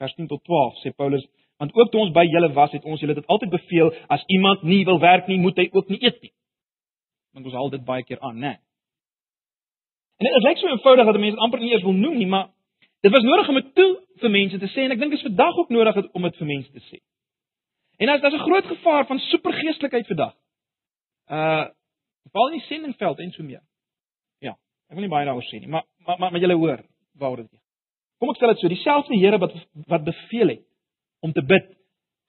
vers 0.01 0.13
10 0.17 0.27
tot 0.27 0.43
12 0.43 0.81
sê 0.81 0.91
Paulus, 0.97 1.23
want 1.61 1.73
ook 1.77 1.91
toe 1.91 2.01
ons 2.01 2.13
by 2.13 2.23
julle 2.25 2.49
was, 2.57 2.73
het 2.73 2.85
ons 2.89 3.01
julle 3.01 3.15
dit 3.17 3.27
altyd 3.29 3.53
beveel 3.53 3.91
as 4.09 4.23
iemand 4.33 4.63
nie 4.65 4.81
wil 4.85 4.99
werk 5.01 5.29
nie, 5.29 5.37
moet 5.41 5.59
hy 5.61 5.67
ook 5.71 5.91
nie 5.93 6.01
eet 6.01 6.17
nie. 6.25 6.33
Want 7.37 7.47
ons 7.47 7.57
haal 7.57 7.69
dit 7.73 7.83
baie 7.85 8.05
keer 8.07 8.21
aan, 8.25 8.39
né? 8.41 8.55
En 10.21 10.27
dit 10.27 10.35
is 10.37 10.43
net 10.43 10.57
so 10.57 10.67
eenvoudig 10.67 11.05
dat 11.05 11.19
mense 11.19 11.37
amper 11.37 11.59
nie 11.59 11.71
eens 11.71 11.83
wil 11.83 11.97
noem 11.97 12.17
nie, 12.17 12.27
maar 12.29 12.51
dit 13.01 13.11
was 13.11 13.23
nodig 13.25 13.47
om 13.49 13.55
dit 13.57 13.69
toe 13.75 13.89
vir 14.21 14.29
mense 14.29 14.57
te 14.61 14.67
sê 14.69 14.83
en 14.85 14.93
ek 14.93 14.99
dink 15.01 15.15
dit 15.15 15.19
is 15.19 15.25
vandag 15.25 15.57
ook 15.63 15.71
nodig 15.73 15.97
om 16.13 16.27
dit 16.27 16.37
vir 16.37 16.49
mense 16.49 16.71
te 16.71 16.83
sê. 16.89 16.99
En 17.97 18.09
as 18.09 18.21
daar's 18.21 18.37
'n 18.37 18.45
groot 18.45 18.65
gevaar 18.65 19.05
van 19.05 19.19
supergeestelikheid 19.19 20.07
vandag. 20.07 20.35
Uh 21.27 21.65
veral 22.31 22.51
in 22.51 22.59
die 22.59 22.67
sendingveld 22.67 23.19
en 23.19 23.31
so 23.31 23.43
meer. 23.43 23.63
Ja, 24.39 24.53
ek 24.89 24.95
wil 24.95 25.01
nie 25.01 25.09
baie 25.09 25.25
daaroor 25.25 25.47
sê 25.49 25.59
nie, 25.59 25.67
maar 25.67 25.85
maar 26.05 26.19
maar, 26.19 26.31
maar 26.31 26.41
julle 26.41 26.55
hoor 26.55 26.85
waaroor 27.17 27.37
dit 27.37 27.49
gaan. 27.49 27.65
Kom 28.19 28.29
ek 28.29 28.35
stel 28.35 28.53
dit 28.53 28.59
so, 28.59 28.67
dieselfde 28.67 29.17
Here 29.17 29.37
wat 29.37 29.53
wat 29.87 30.03
beveel 30.03 30.47
het 30.47 30.65
om 31.19 31.33
te 31.33 31.41
bid, 31.41 31.65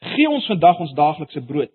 gee 0.00 0.28
ons 0.28 0.46
vandag 0.46 0.78
ons 0.78 0.94
daaglikse 0.94 1.44
brood. 1.44 1.70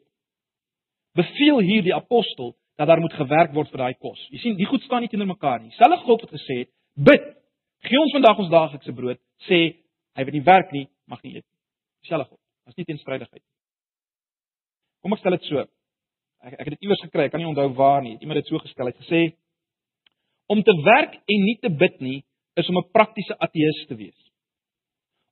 Beveel 1.13 1.59
hier 1.59 1.83
die 1.83 1.95
apostel 1.95 2.55
dat 2.77 2.87
daar 2.87 3.01
moet 3.01 3.13
gewerk 3.13 3.53
word 3.53 3.71
vir 3.73 3.81
daai 3.81 3.95
kos. 3.97 4.19
Jy 4.31 4.39
sien, 4.41 4.57
die 4.57 4.69
goed 4.69 4.83
staan 4.85 5.01
nie 5.01 5.09
teenoor 5.09 5.31
mekaar 5.33 5.61
nie. 5.61 5.73
Selfs 5.79 6.05
God 6.05 6.25
het 6.25 6.33
gesê, 6.37 6.57
bid, 6.95 7.23
gee 7.87 7.99
ons 8.01 8.13
vandag 8.13 8.41
ons 8.43 8.51
daaglikse 8.53 8.93
brood, 8.93 9.21
sê 9.49 9.61
hy 10.17 10.25
wat 10.27 10.35
nie 10.35 10.45
werk 10.45 10.73
nie, 10.75 10.85
mag 11.09 11.23
nie 11.25 11.37
eet 11.37 11.45
nie. 11.45 11.57
Selfs 12.09 12.29
God. 12.29 12.39
Dit 12.67 12.75
is 12.75 12.81
nie 12.81 12.89
teenstrydigheid 12.91 13.41
nie. 13.41 13.49
Kom 15.01 15.15
ek 15.15 15.23
stel 15.23 15.37
dit 15.37 15.49
so. 15.49 15.65
Ek 16.45 16.53
ek 16.53 16.65
het 16.65 16.75
dit 16.75 16.85
iewers 16.85 17.01
gekry, 17.05 17.27
ek 17.27 17.33
kan 17.33 17.41
nie 17.41 17.49
onthou 17.49 17.69
waar 17.77 18.01
nie. 18.05 18.17
Iemand 18.21 18.41
het 18.41 18.45
dit 18.45 18.53
so 18.53 18.61
gestel, 18.61 18.89
hy 18.89 18.93
het 18.93 19.05
gesê 19.05 19.21
om 20.47 20.61
te 20.63 20.73
werk 20.85 21.17
en 21.27 21.41
nie 21.43 21.57
te 21.59 21.69
bid 21.69 21.97
nie 21.99 22.21
is 22.57 22.69
om 22.69 22.77
'n 22.77 22.89
praktiese 22.91 23.35
ateïs 23.37 23.85
te 23.87 23.95
wees. 23.95 24.19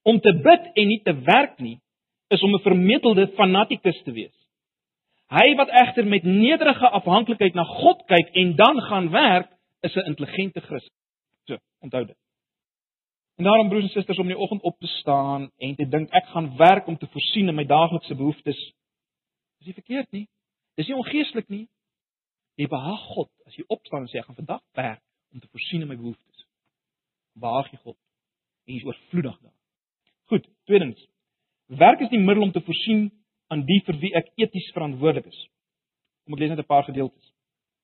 Om 0.03 0.19
te 0.19 0.34
bid 0.34 0.63
en 0.75 0.88
nie 0.88 1.01
te 1.03 1.13
werk 1.13 1.60
nie 1.60 1.79
is 2.29 2.41
om 2.43 2.53
'n 2.53 2.62
vermetelde 2.62 3.27
fanatikus 3.38 4.01
te 4.03 4.12
wees. 4.12 4.36
Hy 5.36 5.56
wat 5.60 5.69
egter 5.69 6.08
met 6.08 6.24
nederige 6.24 6.89
afhanklikheid 6.89 7.54
na 7.58 7.63
God 7.63 8.04
kyk 8.08 8.30
en 8.41 8.54
dan 8.56 8.82
gaan 8.82 9.10
werk, 9.12 9.50
is 9.82 9.95
'n 9.95 10.08
intelligente 10.12 10.62
Christen. 10.62 10.95
So, 11.48 11.58
onthou 11.80 12.06
dit. 12.06 12.17
En 13.38 13.43
daarom 13.43 13.69
broers 13.69 13.84
en 13.84 13.89
susters 13.89 14.17
om 14.17 14.30
in 14.30 14.36
die 14.36 14.43
oggend 14.43 14.62
op 14.62 14.80
te 14.80 14.88
staan 14.88 15.52
en 15.58 15.76
te 15.76 15.88
dink 15.88 16.10
ek 16.10 16.26
gaan 16.26 16.58
werk 16.58 16.88
om 16.88 16.98
te 16.98 17.08
voorsien 17.08 17.48
in 17.48 17.56
my 17.56 17.65
daaglikse 17.65 18.15
behoeftes. 18.15 18.74
Dis 19.58 19.65
nie 19.65 19.74
verkeerd 19.74 20.12
nie. 20.12 20.28
Dis 20.76 20.88
nie 20.88 20.95
ongeestelik 20.95 21.48
nie. 21.48 21.67
Jy 22.56 22.67
behaag 22.67 23.00
God 23.00 23.30
as 23.45 23.56
jy 23.56 23.63
opstaan 23.67 24.02
en 24.02 24.08
sê 24.08 24.17
ek 24.17 24.26
gaan 24.26 24.36
vandag 24.36 24.62
werk 24.71 25.04
om 25.34 25.39
te 25.39 25.48
voorsien 25.48 25.82
in 25.82 25.88
my 25.88 25.95
behoeftes 25.95 26.36
behaag 27.39 27.69
jy 27.71 27.80
God 27.84 27.98
en 28.65 28.74
jy 28.74 28.80
is 28.80 28.88
oorvloedig 28.88 29.36
daar. 29.43 29.54
Goed, 30.32 30.48
tweedens. 30.69 31.02
Werk 31.82 32.02
is 32.02 32.10
die 32.10 32.21
middel 32.21 32.48
om 32.48 32.54
te 32.56 32.63
voorsien 32.65 33.10
aan 33.47 33.65
die 33.65 33.81
vir 33.86 33.99
wie 34.01 34.13
ek 34.17 34.31
eties 34.41 34.71
verantwoordelik 34.73 35.27
is. 35.29 35.41
Kom 36.25 36.34
ek 36.36 36.39
lees 36.39 36.53
net 36.53 36.60
'n 36.60 36.71
paar 36.71 36.84
gedeeltes. 36.84 37.34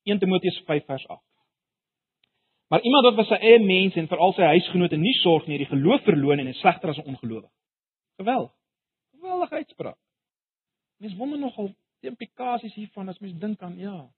1 0.05 0.19
Timoteus 0.19 0.57
5 0.65 0.85
vers 0.85 1.07
8. 1.07 1.21
Maar 2.71 2.81
iemand 2.81 3.03
wat 3.03 3.15
vir 3.15 3.25
sy 3.25 3.37
eie 3.43 3.59
mense 3.59 3.99
en 3.99 4.07
veral 4.07 4.33
sy 4.33 4.47
huisgenote 4.47 4.97
nie 4.97 5.13
sorg 5.19 5.47
nie, 5.47 5.57
die 5.57 5.67
geloof 5.67 6.05
verloon 6.07 6.39
en 6.39 6.47
is 6.47 6.59
slegter 6.59 6.89
as 6.89 6.97
'n 6.97 7.09
ongelowige. 7.11 7.49
Geweldig. 8.17 8.53
Geweldige 9.11 9.55
uitspraak. 9.55 9.97
Mens 10.97 11.15
wonder 11.15 11.39
nogal 11.39 11.75
die 11.99 12.09
implikasies 12.09 12.73
hiervan 12.73 13.09
as 13.09 13.19
mens 13.19 13.39
dink 13.39 13.61
aan 13.61 13.77
ja. 13.77 14.09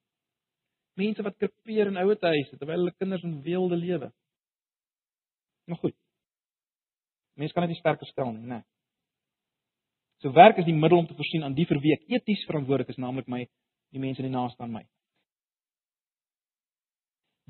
Mense 0.94 1.24
wat 1.24 1.38
krepeer 1.38 1.88
in 1.88 1.98
ouete 1.98 2.28
huise 2.28 2.58
terwyl 2.58 2.78
hulle 2.78 2.94
kinders 2.98 3.24
in 3.24 3.42
weelde 3.42 3.76
lewe. 3.76 4.12
Maar 5.66 5.78
goed. 5.78 5.96
Mense 7.34 7.54
kan 7.54 7.64
dit 7.64 7.74
nie 7.74 7.80
sterker 7.80 8.08
stel 8.08 8.32
nie, 8.32 8.46
né? 8.46 8.64
So 10.24 10.32
werk 10.32 10.58
is 10.62 10.66
die 10.66 10.76
middel 10.76 11.02
om 11.02 11.08
te 11.08 11.18
voorsien 11.18 11.44
aan 11.44 11.56
die 11.58 11.66
vir 11.68 11.82
wie 11.84 11.92
ek 11.98 12.08
eties 12.16 12.46
verantwoordelik 12.48 12.94
is, 12.94 13.00
naamlik 13.02 13.28
my 13.28 13.42
die 13.92 14.00
mense 14.00 14.24
in 14.24 14.30
die 14.30 14.36
naaste 14.36 14.64
aan 14.64 14.72
my. 14.72 14.86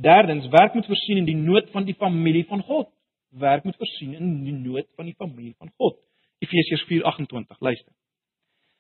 Derdens, 0.02 0.50
werk 0.50 0.74
moet 0.74 0.90
voorsien 0.90 1.22
in 1.22 1.30
die 1.30 1.38
nood 1.38 1.70
van 1.72 1.86
die 1.86 1.94
familie 2.00 2.48
van 2.50 2.66
God. 2.66 2.90
Werk 3.38 3.64
moet 3.64 3.78
voorsien 3.78 4.18
in 4.18 4.34
die 4.42 4.56
nood 4.58 4.90
van 4.98 5.06
die 5.06 5.14
familie 5.22 5.54
van 5.62 5.70
God. 5.78 6.00
Efesiërs 6.42 6.88
4:28, 6.90 7.62
luister. 7.62 7.94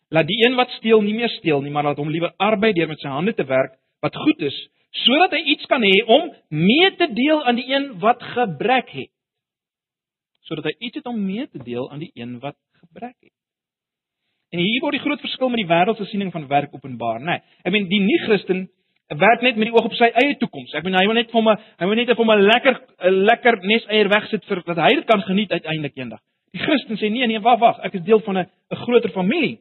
Laat 0.09 0.27
die 0.27 0.41
een 0.41 0.57
wat 0.57 0.73
steel 0.79 1.01
nie 1.01 1.13
meer 1.13 1.29
steel 1.37 1.61
nie, 1.61 1.71
maar 1.71 1.85
laat 1.85 2.01
hom 2.01 2.09
liewer 2.09 2.33
arbei 2.37 2.73
deur 2.73 2.89
met 2.89 2.99
sy 2.99 3.13
hande 3.13 3.33
te 3.33 3.45
werk 3.45 3.77
wat 4.01 4.17
goed 4.25 4.41
is, 4.41 4.57
sodat 5.05 5.31
hy 5.37 5.41
iets 5.53 5.69
kan 5.69 5.81
hê 5.85 6.01
om 6.05 6.33
mee 6.49 6.89
te 6.97 7.07
deel 7.13 7.45
aan 7.45 7.61
die 7.61 7.69
een 7.69 7.93
wat 8.01 8.21
gebrek 8.33 8.89
het 8.89 9.13
sodat 10.43 10.67
hy 10.67 10.73
iets 10.87 10.99
het 10.99 11.07
om 11.07 11.19
mee 11.25 11.47
te 11.47 11.61
deel 11.63 11.89
aan 11.91 12.01
die 12.03 12.11
een 12.19 12.39
wat 12.43 12.57
gebrek 12.81 13.15
het. 13.19 13.35
En 14.53 14.61
hier 14.61 14.83
word 14.83 14.99
die 14.99 15.01
groot 15.01 15.21
verskil 15.23 15.49
met 15.49 15.63
die 15.63 15.69
wêreldse 15.69 16.05
siening 16.11 16.29
van 16.33 16.45
werk 16.47 16.73
openbaar, 16.77 17.19
né? 17.19 17.39
Nee, 17.39 17.61
ek 17.65 17.73
meen 17.73 17.87
die 17.89 18.01
nie-Christen 18.03 18.67
werk 19.17 19.41
net 19.41 19.57
met 19.57 19.69
die 19.69 19.73
oog 19.73 19.87
op 19.89 19.95
sy 19.97 20.11
eie 20.21 20.35
toekoms. 20.41 20.75
Ek 20.77 20.85
bedoel 20.85 20.99
hy 20.99 21.07
wil 21.09 21.17
net 21.17 21.31
vir 21.31 21.39
hom 21.39 21.49
'n 21.49 21.57
hy 21.79 21.87
wil 21.89 21.97
net 21.97 22.11
vir 22.11 22.21
hom 22.21 22.31
'n 22.31 22.45
lekker 22.51 22.75
'n 23.09 23.25
lekker 23.29 23.57
neseier 23.65 24.09
wegsit 24.13 24.45
vir 24.45 24.61
dat 24.65 24.77
hy 24.77 24.93
dit 24.95 25.05
kan 25.09 25.21
geniet 25.21 25.51
uiteindelik 25.51 25.97
eendag. 25.97 26.19
Die 26.53 26.61
Christen 26.61 26.97
sê 26.97 27.09
nee 27.09 27.27
nee 27.27 27.39
wag 27.39 27.59
wag, 27.59 27.79
ek 27.83 27.93
is 27.95 28.01
deel 28.01 28.19
van 28.19 28.37
'n 28.37 28.45
'n 28.45 28.75
groter 28.85 29.09
familie. 29.09 29.59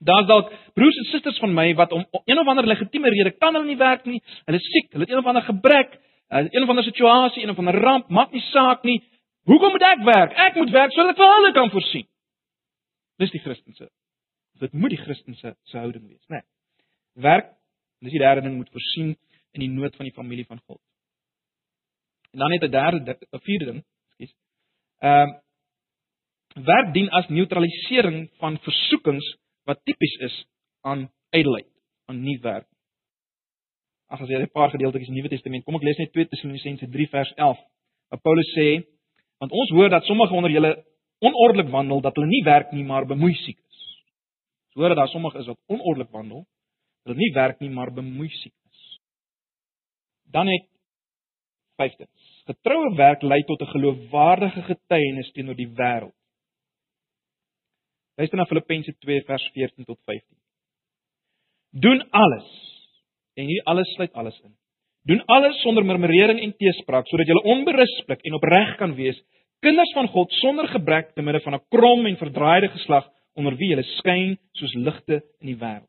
Daar's 0.00 0.26
dalk 0.26 0.52
broers 0.74 0.96
en 0.96 1.04
susters 1.04 1.38
van 1.38 1.54
my 1.54 1.74
wat 1.74 1.92
om 1.92 2.04
een 2.26 2.38
of 2.38 2.46
ander 2.46 2.66
legitieme 2.66 3.08
rede 3.08 3.30
kan 3.30 3.54
hulle 3.54 3.66
nie 3.66 3.76
werk 3.76 4.04
nie. 4.04 4.20
Hulle 4.46 4.58
is 4.58 4.70
siek, 4.72 4.92
hulle 4.92 5.04
het 5.04 5.10
een 5.10 5.18
of 5.18 5.26
ander 5.26 5.42
gebrek, 5.42 5.98
een 6.30 6.62
of 6.62 6.68
ander 6.68 6.84
situasie, 6.84 7.42
een 7.42 7.50
of 7.50 7.58
ander 7.58 7.74
ramp, 7.74 8.08
maak 8.08 8.32
nie 8.32 8.42
saak 8.52 8.84
nie. 8.84 9.02
Hoekom 9.46 9.70
moet 9.72 9.82
ek 9.82 10.04
werk? 10.04 10.32
Ek 10.32 10.54
moet 10.54 10.70
werk 10.70 10.92
sodat 10.92 11.10
ek 11.10 11.16
vir 11.16 11.34
hulle 11.34 11.52
kan 11.52 11.70
voorsien. 11.70 12.06
Dis 13.18 13.30
die 13.30 13.40
Christense. 13.40 13.90
Dit 14.60 14.72
moet 14.72 14.90
die 14.90 15.00
Christense 15.00 15.56
se 15.62 15.78
houding 15.78 16.08
wees, 16.08 16.24
né? 16.28 16.40
Nee. 16.40 16.44
Werk 17.22 17.56
Dis 18.04 18.12
die 18.12 18.20
derde 18.20 18.44
ding 18.44 18.56
moet 18.56 18.70
voorsien 18.70 19.14
in 19.56 19.64
die 19.64 19.72
nood 19.72 19.96
van 19.96 20.08
die 20.08 20.14
familie 20.14 20.44
van 20.46 20.60
God. 20.66 20.80
En 22.32 22.38
dan 22.44 22.50
net 22.50 22.62
'n 22.64 22.70
derde 22.70 23.18
'n 23.32 23.40
vierde 23.40 23.64
ding, 23.64 23.84
ekskuus. 24.08 24.36
Ehm 25.00 25.28
uh, 25.28 26.64
werk 26.64 26.92
dien 26.94 27.10
as 27.10 27.28
neutralisering 27.28 28.30
van 28.38 28.58
versoekings 28.58 29.36
wat 29.64 29.84
tipies 29.84 30.14
is 30.28 30.46
aan 30.80 31.10
ydelheid, 31.30 31.68
aan 32.06 32.22
nie 32.22 32.38
werk. 32.40 32.68
Ag 34.08 34.20
as 34.20 34.28
jy 34.28 34.42
'n 34.42 34.50
paar 34.50 34.70
gedeeltes 34.70 35.08
in 35.08 35.14
die 35.14 35.20
Nuwe 35.20 35.28
Testament, 35.28 35.64
kom 35.64 35.74
ek 35.74 35.82
lees 35.82 35.98
net 35.98 36.12
2 36.12 36.28
Tessalonisense 36.28 36.88
3 36.88 37.08
vers 37.08 37.32
11. 37.34 37.58
Waar 38.08 38.20
Paulus 38.20 38.52
sê, 38.56 38.86
want 39.38 39.52
ons 39.52 39.70
hoor 39.70 39.88
dat 39.88 40.04
sommige 40.04 40.34
onder 40.34 40.50
julle 40.50 40.84
onordelik 41.18 41.70
wandel, 41.72 42.00
dat 42.00 42.14
hulle 42.14 42.28
nie 42.28 42.42
werk 42.44 42.72
nie, 42.72 42.84
maar 42.84 43.06
bemoeisiek 43.06 43.58
is. 43.58 43.82
Ons 44.68 44.80
hoor 44.80 44.88
dat 44.92 44.96
daar 45.04 45.12
sommige 45.14 45.38
is 45.38 45.46
wat 45.46 45.60
onordelik 45.66 46.10
wandel, 46.10 46.46
Hulle 47.06 47.20
nie 47.20 47.30
werk 47.34 47.60
nie, 47.62 47.70
maar 47.70 47.92
bemoeisiek 47.94 48.54
is. 48.66 48.86
Dan 50.34 50.50
het 50.50 50.66
vyftens. 51.78 52.32
Getroue 52.50 52.94
werk 52.98 53.22
lei 53.22 53.42
tot 53.46 53.62
'n 53.62 53.72
geloofwaardige 53.74 54.62
getuienis 54.62 55.30
teenoor 55.32 55.54
die 55.54 55.68
wêreld. 55.68 56.14
Luister 58.16 58.38
na 58.38 58.44
Filippense 58.44 58.96
2 58.98 59.22
vers 59.22 59.50
14 59.52 59.84
tot 59.84 60.00
15. 60.04 60.36
Doen 61.70 62.10
alles. 62.10 62.48
En 63.34 63.46
hier 63.46 63.62
alles 63.64 63.94
sluit 63.94 64.12
alles 64.12 64.40
in. 64.40 64.56
Doen 65.02 65.24
alles 65.24 65.60
sonder 65.60 65.84
murmurering 65.84 66.40
en 66.40 66.56
teespraak 66.56 67.06
sodat 67.06 67.26
jy 67.26 67.34
onberispelik 67.34 68.20
en 68.20 68.34
opreg 68.34 68.76
kan 68.76 68.94
wees, 68.94 69.22
kinders 69.64 69.92
van 69.94 70.08
God 70.08 70.32
sonder 70.40 70.68
gebrek 70.68 71.14
te 71.14 71.22
midde 71.22 71.40
van 71.40 71.54
'n 71.54 71.66
krom 71.70 72.06
en 72.06 72.16
verdraaide 72.16 72.68
geslag 72.68 73.06
onder 73.34 73.56
wie 73.56 73.74
jy 73.74 73.82
skyn 73.82 74.38
soos 74.52 74.74
ligte 74.74 75.22
in 75.40 75.46
die 75.52 75.60
wêreld. 75.60 75.88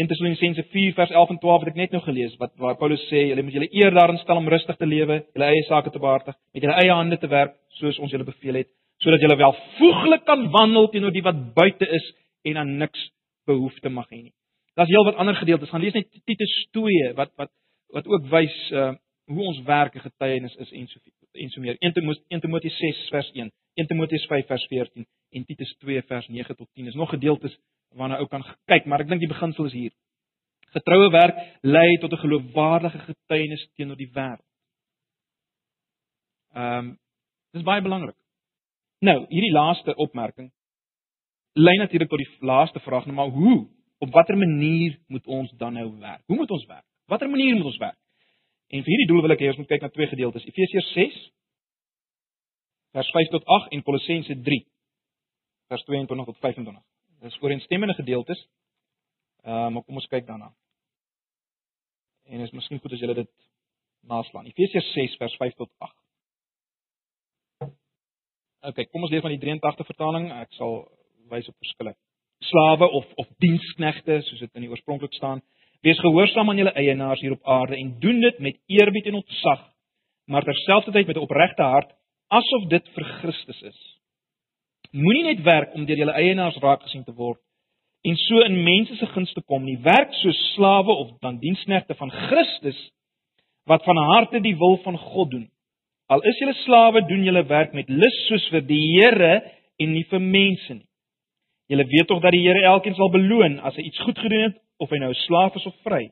1 0.00 0.08
Tessalonisense 0.08 0.62
4 0.72 0.94
vers 0.96 1.10
11 1.10 1.30
en 1.30 1.38
12 1.38 1.60
het 1.60 1.68
ek 1.68 1.74
net 1.74 1.92
nou 1.92 2.00
gelees 2.02 2.36
wat 2.40 2.52
waar 2.56 2.76
Paulus 2.80 3.02
sê 3.10 3.26
julle 3.28 3.42
moet 3.42 3.52
julle 3.52 3.68
eer 3.72 3.92
daarin 3.92 4.18
stel 4.22 4.36
om 4.40 4.48
rustig 4.48 4.76
te 4.76 4.86
lewe, 4.86 5.26
julle 5.34 5.48
eie 5.52 5.64
sake 5.68 5.90
te 5.90 5.98
behartig, 5.98 6.36
met 6.54 6.62
julle 6.62 6.78
eie 6.80 6.94
hande 6.94 7.18
te 7.20 7.28
werk 7.28 7.56
soos 7.80 7.98
ons 7.98 8.10
julle 8.10 8.24
beveel 8.24 8.62
het, 8.62 8.70
sodat 9.04 9.20
julle 9.20 9.36
welvoeglik 9.36 10.24
kan 10.24 10.46
wandel 10.54 10.88
teenoor 10.88 11.12
die 11.12 11.26
wat 11.26 11.54
buite 11.54 11.88
is 11.98 12.06
en 12.48 12.56
aan 12.62 12.78
niks 12.78 13.10
behoefte 13.46 13.92
mag 13.92 14.08
hê 14.08 14.22
nie. 14.22 14.34
Daar's 14.78 14.88
heelwat 14.88 15.20
ander 15.20 15.36
gedeeltes. 15.36 15.68
Gaan 15.68 15.84
lees 15.84 15.96
net 15.98 16.08
Titus 16.24 16.54
2 16.72 17.12
wat 17.18 17.34
wat 17.36 17.52
wat 17.92 18.06
ook 18.06 18.28
wys 18.32 18.56
uh 18.72 18.92
hoe 19.30 19.46
ons 19.46 19.62
werk 19.66 19.94
en 19.94 20.04
getuienis 20.04 20.54
is 20.64 20.70
en 20.72 20.86
so 20.90 21.00
en 21.32 21.50
so 21.54 21.62
meer. 21.62 21.76
1 21.78 22.40
Timoteus 22.40 22.76
6 22.78 23.08
vers 23.14 23.30
1, 23.38 23.50
1 23.78 23.86
Timoteus 23.86 24.26
5 24.26 24.46
vers 24.46 24.66
14 24.66 25.06
en 25.30 25.44
Titus 25.46 25.74
2 25.78 26.02
vers 26.02 26.28
9 26.28 26.56
tot 26.56 26.68
10. 26.74 26.86
Is 26.90 26.98
nog 26.98 27.10
gedeeltes 27.10 27.56
waarna 27.94 28.18
ou 28.18 28.26
kan 28.30 28.44
kyk, 28.70 28.86
maar 28.86 29.04
ek 29.04 29.10
dink 29.10 29.22
die 29.22 29.30
beginsel 29.30 29.70
is 29.70 29.76
hier. 29.76 29.92
Getroue 30.74 31.10
werk 31.14 31.38
lei 31.62 31.98
tot 32.02 32.12
'n 32.12 32.22
geloofwaardige 32.24 32.98
getuienis 32.98 33.68
teenoor 33.74 33.96
die 33.96 34.10
wêreld. 34.14 34.46
Ehm 36.54 36.78
um, 36.78 36.96
dis 37.52 37.62
baie 37.62 37.82
belangrik. 37.82 38.16
Nou, 39.00 39.26
hierdie 39.28 39.52
laaste 39.52 39.94
opmerking 39.96 40.50
lei 41.52 41.76
natuurlik 41.76 42.08
tot 42.08 42.18
die 42.18 42.46
laaste 42.46 42.80
vraag, 42.80 43.06
nou 43.06 43.16
maar 43.16 43.28
hoe? 43.34 43.68
Op 43.98 44.12
watter 44.12 44.36
manier 44.36 44.98
moet 45.06 45.26
ons 45.26 45.50
dan 45.58 45.72
nou 45.72 45.98
werk? 45.98 46.22
Hoe 46.26 46.36
moet 46.36 46.50
ons 46.50 46.66
werk? 46.66 46.84
Watter 47.06 47.30
manier 47.30 47.56
moet 47.56 47.64
ons 47.64 47.76
werk? 47.76 47.98
En 48.70 48.84
vir 48.86 48.92
hierdie 48.92 49.08
doel 49.10 49.24
wil 49.24 49.34
ek 49.34 49.42
hê 49.42 49.50
ons 49.50 49.58
moet 49.58 49.70
kyk 49.70 49.82
na 49.82 49.90
twee 49.90 50.06
gedeeltes. 50.12 50.46
Efesiërs 50.46 50.92
6 50.94 51.18
vers 52.94 53.10
5 53.16 53.32
tot 53.34 53.46
8 53.58 53.74
en 53.74 53.82
Kolossense 53.86 54.36
3 54.46 54.60
vers 55.70 55.84
22 55.88 56.26
tot 56.30 56.38
25. 56.44 56.82
Dis 57.26 57.38
ooreenstemmende 57.42 57.94
gedeeltes. 57.98 58.40
Ehm 59.42 59.56
uh, 59.56 59.70
maar 59.74 59.86
kom 59.86 59.98
ons 59.98 60.10
kyk 60.12 60.26
daarna. 60.26 60.52
En 62.30 62.46
is 62.46 62.54
miskien 62.54 62.78
goed 62.78 62.92
as 62.92 63.02
julle 63.02 63.18
dit 63.18 63.30
naslaan. 64.06 64.46
Efesiërs 64.46 64.92
6 64.94 65.16
vers 65.18 65.36
5 65.42 65.58
tot 65.58 65.70
8. 65.78 65.96
OK, 68.70 68.86
kom 68.92 69.02
ons 69.02 69.10
lees 69.10 69.24
van 69.24 69.32
die 69.34 69.40
83 69.40 69.86
vertaling. 69.88 70.30
Ek 70.36 70.52
sal 70.58 70.84
wys 71.32 71.48
op 71.50 71.56
verskille. 71.58 71.94
Slawe 72.50 72.86
of 73.00 73.06
of 73.22 73.28
diensknegte 73.42 74.20
soos 74.26 74.46
dit 74.46 74.54
in 74.54 74.66
die 74.66 74.70
oorspronklik 74.70 75.14
staan. 75.18 75.42
Wees 75.80 76.00
gehoorsaam 76.00 76.50
aan 76.50 76.58
julle 76.60 76.74
eienaars 76.76 77.20
hier 77.24 77.32
op 77.32 77.46
aarde 77.48 77.76
en 77.76 77.94
doen 78.00 78.20
dit 78.20 78.38
met 78.38 78.58
eerbied 78.66 79.06
en 79.06 79.20
ontzag, 79.20 79.62
maar 80.28 80.44
terselfdertyd 80.44 81.06
met 81.06 81.16
'n 81.16 81.26
opregte 81.26 81.62
hart, 81.62 81.92
asof 82.28 82.68
dit 82.68 82.88
vir 82.94 83.04
Christus 83.04 83.62
is. 83.62 83.80
Moenie 84.90 85.24
net 85.24 85.42
werk 85.42 85.74
om 85.74 85.84
deur 85.84 85.96
julle 85.96 86.12
eienaars 86.12 86.56
raak 86.56 86.82
gesien 86.82 87.04
te 87.04 87.14
word 87.14 87.40
en 88.02 88.16
so 88.16 88.40
in 88.40 88.62
mense 88.64 88.96
se 88.96 89.06
guns 89.06 89.32
te 89.32 89.42
kom 89.42 89.64
nie. 89.64 89.78
Werk 89.84 90.12
soos 90.12 90.38
slawe 90.54 90.92
of 90.92 91.18
dan 91.20 91.38
diensknegte 91.38 91.94
van 91.94 92.10
Christus 92.10 92.90
wat 93.68 93.84
van 93.84 93.96
harte 93.96 94.40
die 94.40 94.56
wil 94.56 94.78
van 94.84 94.98
God 94.98 95.30
doen. 95.30 95.50
Al 96.06 96.22
is 96.26 96.38
julle 96.38 96.56
slawe, 96.64 97.04
doen 97.06 97.22
julle 97.24 97.44
werk 97.46 97.72
met 97.72 97.88
lus 97.88 98.16
soos 98.26 98.48
vir 98.50 98.64
die 98.66 98.82
Here 98.96 99.34
en 99.78 99.92
nie 99.92 100.04
vir 100.10 100.20
mense 100.20 100.74
nie. 100.74 100.89
Julle 101.70 101.86
weet 101.86 102.06
tog 102.10 102.22
dat 102.22 102.34
die 102.34 102.42
Here 102.42 102.62
elkeen 102.66 102.96
sal 102.98 103.12
beloon 103.14 103.60
as 103.62 103.76
hy 103.78 103.84
iets 103.86 104.00
goed 104.02 104.18
gedoen 104.18 104.48
het, 104.48 104.56
of 104.82 104.90
hy 104.90 104.98
nou 104.98 105.10
'n 105.10 105.22
slaaf 105.26 105.54
is 105.54 105.66
of 105.66 105.76
vry. 105.86 106.10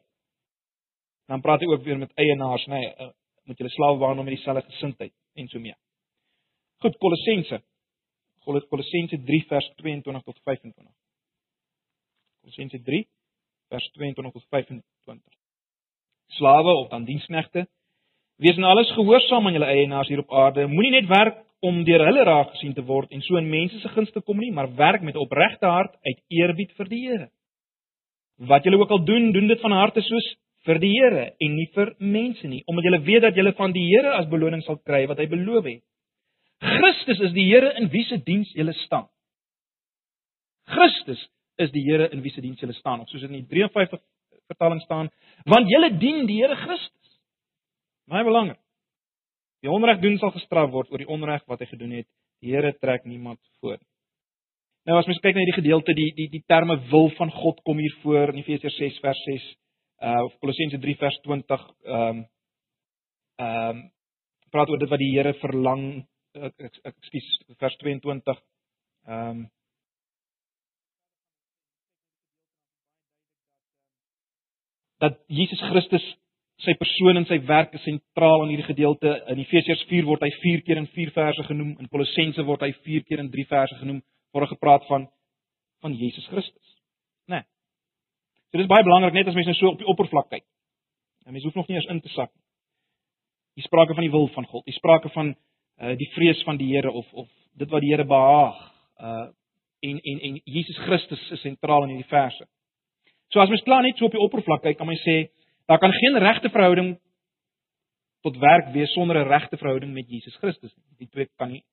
Dan 1.26 1.40
praat 1.40 1.60
hy 1.60 1.66
ook 1.66 1.82
weer 1.82 1.98
met 1.98 2.12
eienaars, 2.14 2.66
nê, 2.66 2.80
nee, 2.80 3.10
moet 3.44 3.58
julle 3.58 3.70
slawe 3.70 3.98
waarneem 3.98 4.24
met 4.24 4.36
dieselfde 4.36 4.62
gesindheid 4.70 5.12
en 5.34 5.48
so 5.48 5.58
mee. 5.58 5.74
Goed, 6.78 6.96
Kolossense 6.98 7.62
Kolossense 8.44 9.22
3 9.24 9.44
vers 9.48 9.72
22 9.76 10.22
tot 10.22 10.38
25. 10.44 10.94
Kolossense 12.40 12.82
3 12.82 13.08
vers 13.68 13.90
22 13.90 14.32
tot 14.32 14.46
25. 14.48 15.22
Slawe 16.38 16.72
of 16.74 16.88
dan 16.88 17.04
diensknegte, 17.04 17.66
wees 18.36 18.56
in 18.56 18.64
alles 18.64 18.90
gehoorsaam 18.92 19.46
aan 19.46 19.52
julle 19.52 19.66
eienaars 19.66 20.08
hier 20.08 20.18
op 20.18 20.32
aarde. 20.32 20.66
Moenie 20.66 21.00
net 21.00 21.08
werk 21.08 21.44
om 21.60 21.80
deur 21.84 22.04
hulle 22.06 22.24
raak 22.26 22.52
gesien 22.54 22.74
te 22.74 22.84
word 22.86 23.10
en 23.14 23.22
so 23.26 23.38
in 23.40 23.48
mense 23.50 23.80
se 23.82 23.90
gunste 23.94 24.22
kom 24.22 24.38
nie, 24.38 24.52
maar 24.54 24.70
werk 24.78 25.02
met 25.02 25.16
opregte 25.18 25.66
hart 25.66 25.96
uit 26.06 26.18
eerbied 26.40 26.74
vir 26.78 26.90
die 26.90 27.00
Here. 27.06 27.28
Wat 28.38 28.64
julle 28.64 28.78
ook 28.78 28.90
al 28.94 29.04
doen, 29.04 29.32
doen 29.32 29.48
dit 29.50 29.60
van 29.60 29.74
harte 29.74 30.02
soos 30.06 30.26
vir 30.66 30.78
die 30.82 30.92
Here 30.94 31.24
en 31.40 31.56
nie 31.56 31.66
vir 31.74 31.94
mense 31.98 32.46
nie, 32.46 32.62
omdat 32.66 32.86
julle 32.86 33.02
weet 33.06 33.24
dat 33.26 33.38
julle 33.38 33.54
van 33.58 33.74
die 33.74 33.86
Here 33.88 34.14
as 34.20 34.30
beloning 34.30 34.62
sal 34.66 34.78
kry 34.78 35.06
wat 35.10 35.18
hy 35.18 35.26
beloof 35.30 35.66
het. 35.66 35.82
Christus 36.62 37.22
is 37.28 37.34
die 37.34 37.48
Here 37.50 37.72
in 37.80 37.90
wie 37.90 38.04
se 38.06 38.20
diens 38.22 38.50
jy 38.54 38.66
staan. 38.84 39.08
Christus 40.68 41.20
is 41.58 41.72
die 41.74 41.82
Here 41.86 42.08
in 42.12 42.22
wie 42.22 42.30
se 42.34 42.44
diens 42.44 42.62
jy 42.62 42.70
staan, 42.78 43.02
of 43.02 43.10
soos 43.10 43.24
dit 43.24 43.30
in 43.30 43.42
die 43.42 43.50
53 43.50 43.98
vertaling 44.48 44.80
staan, 44.86 45.10
want 45.46 45.70
jy 45.70 45.90
dien 45.98 46.26
die 46.30 46.38
Here 46.42 46.56
Christus. 46.56 47.18
Baie 48.08 48.24
belangrik. 48.24 48.60
Die 49.62 49.70
onreg 49.70 50.00
doen 50.02 50.18
sal 50.18 50.32
gestraf 50.34 50.70
word 50.70 50.90
oor 50.92 51.02
die 51.02 51.10
onreg 51.10 51.44
wat 51.50 51.62
hy 51.62 51.70
gedoen 51.72 51.96
het. 51.98 52.08
Die 52.42 52.54
Here 52.54 52.72
trek 52.78 53.04
niemand 53.04 53.40
voor. 53.60 53.78
Nou 54.86 54.96
as 54.98 55.08
mens 55.10 55.18
kyk 55.20 55.34
na 55.34 55.42
hierdie 55.42 55.58
gedeelte, 55.58 55.94
die 55.94 56.12
die 56.16 56.28
die 56.32 56.44
terme 56.46 56.78
wil 56.92 57.10
van 57.18 57.32
God 57.34 57.58
kom 57.66 57.80
hier 57.82 57.94
voor 58.02 58.32
in 58.32 58.40
Efesiërs 58.42 58.78
6 58.78 59.00
vers 59.04 59.22
6 59.26 59.48
uh 60.08 60.22
of 60.24 60.36
Kolossense 60.38 60.78
3 60.78 60.96
vers 60.96 61.18
20 61.26 61.66
ehm 61.84 62.02
um, 62.08 62.24
ehm 63.42 63.76
um, 63.76 63.82
praat 64.50 64.70
oor 64.70 64.80
dit 64.80 64.90
wat 64.90 65.02
die 65.02 65.12
Here 65.12 65.34
verlang 65.42 65.84
ek 66.38 66.80
ekskuus 66.92 67.28
vers 67.58 67.76
22 67.82 68.40
ehm 69.08 69.30
um, 69.30 69.46
dat 75.02 75.20
Jesus 75.26 75.60
Christus 75.70 76.06
sy 76.64 76.74
persoon 76.78 77.20
en 77.20 77.26
sy 77.28 77.38
werk 77.46 77.74
is 77.78 77.84
sentraal 77.86 78.42
in 78.44 78.52
hierdie 78.52 78.66
gedeelte. 78.66 79.12
In 79.30 79.38
Efesiërs 79.44 79.84
4 79.90 80.06
word 80.08 80.24
hy 80.26 80.30
4 80.42 80.64
keer 80.66 80.80
in 80.80 80.88
4 80.94 81.12
verse 81.14 81.44
genoem, 81.46 81.76
in 81.78 81.90
Kolossense 81.92 82.42
word 82.46 82.64
hy 82.66 82.72
4 82.86 83.04
keer 83.06 83.22
in 83.22 83.30
3 83.30 83.46
verse 83.50 83.78
genoem, 83.78 84.02
waar 84.34 84.48
gepraat 84.50 84.86
van 84.90 85.06
van 85.78 85.94
Jesus 85.94 86.26
Christus. 86.26 86.74
Né? 87.30 87.36
Nee. 87.36 87.44
So 88.50 88.58
dit 88.58 88.64
is 88.66 88.70
baie 88.72 88.82
belangrik 88.82 89.14
net 89.14 89.28
as 89.30 89.36
mens 89.38 89.46
nou 89.46 89.54
so 89.54 89.70
op 89.70 89.78
die 89.78 89.86
oppervlak 89.86 90.30
kyk. 90.32 90.44
En 91.26 91.32
mens 91.36 91.44
hoef 91.46 91.54
nog 91.54 91.68
nie 91.68 91.78
eens 91.78 91.90
in 91.92 92.00
te 92.02 92.10
sak 92.10 92.32
nie. 92.32 92.44
Hier 93.58 93.66
sprake 93.66 93.94
van 93.94 94.06
die 94.06 94.10
wil 94.10 94.26
van 94.34 94.46
God. 94.46 94.64
Hier 94.66 94.74
sprake 94.74 95.10
van 95.14 95.34
uh 95.78 95.94
die 95.94 96.10
vrees 96.16 96.42
van 96.42 96.58
die 96.58 96.72
Here 96.72 96.90
of 96.90 97.06
of 97.12 97.28
dit 97.54 97.70
wat 97.70 97.82
die 97.84 97.92
Here 97.92 98.06
behaag 98.06 98.58
uh 98.98 99.26
en 99.86 99.98
en 100.00 100.20
en 100.20 100.40
Jesus 100.44 100.78
Christus 100.78 101.30
is 101.30 101.40
sentraal 101.40 101.86
in 101.86 101.94
hierdie 101.94 102.10
verse. 102.10 102.46
So 103.30 103.40
as 103.40 103.48
mens 103.48 103.62
klaar 103.62 103.82
net 103.82 103.98
so 103.98 104.08
op 104.08 104.14
die 104.16 104.22
oppervlak 104.22 104.62
kyk, 104.62 104.78
kan 104.78 104.86
my 104.86 104.98
sê 105.04 105.28
daar 105.68 105.78
kan 105.78 105.92
geen 105.92 106.18
regte 106.18 106.50
verhouding 106.50 106.96
tot 108.26 108.36
werk 108.36 108.72
wees 108.72 108.92
sonder 108.92 109.16
'n 109.16 109.28
regte 109.28 109.56
verhouding 109.56 109.92
met 109.92 110.08
Jesus 110.08 110.36
Christus 110.36 110.74
nie. 110.76 110.84
Die 110.98 111.08
twee 111.08 111.28
kan 111.36 111.50
nie 111.50 111.64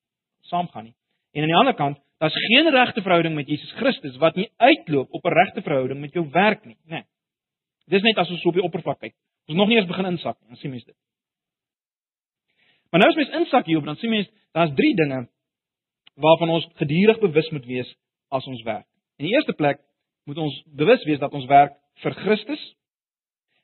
saamgaan 0.42 0.84
nie. 0.84 0.96
En 1.32 1.42
aan 1.42 1.48
die 1.48 1.58
ander 1.58 1.74
kant, 1.74 1.98
daar's 2.18 2.46
geen 2.48 2.70
regte 2.70 3.02
verhouding 3.02 3.36
met 3.36 3.48
Jesus 3.48 3.72
Christus 3.72 4.18
wat 4.18 4.36
nie 4.36 4.52
uitloop 4.58 5.08
op 5.12 5.26
'n 5.26 5.34
regte 5.34 5.62
verhouding 5.62 6.00
met 6.00 6.14
jou 6.14 6.30
werk 6.30 6.66
nie, 6.66 6.78
né? 6.86 6.96
Nee. 6.96 7.04
Dis 7.88 8.02
net 8.02 8.18
as 8.18 8.30
ons 8.30 8.42
so 8.42 8.48
op 8.50 8.54
die 8.54 8.64
oppervlak 8.64 9.00
kyk. 9.00 9.14
Ons 9.46 9.58
nog 9.58 9.68
nie 9.68 9.78
eens 9.78 9.88
begin 9.88 10.06
insak 10.06 10.40
nie, 10.40 10.48
dan 10.48 10.58
sien 10.58 10.70
mense 10.70 10.86
dit. 10.86 10.96
Maar 12.90 13.00
nou 13.00 13.10
as 13.10 13.16
mens 13.16 13.30
insak 13.30 13.66
hierop, 13.66 13.86
dan 13.86 13.96
sien 13.96 14.10
mens 14.10 14.30
daar's 14.52 14.74
drie 14.74 14.96
dinge 14.96 15.28
waarvan 16.16 16.50
ons 16.50 16.68
gedurig 16.80 17.20
bewus 17.20 17.50
moet 17.50 17.66
wees 17.66 17.96
as 18.32 18.48
ons 18.48 18.62
werk. 18.64 18.86
In 19.20 19.26
die 19.26 19.34
eerste 19.36 19.54
plek 19.54 19.82
moet 20.26 20.38
ons 20.38 20.64
bewus 20.66 21.04
wees 21.04 21.20
dat 21.20 21.34
ons 21.34 21.46
werk 21.46 21.76
vir 22.04 22.16
Christus. 22.24 22.62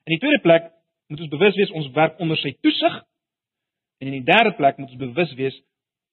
In 0.07 0.15
die 0.15 0.21
tweede 0.21 0.41
plek 0.41 0.69
moet 1.11 1.23
ons 1.25 1.31
bewus 1.33 1.57
wees 1.59 1.73
ons 1.77 1.89
werk 1.97 2.19
onder 2.23 2.39
sy 2.41 2.53
toesig. 2.63 2.97
En 4.01 4.09
in 4.09 4.17
die 4.19 4.27
derde 4.27 4.55
plek 4.57 4.79
moet 4.81 4.89
ons 4.89 5.01
bewus 5.01 5.33
wees 5.39 5.57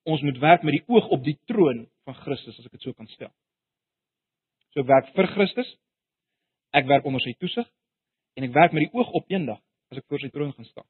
ons 0.09 0.23
moet 0.25 0.39
werk 0.41 0.63
met 0.65 0.79
die 0.79 0.85
oog 0.89 1.09
op 1.13 1.25
die 1.25 1.37
troon 1.51 1.83
van 2.09 2.17
Christus 2.23 2.57
as 2.59 2.69
ek 2.69 2.79
dit 2.79 2.87
so 2.87 2.97
kan 2.97 3.09
stel. 3.13 3.33
So 4.73 4.85
ek 4.85 4.89
werk 4.89 5.11
vir 5.17 5.29
Christus. 5.35 5.75
Ek 6.77 6.89
werk 6.89 7.07
onder 7.09 7.23
sy 7.25 7.35
toesig 7.41 7.67
en 8.39 8.47
ek 8.47 8.55
werk 8.55 8.75
met 8.77 8.87
die 8.87 8.95
oog 8.97 9.11
op 9.17 9.29
eendag 9.33 9.61
as 9.93 10.01
ek 10.01 10.07
voor 10.09 10.21
sy 10.23 10.31
troon 10.33 10.53
gaan 10.53 10.69
staan. 10.69 10.87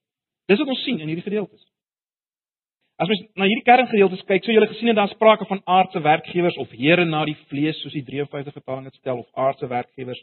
Dis 0.51 0.61
wat 0.61 0.71
ons 0.73 0.85
sien 0.87 0.99
in 0.99 1.11
hierdie 1.11 1.27
gedeeltes. 1.27 1.63
As 2.99 3.07
mens 3.07 3.29
na 3.39 3.47
hierdie 3.47 3.67
kerngedeeltes 3.67 4.25
kyk, 4.27 4.43
sou 4.43 4.55
jy 4.55 4.67
gesien 4.73 4.91
het 4.91 4.99
daar 4.99 5.11
sprake 5.13 5.47
van 5.47 5.63
aardse 5.71 6.03
werkgewers 6.03 6.57
of 6.59 6.73
here 6.75 7.05
na 7.07 7.23
die 7.29 7.37
vlees 7.51 7.79
soos 7.83 7.95
die 7.95 8.03
53 8.07 8.57
vertaling 8.57 8.89
dit 8.89 8.99
stel 8.99 9.23
of 9.23 9.29
aardse 9.39 9.71
werkgewers. 9.71 10.19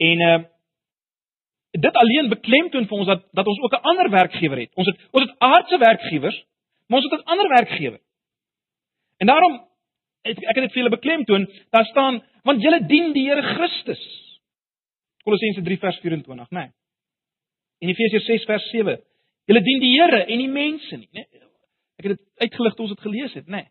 En 0.00 0.24
uh 0.28 0.38
dit 1.70 1.94
alleen 2.02 2.28
beklemtoon 2.28 2.86
vir 2.88 2.98
ons 2.98 3.06
dat 3.06 3.24
dat 3.32 3.46
ons 3.46 3.60
ook 3.60 3.72
'n 3.72 3.86
ander 3.90 4.10
werkgewer 4.10 4.58
het. 4.58 4.70
Ons 4.74 4.86
het 4.86 4.96
ons 5.10 5.24
het 5.24 5.38
aardse 5.38 5.78
werkgewers, 5.78 6.44
maar 6.86 7.00
ons 7.00 7.10
het 7.10 7.20
'n 7.20 7.30
ander 7.30 7.48
werkgewer. 7.48 8.00
En 9.18 9.26
daarom 9.26 9.68
het, 10.22 10.38
ek 10.38 10.54
het 10.54 10.64
dit 10.64 10.72
vir 10.72 10.82
julle 10.82 10.96
beklemtoon, 10.96 11.50
daar 11.70 11.84
staan 11.84 12.22
want 12.42 12.62
julle 12.62 12.86
dien 12.86 13.12
die 13.12 13.28
Here 13.28 13.42
Christus. 13.42 14.02
Kolossense 15.22 15.62
3 15.62 15.78
vers 15.78 15.98
24, 15.98 16.50
né? 16.50 16.58
Nee. 16.58 16.70
En 17.78 17.88
Efesiërs 17.88 18.24
6 18.24 18.44
vers 18.44 18.70
7. 18.70 19.00
Julle 19.44 19.62
dien 19.62 19.80
die 19.80 20.00
Here 20.00 20.24
en 20.24 20.38
nie 20.38 20.48
mense 20.48 20.96
nie, 20.96 21.08
né? 21.12 21.26
Nee. 21.30 21.42
Ek 21.98 22.06
het 22.06 22.16
dit 22.16 22.26
uitgelig 22.36 22.74
toe 22.74 22.86
ons 22.86 22.94
dit 22.94 23.06
gelees 23.06 23.34
het, 23.34 23.46
né? 23.46 23.56
Nee. 23.56 23.70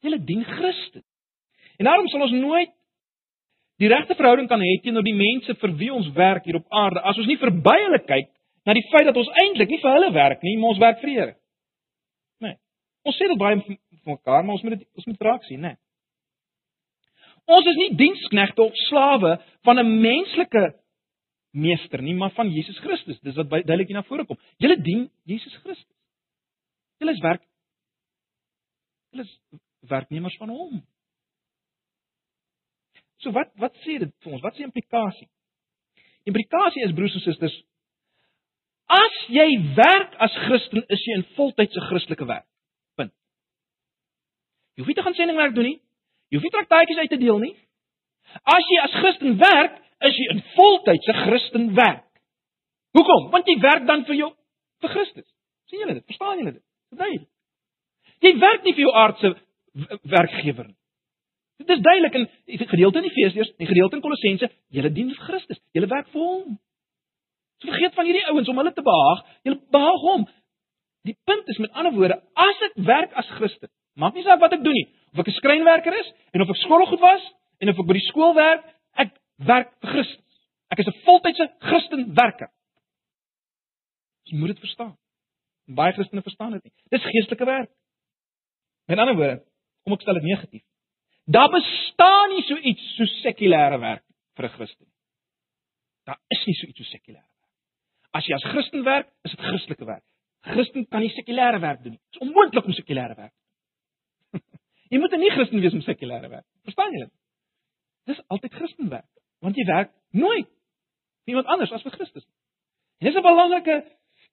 Julle 0.00 0.24
dien 0.24 0.44
Christus. 0.44 1.04
En 1.76 1.84
daarom 1.84 2.08
sal 2.08 2.20
ons 2.26 2.32
nooit 2.32 2.72
die 3.84 3.92
regte 3.92 4.16
verhouding 4.16 4.48
kan 4.48 4.62
hê 4.64 4.78
teenoor 4.82 5.04
die 5.04 5.16
mense 5.16 5.56
vir 5.60 5.72
wie 5.80 5.92
ons 5.92 6.08
werk 6.16 6.46
hier 6.48 6.56
op 6.60 6.66
aarde 6.72 7.02
as 7.04 7.18
ons 7.20 7.28
nie 7.28 7.40
verby 7.40 7.76
hulle 7.82 8.00
kyk 8.08 8.30
na 8.64 8.74
die 8.76 8.84
feit 8.90 9.08
dat 9.08 9.18
ons 9.20 9.32
eintlik 9.44 9.72
nie 9.72 9.80
vir 9.82 9.96
hulle 9.98 10.12
werk 10.14 10.44
nie, 10.46 10.54
maar 10.56 10.72
ons 10.72 10.80
werk 10.80 11.00
vir 11.02 11.10
die 11.10 11.16
Here. 11.18 11.34
Nee. 12.40 12.56
Ons 13.04 13.18
sê 13.20 13.28
dit 13.28 13.40
baie 13.40 13.58
vir 13.60 13.76
mekaar, 14.08 14.44
maar 14.44 14.56
ons 14.56 14.64
moet 14.64 14.78
dit 14.78 14.86
ons 15.00 15.08
moet 15.10 15.26
raak 15.28 15.44
sien, 15.48 15.60
né? 15.60 15.74
Nee. 15.74 15.80
Ons 17.54 17.66
is 17.68 17.76
nie 17.76 17.90
diensknegte 18.00 18.64
of 18.64 18.76
slawe 18.86 19.34
van 19.68 19.78
'n 19.78 20.00
menslike 20.00 20.64
meester 21.52 22.02
nie, 22.02 22.14
maar 22.14 22.32
van 22.32 22.48
Jesus 22.48 22.78
Christus. 22.78 23.20
Dis 23.20 23.36
wat 23.36 23.50
duidelik 23.50 23.88
hier 23.88 23.96
na 23.96 24.02
vore 24.02 24.24
kom. 24.24 24.38
Julle 24.58 24.80
dien 24.80 25.10
Jesus 25.24 25.54
Christus. 25.62 25.96
Julle 26.98 27.12
is 27.12 27.20
werk 27.20 27.42
Julle 29.12 29.22
is 29.22 29.38
werknemers 29.88 30.36
van 30.36 30.48
hom. 30.48 30.82
So 33.24 33.32
wat 33.32 33.54
wat 33.60 33.72
sê 33.86 33.96
dit 34.02 34.10
vir 34.24 34.36
ons? 34.36 34.42
Wat 34.44 34.52
is 34.52 34.60
die 34.60 34.68
implikasie? 34.68 35.28
Die 36.24 36.32
implikasie 36.32 36.84
is 36.84 36.92
broers 36.96 37.14
en 37.16 37.24
susters, 37.24 37.54
as 38.92 39.16
jy 39.32 39.46
werk 39.76 40.16
as 40.24 40.34
Christen, 40.44 40.84
is 40.92 41.02
jy 41.08 41.16
in 41.18 41.24
voltydse 41.38 41.84
Christelike 41.88 42.26
werk. 42.28 42.46
Punt. 43.00 43.12
Jy 44.76 44.84
hoef 44.84 44.90
nie 44.92 44.98
te 44.98 45.04
gaan 45.06 45.16
sendingwerk 45.16 45.56
doen 45.56 45.70
nie. 45.70 45.78
Jy 46.28 46.38
hoef 46.38 46.46
nie 46.48 46.54
traktaatjies 46.56 47.00
uit 47.00 47.12
te 47.14 47.20
deel 47.22 47.40
nie. 47.46 47.54
As 48.44 48.68
jy 48.68 48.80
as 48.84 48.96
Christen 49.00 49.38
werk, 49.40 49.80
is 50.04 50.20
jy 50.20 50.30
in 50.34 50.44
voltydse 50.56 51.16
Christen 51.24 51.70
werk. 51.78 52.04
Hoekom? 52.96 53.30
Want 53.32 53.48
jy 53.48 53.56
werk 53.62 53.88
dan 53.88 54.04
vir 54.08 54.20
jou 54.20 54.30
vir 54.84 54.92
Christus. 54.92 55.28
sien 55.70 55.80
julle 55.80 55.96
dit? 55.96 56.04
Verstaan 56.12 56.38
julle 56.38 56.52
dit? 56.52 56.64
Duidelik. 56.92 57.28
Jy 58.20 58.32
werk 58.40 58.64
nie 58.64 58.74
vir 58.76 58.84
jou 58.84 58.92
aardse 59.00 59.30
werkgewer 60.12 60.68
nie. 60.68 60.76
Dit 61.62 61.70
is 61.70 61.82
duidelik 61.82 62.14
in 62.18 62.24
die 62.50 62.58
gedeelte 62.66 62.98
in 62.98 63.08
Efesiërs, 63.08 63.52
die 63.60 63.68
gedeelte 63.68 63.96
in 63.96 64.02
Kolossense, 64.02 64.50
julle 64.74 64.90
dien 64.92 65.12
Christus, 65.26 65.60
julle 65.76 65.88
werk 65.90 66.08
vir 66.10 66.20
hom. 66.20 66.56
Jy 67.62 67.70
vergeet 67.70 67.94
van 67.94 68.08
hierdie 68.08 68.24
ouens 68.32 68.50
om 68.50 68.58
hulle 68.60 68.72
te 68.74 68.82
behaag, 68.84 69.22
julle 69.46 69.60
behaag 69.76 70.02
hom. 70.08 70.26
Die 71.06 71.16
punt 71.28 71.48
is 71.52 71.60
met 71.62 71.72
ander 71.78 71.94
woorde, 71.94 72.18
as 72.34 72.66
ek 72.68 72.76
werk 72.88 73.14
as 73.20 73.30
Christen, 73.38 73.70
maak 74.00 74.16
nie 74.18 74.24
saak 74.26 74.42
wat 74.42 74.56
ek 74.56 74.64
doen 74.64 74.74
nie, 74.74 74.88
of 75.12 75.22
ek 75.22 75.30
'n 75.30 75.38
skrynwerker 75.38 75.94
is 76.00 76.10
en 76.32 76.42
of 76.42 76.50
ek 76.50 76.62
skoolgoed 76.64 77.00
was 77.00 77.22
en 77.60 77.68
of 77.68 77.78
ek 77.78 77.86
by 77.86 77.96
die 78.00 78.08
skool 78.08 78.34
werk, 78.34 78.64
ek 78.98 79.14
werk 79.38 79.70
vir 79.80 79.90
Christus. 79.94 80.36
Ek 80.72 80.80
is 80.80 80.88
'n 80.88 81.00
voltydse 81.06 81.46
Christen 81.60 82.14
werker. 82.14 82.50
Jy 84.24 84.38
moet 84.38 84.48
dit 84.48 84.58
verstaan. 84.58 84.96
Baie 85.66 85.92
Christene 85.92 86.22
verstaan 86.22 86.52
dit 86.52 86.64
nie. 86.64 86.72
Dis 86.90 87.04
geestelike 87.04 87.44
werk. 87.44 87.70
Met 88.88 88.98
ander 88.98 89.16
woorde, 89.16 89.44
kom 89.84 89.92
ek 89.92 90.00
stel 90.00 90.14
dit 90.14 90.28
negatief. 90.28 90.64
Daar 91.24 91.50
bestaan 91.50 92.34
nie 92.34 92.42
so 92.44 92.56
iets 92.56 92.96
so 92.96 93.04
sekulêre 93.22 93.78
werk 93.80 94.04
vir 94.36 94.44
'n 94.44 94.54
Christen. 94.56 94.86
Daar 96.04 96.20
is 96.28 96.44
nie 96.46 96.54
so 96.54 96.66
iets 96.66 96.78
so 96.78 96.84
sekulêre 96.84 97.30
werk. 97.40 97.50
As 98.12 98.26
jy 98.26 98.34
as 98.34 98.44
Christen 98.44 98.84
werk, 98.84 99.08
is 99.24 99.30
dit 99.30 99.40
Christelike 99.40 99.84
werk. 99.84 100.04
Christen 100.40 100.86
kan 100.88 101.00
nie 101.00 101.10
sekulêre 101.10 101.60
werk 101.60 101.82
doen 101.82 101.92
nie. 101.92 102.00
Dit 102.10 102.20
is 102.20 102.28
onmoontlik 102.28 102.64
om 102.64 102.72
sekulêre 102.72 103.16
werk. 103.16 103.32
jy 104.90 104.98
moet 104.98 105.12
'n 105.12 105.20
nie 105.20 105.30
Christen 105.30 105.60
wees 105.60 105.72
om 105.72 105.80
sekulêre 105.80 106.28
werk. 106.28 106.46
Verstaan 106.62 106.92
jy 106.92 106.98
dit? 106.98 107.12
Dis 108.04 108.20
altyd 108.28 108.52
Christen 108.52 108.88
werk, 108.88 109.10
want 109.40 109.56
jy 109.56 109.64
werk 109.64 109.92
nooit 110.10 110.48
vir 111.24 111.32
iemand 111.32 111.46
anders 111.46 111.72
as 111.72 111.82
vir 111.82 111.92
Christus. 111.92 112.24
En 113.00 113.06
dis 113.06 113.16
'n 113.16 113.22
belangrike 113.22 113.84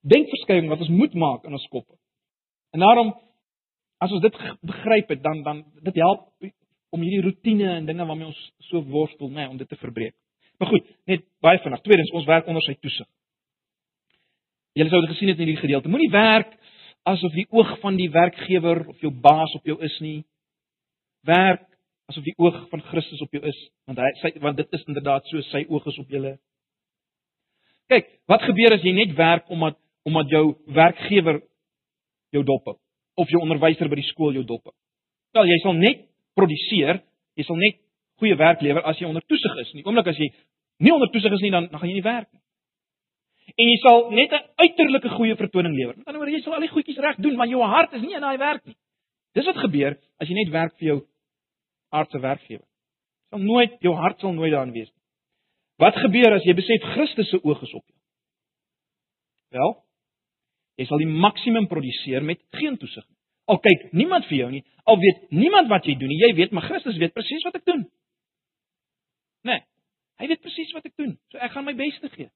denkverskywing 0.02 0.68
wat 0.68 0.80
ons 0.80 0.90
moet 0.90 1.14
maak 1.14 1.46
in 1.46 1.54
ons 1.54 1.68
koppe. 1.68 1.96
En 2.74 2.80
daarom 2.80 3.14
as 4.02 4.12
ons 4.12 4.22
dit 4.22 4.38
begryp 4.62 5.10
het, 5.10 5.24
dan 5.24 5.44
dan 5.44 5.66
dit 5.84 5.96
help 5.96 6.28
om 6.92 7.04
hierdie 7.04 7.24
rotine 7.24 7.70
en 7.78 7.88
dinge 7.88 8.06
waarmee 8.06 8.30
ons 8.30 8.42
so 8.68 8.84
worstel, 8.92 9.30
nê, 9.30 9.42
nee, 9.42 9.50
om 9.50 9.58
dit 9.60 9.70
te 9.70 9.80
verbreek. 9.80 10.16
Maar 10.60 10.70
goed, 10.70 10.88
net 11.10 11.24
baie 11.42 11.60
vinnig. 11.64 11.82
Tweedens, 11.86 12.12
ons 12.14 12.28
werk 12.30 12.50
onder 12.52 12.64
sy 12.66 12.76
toesig. 12.78 13.08
Julle 14.78 14.92
sou 14.92 15.02
dit 15.04 15.12
gesien 15.16 15.32
het 15.32 15.40
in 15.40 15.48
hierdie 15.48 15.64
gedeelte. 15.64 15.92
Moenie 15.92 16.12
werk 16.14 16.54
asof 17.10 17.34
die 17.34 17.48
oog 17.50 17.74
van 17.82 17.98
die 17.98 18.10
werkgewer 18.14 18.84
of 18.92 19.00
jou 19.02 19.12
baas 19.24 19.56
op 19.58 19.66
jou 19.68 19.78
is 19.84 19.96
nie. 20.04 20.20
Werk 21.28 21.66
asof 22.12 22.28
die 22.28 22.36
oog 22.38 22.60
van 22.70 22.84
Christus 22.92 23.24
op 23.24 23.34
jou 23.34 23.42
is, 23.48 23.58
want 23.90 24.00
hy 24.04 24.12
sy 24.22 24.32
want 24.44 24.60
dit 24.60 24.78
is 24.78 24.86
inderdaad 24.88 25.28
so 25.32 25.42
sy 25.50 25.64
oog 25.70 25.88
is 25.90 25.98
op 26.02 26.12
julle. 26.12 26.36
Kyk, 27.92 28.08
wat 28.32 28.46
gebeur 28.48 28.78
as 28.78 28.86
jy 28.86 28.94
net 28.96 29.16
werk 29.18 29.50
omdat 29.52 29.80
omdat 30.08 30.32
jou 30.34 30.46
werkgewer 30.74 31.42
jou 32.34 32.44
dop 32.46 32.70
hou 32.70 32.78
of 33.22 33.30
jou 33.30 33.42
onderwyser 33.44 33.90
by 33.90 34.00
die 34.00 34.08
skool 34.08 34.38
jou 34.38 34.46
dop 34.48 34.70
hou? 34.70 34.76
Wel, 35.36 35.52
jy 35.52 35.60
sal 35.64 35.78
net 35.78 36.08
produseer, 36.38 37.02
jy 37.36 37.46
sal 37.48 37.60
net 37.60 37.80
goeie 38.22 38.38
werk 38.38 38.62
lewer 38.62 38.86
as 38.88 39.00
jy 39.00 39.08
onder 39.10 39.24
toesig 39.28 39.58
is. 39.64 39.74
Nie 39.76 39.86
oomblik 39.86 40.12
as 40.12 40.20
jy 40.20 40.30
nie 40.82 40.94
onder 40.94 41.10
toesig 41.14 41.34
is 41.38 41.44
nie, 41.46 41.52
dan 41.54 41.68
dan 41.72 41.80
gaan 41.80 41.90
jy 41.90 42.00
nie 42.00 42.08
werk 42.08 42.30
nie. 42.32 42.42
En 43.58 43.68
jy 43.68 43.78
sal 43.84 44.12
net 44.12 44.32
'n 44.32 44.46
uiterlike 44.64 45.10
goeie 45.10 45.36
vertoning 45.36 45.76
lewer. 45.76 45.98
Met 45.98 46.08
ander 46.08 46.20
woorde, 46.22 46.38
jy 46.38 46.44
sal 46.44 46.54
al 46.54 46.62
die 46.62 46.74
goedjies 46.76 46.98
reg 46.98 47.18
doen, 47.18 47.36
maar 47.36 47.48
jou 47.48 47.62
hart 47.62 47.94
is 47.94 48.02
nie 48.02 48.16
in 48.16 48.22
daai 48.22 48.38
werk 48.38 48.66
nie. 48.66 48.76
Dis 49.34 49.46
wat 49.46 49.58
gebeur 49.58 49.98
as 50.20 50.28
jy 50.28 50.36
net 50.36 50.52
werk 50.52 50.78
vir 50.78 50.88
jou 50.88 51.00
aardse 51.92 52.20
werkgewer. 52.20 52.68
Sal 53.30 53.40
nooit 53.40 53.78
jou 53.82 53.94
hart 53.96 54.20
sal 54.20 54.34
nooit 54.34 54.52
daarin 54.52 54.74
wees 54.74 54.90
nie. 54.90 55.02
Wat 55.80 55.96
gebeur 55.96 56.36
as 56.36 56.44
jy 56.44 56.54
besef 56.54 56.84
Christus 56.94 57.30
se 57.30 57.40
oog 57.44 57.62
is 57.64 57.74
op 57.74 57.86
jou? 57.88 57.98
Wel, 59.52 59.72
jy 60.78 60.86
sal 60.86 61.02
die 61.02 61.10
maksimum 61.10 61.68
produseer 61.68 62.24
met 62.24 62.40
geen 62.56 62.78
toesig 62.78 63.08
nie. 63.08 63.21
Al 63.52 63.60
kyk 63.60 63.90
niemand 63.98 64.28
vir 64.30 64.38
jou 64.38 64.50
nie, 64.54 64.62
al 64.88 65.00
weet 65.02 65.26
niemand 65.36 65.68
wat 65.72 65.88
jy 65.88 65.98
doen 66.00 66.12
nie. 66.12 66.22
Jy 66.22 66.32
weet, 66.38 66.54
maar 66.56 66.68
Christus 66.70 67.00
weet 67.02 67.14
presies 67.16 67.44
wat 67.48 67.58
ek 67.60 67.66
doen. 67.68 67.84
Nee. 69.48 69.64
Hy 70.22 70.30
weet 70.30 70.44
presies 70.44 70.72
wat 70.76 70.88
ek 70.88 70.96
doen. 71.02 71.18
So 71.34 71.42
ek 71.42 71.52
gaan 71.56 71.68
my 71.68 71.74
bes 71.76 71.98
te 72.00 72.12
gee. 72.14 72.30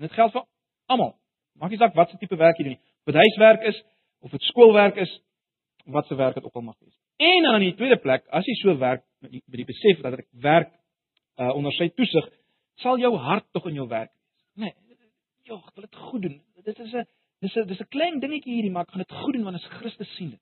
En 0.00 0.08
dit 0.08 0.16
geld 0.16 0.34
vir 0.34 0.46
almal. 0.90 1.14
Maak 1.60 1.74
nie 1.74 1.80
saak 1.80 1.94
wat 1.98 2.10
se 2.10 2.18
tipe 2.18 2.38
werk 2.40 2.58
jy 2.58 2.66
doen 2.66 2.76
nie. 2.76 2.82
Dit 3.10 3.18
huiswerk 3.18 3.66
is 3.70 3.78
of 4.22 4.34
dit 4.34 4.50
skoolwerk 4.50 4.98
is, 5.02 5.12
wat 5.90 6.06
se 6.06 6.18
werk 6.18 6.34
dit 6.38 6.44
ook 6.44 6.58
al 6.58 6.66
mag 6.66 6.78
wees. 6.78 6.94
En 7.22 7.42
dan 7.42 7.58
in 7.60 7.68
die 7.70 7.78
tweede 7.78 7.98
plek, 8.02 8.24
as 8.30 8.46
jy 8.46 8.54
so 8.60 8.76
werk 8.78 9.02
met 9.22 9.34
die, 9.34 9.42
die 9.58 9.66
besef 9.66 10.02
dat 10.02 10.18
ek 10.20 10.28
werk 10.44 10.70
uh, 11.38 11.50
onder 11.54 11.74
sy 11.74 11.88
toesig, 11.96 12.28
sal 12.82 13.00
jou 13.02 13.12
hart 13.18 13.46
tog 13.54 13.66
in 13.70 13.80
jou 13.82 13.88
werk 13.90 14.10
wees. 14.10 14.66
Nee. 14.66 14.74
Jogg, 15.50 15.66
wil 15.74 15.86
dit 15.86 15.98
goed 15.98 16.22
doen. 16.22 16.38
Dit 16.62 16.78
is 16.78 16.92
'n 16.94 17.06
dis 17.42 17.56
'n 17.56 17.66
dis 17.66 17.80
'n 17.80 17.90
klein 17.90 18.20
dingetjie 18.20 18.54
hierdie, 18.54 18.70
maar 18.70 18.86
ek 18.86 18.92
gaan 18.94 19.04
dit 19.04 19.12
goed 19.12 19.34
doen 19.34 19.44
want 19.44 19.56
as 19.56 19.72
Christus 19.78 20.14
sien 20.16 20.30
dit. 20.30 20.40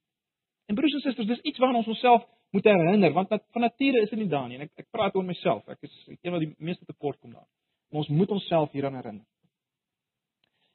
En 0.68 0.74
broers 0.74 0.94
en 0.94 1.00
susters, 1.00 1.26
dis 1.26 1.40
iets 1.40 1.58
waarna 1.58 1.78
ons 1.78 1.86
onsself 1.86 2.26
moet 2.50 2.64
herinner 2.64 3.12
want 3.12 3.28
nat, 3.30 3.42
van 3.52 3.62
nature 3.62 4.02
is 4.02 4.10
dit 4.10 4.18
nie 4.18 4.28
daar 4.28 4.48
nie 4.48 4.56
en 4.58 4.62
ek 4.66 4.72
ek 4.76 4.90
praat 4.90 5.14
oor 5.14 5.24
myself. 5.24 5.68
Ek 5.68 5.82
is 5.82 5.96
een 6.22 6.32
wat 6.32 6.40
die 6.40 6.54
meeste 6.58 6.84
tekort 6.84 7.18
kom 7.20 7.32
daar. 7.32 7.48
Maar 7.90 8.02
ons 8.04 8.08
moet 8.08 8.30
onsself 8.30 8.72
hieraan 8.72 8.94
herinner. 8.94 9.24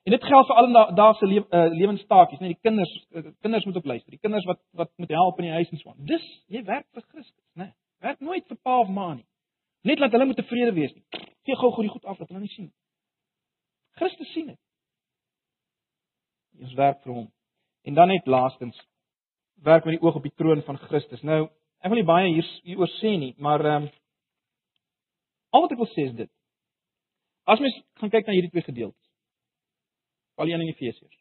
En 0.06 0.12
dit 0.12 0.24
geld 0.24 0.48
vir 0.48 0.56
alledaagse 0.56 1.26
lewe, 1.26 1.46
uh, 1.50 1.72
lewenstaakies, 1.74 2.40
net 2.40 2.52
die 2.54 2.62
kinders 2.62 2.92
uh, 3.12 3.24
kinders 3.42 3.66
moet 3.66 3.76
op 3.76 3.86
luister. 3.86 4.12
Die 4.12 4.22
kinders 4.22 4.46
wat 4.46 4.60
wat 4.72 4.92
moet 5.02 5.10
help 5.10 5.40
in 5.40 5.48
die 5.48 5.56
huis 5.56 5.72
en 5.72 5.78
so 5.78 5.90
aan. 5.90 6.04
Dis 6.06 6.26
jy 6.48 6.62
werk 6.64 6.86
vir 6.94 7.06
Christus, 7.08 7.46
né? 7.54 7.64
Nee, 7.64 7.74
werk 8.06 8.20
nooit 8.20 8.46
vir 8.48 8.60
pa 8.62 8.80
of 8.84 8.90
ma 8.90 9.14
nie. 9.14 9.26
Net 9.82 10.00
laat 10.00 10.14
hulle 10.14 10.28
moet 10.30 10.38
tevrede 10.42 10.74
wees 10.74 10.94
nie. 10.94 11.06
Gee 11.46 11.58
gou 11.58 11.72
gou 11.72 11.86
die 11.86 11.94
goed 11.94 12.06
af 12.06 12.18
dat 12.18 12.30
hulle 12.30 12.44
nie 12.44 12.54
sien. 12.54 12.70
Christus 13.98 14.32
sien 14.34 14.54
dit. 14.54 14.60
Ons 16.62 16.74
werk 16.78 17.02
vir 17.04 17.14
hom. 17.14 17.28
En 17.86 17.94
dan 17.94 18.08
net 18.08 18.26
laastens 18.26 18.80
werk 19.64 19.86
met 19.86 19.98
die 19.98 20.04
oog 20.06 20.16
op 20.16 20.26
die 20.26 20.34
troon 20.36 20.62
van 20.66 20.78
Christus. 20.78 21.22
Nou, 21.22 21.46
ek 21.80 21.92
wil 21.92 22.02
nie 22.02 22.08
baie 22.08 22.32
hier 22.34 22.48
hieroor 22.64 22.92
sê 23.00 23.16
nie, 23.20 23.34
maar 23.38 23.64
ehm 23.66 23.88
um, 23.88 23.92
al 25.56 25.64
wat 25.64 25.72
ek 25.72 25.80
wil 25.80 25.92
sê 25.94 26.10
is 26.10 26.16
dit. 26.16 26.32
As 27.48 27.62
mens 27.64 27.76
gaan 28.02 28.12
kyk 28.12 28.28
na 28.28 28.34
hierdie 28.36 28.52
twee 28.52 28.66
gedeeltes 28.66 29.06
al 30.36 30.48
een 30.48 30.62
in 30.62 30.68
Efesiërs. 30.68 31.20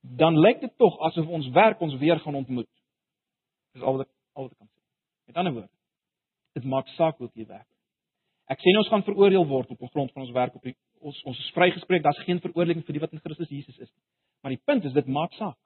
Dan 0.00 0.38
lyk 0.38 0.60
dit 0.60 0.76
tog 0.76 0.98
asof 0.98 1.26
ons 1.26 1.48
werk 1.48 1.80
ons 1.80 1.94
weer 1.98 2.20
gaan 2.20 2.34
ontmoet. 2.34 2.70
Dis 3.72 3.82
al 3.82 3.96
wat 3.96 4.06
ek 4.06 4.12
al 4.32 4.42
wat 4.42 4.52
ek 4.52 4.58
kan 4.58 4.68
sê. 4.68 4.80
Met 5.26 5.36
ander 5.40 5.52
woorde, 5.52 5.70
dit 6.54 6.64
maak 6.64 6.88
saak 6.94 7.18
hoe 7.18 7.30
jy 7.34 7.46
werk. 7.48 7.70
Ek 8.52 8.60
sê 8.60 8.70
nie 8.70 8.82
ons 8.82 8.90
gaan 8.92 9.06
veroordeel 9.06 9.46
word 9.48 9.70
op 9.72 9.86
grond 9.90 10.12
van 10.12 10.26
ons 10.26 10.34
werk 10.36 10.54
op 10.54 10.66
die, 10.68 10.76
ons 11.00 11.22
ons 11.24 11.38
is 11.38 11.52
vrygespreek, 11.56 12.02
daar's 12.04 12.20
geen 12.28 12.42
veroordeling 12.44 12.84
vir 12.84 12.98
die 12.98 13.02
wat 13.02 13.16
in 13.16 13.22
Christus 13.24 13.50
Jesus 13.50 13.78
is 13.78 13.88
nie. 13.88 14.04
Maar 14.44 14.52
die 14.52 14.64
punt 14.64 14.84
is 14.84 14.92
dit 14.92 15.06
maak 15.08 15.32
saak. 15.32 15.56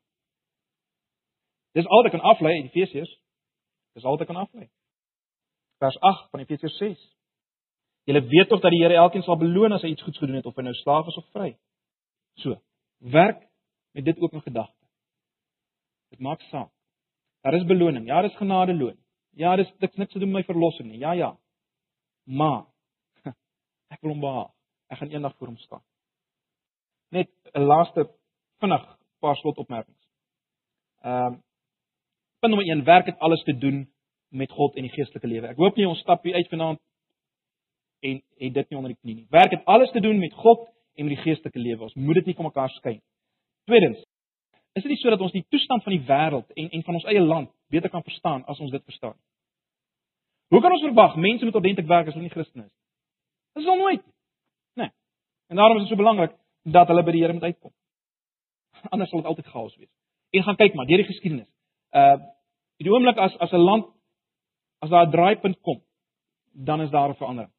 Dis 1.74 1.86
al 1.86 2.02
wat 2.02 2.12
ek 2.12 2.12
kan 2.14 2.28
aflei 2.30 2.52
uit 2.54 2.68
Efesiërs. 2.68 3.10
Dis 3.98 4.04
al 4.06 4.14
wat 4.14 4.20
ek 4.22 4.28
kan 4.30 4.38
aflei. 4.38 4.68
Vers 5.82 5.96
8 5.98 6.28
van 6.30 6.44
Efesiërs 6.44 6.76
6. 6.78 7.00
Julle 8.06 8.22
weet 8.30 8.48
tog 8.48 8.62
dat 8.62 8.70
die 8.70 8.78
Here 8.84 9.00
elkeen 9.02 9.26
sal 9.26 9.36
beloon 9.40 9.74
as 9.74 9.82
hy 9.82 9.90
iets 9.96 10.04
goeds 10.06 10.22
gedoen 10.22 10.38
het 10.38 10.46
of 10.46 10.54
hy 10.54 10.62
nou 10.62 10.74
slaaf 10.78 11.10
is 11.10 11.18
of 11.18 11.26
vry. 11.34 11.48
So, 12.38 12.54
werk 13.02 13.42
met 13.98 14.06
dit 14.06 14.20
ook 14.22 14.38
in 14.38 14.46
gedagte. 14.46 14.86
Dit 16.14 16.22
maak 16.22 16.46
saak. 16.52 16.70
Daar 17.42 17.58
is 17.58 17.66
beloning. 17.66 18.06
Ja, 18.06 18.22
daar 18.22 18.30
is 18.30 18.38
genadeloon. 18.38 18.94
Ja, 19.34 19.56
dis 19.56 19.74
dit 19.82 19.96
niks 19.96 20.12
te 20.12 20.22
doen 20.22 20.30
met 20.30 20.46
my 20.46 20.52
verlossing 20.52 20.90
nie. 20.90 21.02
Ja, 21.02 21.12
ja. 21.18 21.32
Maar 22.30 22.62
ek 23.94 24.00
wil 24.06 24.14
hom 24.14 24.22
behaag. 24.22 24.54
Ek 24.86 25.02
gaan 25.02 25.10
eendag 25.10 25.34
voor 25.36 25.50
hom 25.50 25.58
staan. 25.66 25.82
Net 27.10 27.30
'n 27.54 27.66
laaste 27.66 28.06
vinnig 28.62 28.84
paar 29.20 29.36
slotopmerkings. 29.36 30.04
Ehm 31.02 31.32
um, 31.32 31.42
punt 32.38 32.54
nommer 32.54 32.68
1, 32.70 32.84
werk 32.84 33.06
het 33.06 33.18
alles 33.18 33.42
te 33.42 33.58
doen 33.58 33.88
met 34.28 34.50
God 34.50 34.76
en 34.76 34.82
die 34.86 34.92
geestelike 34.92 35.26
lewe. 35.26 35.48
Ek 35.48 35.58
hoop 35.58 35.76
nie 35.76 35.88
ons 35.88 35.98
stap 36.04 36.22
hier 36.22 36.34
uit 36.34 36.48
vanaand 36.48 36.78
en 38.06 38.20
het 38.38 38.54
dit 38.54 38.68
nie 38.70 38.78
onder 38.78 38.92
die 38.92 39.00
knie 39.00 39.14
nie. 39.14 39.26
Werk 39.30 39.50
het 39.56 39.64
alles 39.64 39.90
te 39.90 40.00
doen 40.00 40.18
met 40.18 40.34
God 40.34 40.68
en 40.94 41.08
met 41.08 41.16
die 41.16 41.22
geestelike 41.24 41.58
lewe. 41.58 41.88
Ons 41.88 41.96
moet 41.98 42.20
dit 42.20 42.30
nie 42.30 42.34
van 42.38 42.46
mekaar 42.46 42.70
skei 42.76 42.94
nie. 42.98 43.06
Tweedens, 43.66 44.04
is 44.78 44.84
dit 44.84 44.92
nie 44.92 45.00
so 45.00 45.10
dat 45.10 45.24
ons 45.24 45.34
die 45.34 45.44
toestand 45.50 45.82
van 45.82 45.96
die 45.96 46.04
wêreld 46.06 46.54
en 46.54 46.70
en 46.70 46.84
van 46.86 47.00
ons 47.00 47.08
eie 47.10 47.24
land 47.24 47.50
beter 47.74 47.90
kan 47.90 48.06
verstaan 48.06 48.44
as 48.46 48.60
ons 48.60 48.70
dit 48.70 48.84
verstaan? 48.84 49.16
Hoe 50.48 50.60
kan 50.64 50.72
ons 50.72 50.84
verwag 50.86 51.16
mense 51.16 51.44
moet 51.44 51.58
ordentlik 51.58 51.88
werk 51.88 52.06
as 52.06 52.14
hulle 52.16 52.28
nie 52.28 52.32
Christen 52.32 52.64
is? 52.64 52.72
Dit 53.56 53.62
is 53.62 53.68
al 53.68 53.82
nooit. 53.82 54.04
Nee. 54.80 54.90
En 55.48 55.56
daarom 55.56 55.76
is 55.76 55.82
dit 55.82 55.92
so 55.92 56.00
belangrik 56.00 56.36
dat 56.62 56.88
hulle 56.88 57.04
by 57.04 57.12
die 57.12 57.22
Here 57.24 57.32
moet 57.36 57.50
uitkom. 57.50 57.72
Anders 58.90 59.10
sal 59.10 59.20
dit 59.20 59.28
altyd 59.28 59.46
chaos 59.46 59.76
wees. 59.76 59.90
En 60.30 60.42
gaan 60.42 60.56
kyk 60.56 60.74
maar 60.74 60.86
deur 60.86 61.02
die 61.02 61.12
geskiedenis. 61.12 61.50
Uh 61.92 62.16
die 62.78 62.92
oomblik 62.92 63.16
as 63.18 63.36
as 63.38 63.52
'n 63.52 63.64
land 63.64 63.86
as 64.78 64.90
daar 64.90 65.06
'n 65.06 65.10
draaipunt 65.10 65.60
kom, 65.60 65.82
dan 66.52 66.80
is 66.80 66.90
daar 66.90 67.10
'n 67.10 67.14
verandering. 67.14 67.52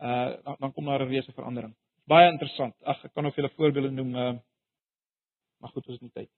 Uh 0.00 0.36
dan, 0.44 0.56
dan 0.58 0.72
kom 0.72 0.84
daar 0.84 1.02
'n 1.02 1.08
reuse 1.08 1.32
verandering 1.32 1.74
baie 2.08 2.28
interessant. 2.32 2.74
Ag, 2.88 3.00
ek 3.04 3.14
kan 3.14 3.26
nog 3.26 3.36
vele 3.36 3.50
voorbeelde 3.56 3.90
noem, 3.92 4.14
uh, 4.16 4.34
maar 5.60 5.72
goed, 5.74 5.84
ons 5.86 5.98
het 5.98 6.06
nie 6.06 6.14
tyd. 6.14 6.30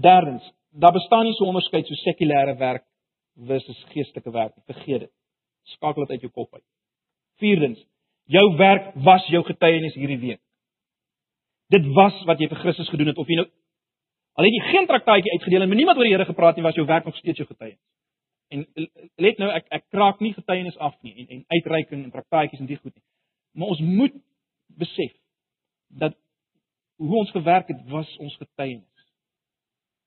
Derdens, 0.00 0.44
daar 0.70 0.94
bestaan 0.94 1.26
nie 1.26 1.36
so 1.38 1.48
onderskeid 1.50 1.88
so 1.88 1.98
sekulêre 2.04 2.56
werk 2.60 2.84
versus 3.48 3.78
geestelike 3.94 4.32
werk. 4.34 4.54
Vergeet 4.68 5.06
dit. 5.06 5.12
Skakel 5.76 6.06
dit 6.06 6.16
uit 6.16 6.26
jou 6.26 6.32
kop 6.32 6.54
uit. 6.54 6.66
Vierdens, 7.42 7.80
jou 8.30 8.44
werk 8.58 8.92
was 9.06 9.26
jou 9.32 9.42
getuienis 9.46 9.96
hierdie 9.98 10.20
week. 10.20 10.42
Dit 11.70 11.86
was 11.94 12.16
wat 12.26 12.40
jy 12.42 12.48
vir 12.50 12.60
Christus 12.64 12.90
gedoen 12.90 13.12
het 13.12 13.18
of 13.20 13.28
jy 13.30 13.40
nou 13.40 13.46
al 14.38 14.46
het 14.46 14.56
jy 14.56 14.62
geen 14.70 14.86
traktaatjie 14.88 15.32
uitgedeel 15.32 15.64
en 15.64 15.68
met 15.68 15.78
niemand 15.78 15.98
oor 15.98 16.06
die 16.06 16.12
Here 16.14 16.24
gepraat 16.24 16.56
nie, 16.56 16.64
was 16.64 16.78
jou 16.78 16.86
werk 16.86 17.04
nog 17.04 17.16
steeds 17.16 17.42
jou 17.42 17.46
getuienis. 17.48 17.82
En 18.50 18.64
let 19.16 19.38
nou, 19.38 19.50
ek 19.54 19.66
ek 19.70 19.84
kraak 19.94 20.22
nie 20.24 20.32
getuienis 20.34 20.78
af 20.78 20.96
nie 21.06 21.14
en 21.22 21.36
en 21.36 21.44
uitreiking 21.54 22.04
en 22.04 22.10
traktaatjies 22.14 22.62
en 22.62 22.70
die 22.70 22.78
goed 22.78 22.94
nie. 22.94 23.04
Maar 23.54 23.74
ons 23.74 23.82
moet 23.84 24.16
besef 24.80 25.12
dat 26.02 26.16
hoe 26.96 27.18
ons 27.18 27.30
gewerk 27.30 27.68
het 27.68 27.84
was 27.90 28.10
ons 28.18 28.36
getuienis. 28.36 29.06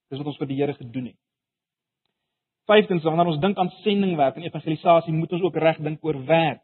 Dis 0.09 0.19
wat 0.19 0.27
ons 0.27 0.39
vir 0.41 0.51
die 0.51 0.59
Here 0.59 0.75
gedoen 0.77 1.11
het. 1.11 1.19
Vyftens, 2.67 3.03
wanneer 3.03 3.31
ons 3.31 3.41
dink 3.43 3.57
aan 3.59 3.71
sendingwerk 3.83 4.37
en 4.39 4.45
evangelisasie, 4.47 5.13
moet 5.13 5.31
ons 5.35 5.43
ook 5.43 5.57
reg 5.59 5.79
dink 5.83 6.03
oor 6.05 6.19
werk. 6.27 6.61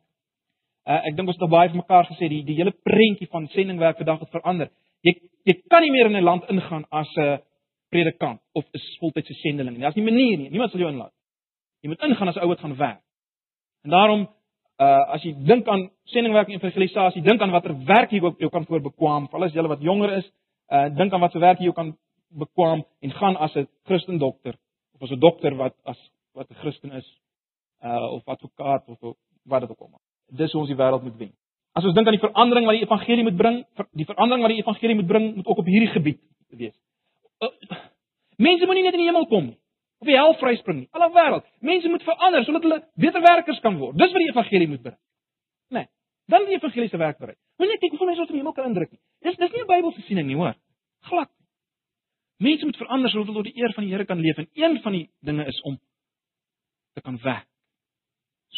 Uh, 0.88 1.02
ek 1.10 1.16
dink 1.18 1.28
ons 1.28 1.39
het 1.39 1.52
baie 1.52 1.72
vir 1.72 1.82
mekaar 1.82 2.08
gesê 2.08 2.30
die 2.32 2.43
die 2.47 2.56
hele 2.60 2.72
prentjie 2.88 3.28
van 3.32 3.47
sendingwerk 3.56 4.00
vandag 4.00 4.24
het 4.24 4.32
verander. 4.36 4.72
Jy 5.02 5.16
jy 5.45 5.54
kan 5.70 5.82
nie 5.82 5.91
meer 5.91 6.06
in 6.06 6.16
'n 6.16 6.24
land 6.24 6.43
ingaan 6.50 6.86
as 6.91 7.10
'n 7.18 7.39
predikant 7.89 8.41
of 8.54 8.66
'n 8.74 8.80
voltydse 9.00 9.34
sendeling 9.34 9.76
nie. 9.76 9.82
Daar's 9.82 9.95
nie 9.95 10.04
manier 10.12 10.38
nie. 10.38 10.50
Niemand 10.50 10.72
sal 10.72 10.80
jou 10.80 10.91
inlaat. 10.91 11.14
Jy 11.82 11.89
moet 11.89 12.04
ingaan 12.04 12.28
as 12.28 12.36
'n 12.36 12.43
ou 12.43 12.47
wat 12.47 12.60
gaan 12.60 12.76
werk. 12.76 13.02
En 13.84 13.89
daarom 13.89 14.28
uh 14.80 15.14
as 15.14 15.24
jy 15.24 15.34
dink 15.43 15.68
aan 15.68 15.89
sendingwerk 16.04 16.47
en 16.47 16.56
evangelisasie, 16.56 17.22
dink 17.22 17.41
aan 17.41 17.52
watter 17.52 17.76
werk 17.86 18.12
jy 18.12 18.22
ook 18.24 18.39
jou 18.39 18.50
kan 18.50 18.66
voorbekwam, 18.66 19.28
veral 19.28 19.43
as 19.43 19.54
jy 19.54 19.62
wat 19.68 19.82
jonger 19.82 20.14
is, 20.18 20.32
uh 20.72 20.88
dink 20.89 21.14
aan 21.14 21.20
watter 21.20 21.39
werk 21.39 21.60
jy 21.60 21.66
jou 21.66 21.74
kan 21.74 21.97
bekwam 22.30 22.86
en 23.02 23.12
gaan 23.12 23.36
as 23.38 23.56
'n 23.56 23.68
Christen 23.86 24.18
dokter 24.18 24.56
of 24.93 25.02
as 25.02 25.12
'n 25.12 25.20
dokter 25.20 25.56
wat 25.56 25.76
as 25.86 25.97
wat 26.34 26.50
'n 26.50 26.56
Christen 26.56 26.91
is, 26.91 27.08
uh 27.84 28.14
of 28.14 28.28
advokaat 28.28 28.88
of 28.88 29.16
wat 29.45 29.62
dit 29.62 29.70
ook 29.70 29.80
al 29.82 29.88
mag. 29.91 30.02
Dis 30.32 30.52
hoe 30.52 30.62
ons 30.62 30.70
die 30.70 30.78
wêreld 30.78 31.04
moet 31.04 31.18
wen. 31.18 31.34
As 31.80 31.88
ons 31.88 31.96
dink 31.96 32.10
aan 32.10 32.18
die 32.18 32.24
verandering 32.24 32.68
wat 32.68 32.76
die 32.76 32.84
evangelie 32.84 33.24
moet 33.24 33.38
bring, 33.40 33.62
die 33.96 34.08
verandering 34.08 34.44
wat 34.44 34.52
die 34.52 34.60
evangelie 34.60 34.98
moet 35.00 35.08
bring, 35.08 35.30
moet 35.38 35.48
ook 35.48 35.62
op 35.64 35.70
hierdie 35.70 35.92
gebied 35.94 36.20
wees. 36.60 36.76
Uh, 37.40 37.80
mense 38.36 38.68
moenie 38.68 38.84
net 38.84 38.98
in 38.98 39.06
die 39.06 39.08
hemel 39.08 39.28
kom 39.32 39.52
nie 39.52 39.58
of 40.00 40.08
die 40.08 40.16
hel 40.16 40.34
vryspring 40.40 40.78
nie. 40.82 40.88
Alle 40.96 41.10
wêreld. 41.16 41.48
Mense 41.60 41.90
moet 41.92 42.04
verander 42.08 42.46
sodat 42.48 42.64
hulle 42.64 42.78
beter 43.04 43.24
werkers 43.24 43.60
kan 43.64 43.76
word. 43.80 43.98
Dis 44.00 44.14
wat 44.16 44.24
die 44.24 44.30
evangelie 44.32 44.70
moet 44.72 44.84
bring. 44.86 44.96
Né? 45.76 45.82
Nee, 45.84 45.90
dan 46.32 46.48
die 46.48 46.56
evangelie 46.56 46.88
se 46.92 47.00
werk 47.02 47.20
bereik. 47.20 47.38
Moenie 47.60 47.76
net 47.76 47.84
kyk 47.84 47.96
hoeveel 47.96 48.12
mense 48.12 48.24
ons 48.24 48.32
in 48.32 48.38
die 48.38 48.44
hemel 48.44 48.56
kan 48.56 48.70
indruk 48.72 48.94
nie. 48.94 49.02
Dis 49.28 49.36
dis 49.40 49.52
nie 49.52 49.64
'n 49.64 49.68
Bybelse 49.68 50.06
siening 50.08 50.28
nie, 50.28 50.40
hoor. 50.40 50.56
Glad. 51.10 51.32
Mense 52.40 52.66
moet 52.66 52.80
verander 52.80 53.12
sodat 53.12 53.28
hulle 53.28 53.44
tot 53.44 53.52
die 53.52 53.62
eer 53.62 53.74
van 53.76 53.84
die 53.84 53.92
Here 53.92 54.06
kan 54.06 54.20
leef 54.20 54.38
en 54.38 54.48
een 54.54 54.82
van 54.82 54.92
die 54.92 55.10
dinge 55.20 55.46
is 55.46 55.62
om 55.62 55.80
te 56.96 57.02
kan 57.02 57.20
werk 57.24 57.48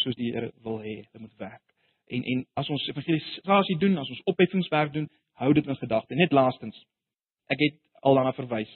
soos 0.03 0.15
die 0.15 0.31
Here 0.31 0.51
wil 0.63 0.79
hê 0.79 1.01
hulle 1.01 1.25
moet 1.25 1.37
werk. 1.37 1.70
En 2.11 2.23
en 2.33 2.45
as 2.59 2.69
ons 2.69 2.87
evangelisasie 2.91 3.77
doen, 3.79 3.97
as 3.97 4.09
ons 4.09 4.23
opheffingswerk 4.33 4.93
doen, 4.93 5.09
hou 5.39 5.53
dit 5.53 5.67
in 5.67 5.79
gedagte. 5.79 6.15
Net 6.15 6.31
laastens. 6.35 6.77
Ek 7.51 7.59
het 7.59 7.77
al 8.01 8.17
daarna 8.19 8.33
verwys 8.35 8.71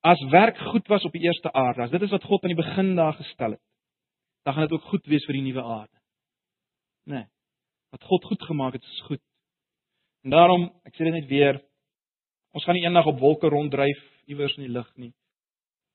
as 0.00 0.20
werk 0.30 0.58
goed 0.58 0.86
was 0.86 1.04
op 1.04 1.12
die 1.12 1.22
eerste 1.26 1.52
aarde, 1.52 1.82
as 1.82 1.90
dit 1.90 2.02
is 2.02 2.12
wat 2.14 2.24
God 2.24 2.42
aan 2.42 2.54
die 2.54 2.62
begin 2.62 2.94
daar 2.96 3.16
gestel 3.18 3.56
het, 3.56 3.62
dan 4.46 4.54
gaan 4.54 4.68
dit 4.68 4.72
ook 4.72 4.90
goed 4.90 5.06
wees 5.06 5.24
vir 5.26 5.38
die 5.38 5.46
nuwe 5.48 5.62
aarde. 5.62 5.96
Né? 7.08 7.14
Nee, 7.14 7.26
wat 7.92 8.04
God 8.04 8.24
goed 8.24 8.42
gemaak 8.42 8.76
het, 8.76 8.84
is 8.84 9.00
goed. 9.08 9.22
En 10.24 10.30
daarom, 10.30 10.68
ek 10.86 10.94
sê 10.94 11.08
dit 11.08 11.14
net 11.14 11.28
weer, 11.30 11.60
ons 12.54 12.64
gaan 12.64 12.76
nie 12.76 12.84
eendag 12.84 13.08
op 13.08 13.18
wolke 13.20 13.48
ronddryf 13.48 14.00
iewers 14.28 14.56
in 14.58 14.66
die 14.66 14.72
lug 14.72 14.88
nie. 14.96 15.12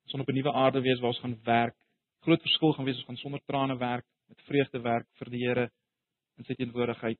Ons 0.03 0.15
gaan 0.15 0.21
op 0.21 0.29
'n 0.29 0.35
nuwe 0.35 0.53
aarde 0.53 0.81
wees 0.81 0.99
waar 0.99 1.13
ons 1.13 1.23
gaan 1.23 1.39
werk. 1.43 1.77
Groot 2.25 2.41
verskil 2.41 2.73
gaan 2.73 2.85
wees 2.85 2.97
ons 2.97 3.05
gaan 3.05 3.17
sonder 3.17 3.41
trane 3.45 3.77
werk, 3.77 4.05
met 4.27 4.41
vreugde 4.41 4.81
werk 4.81 5.07
vir 5.19 5.29
die 5.29 5.45
Here 5.45 5.69
in 6.37 6.43
sy 6.43 6.53
teenwoordigheid. 6.53 7.19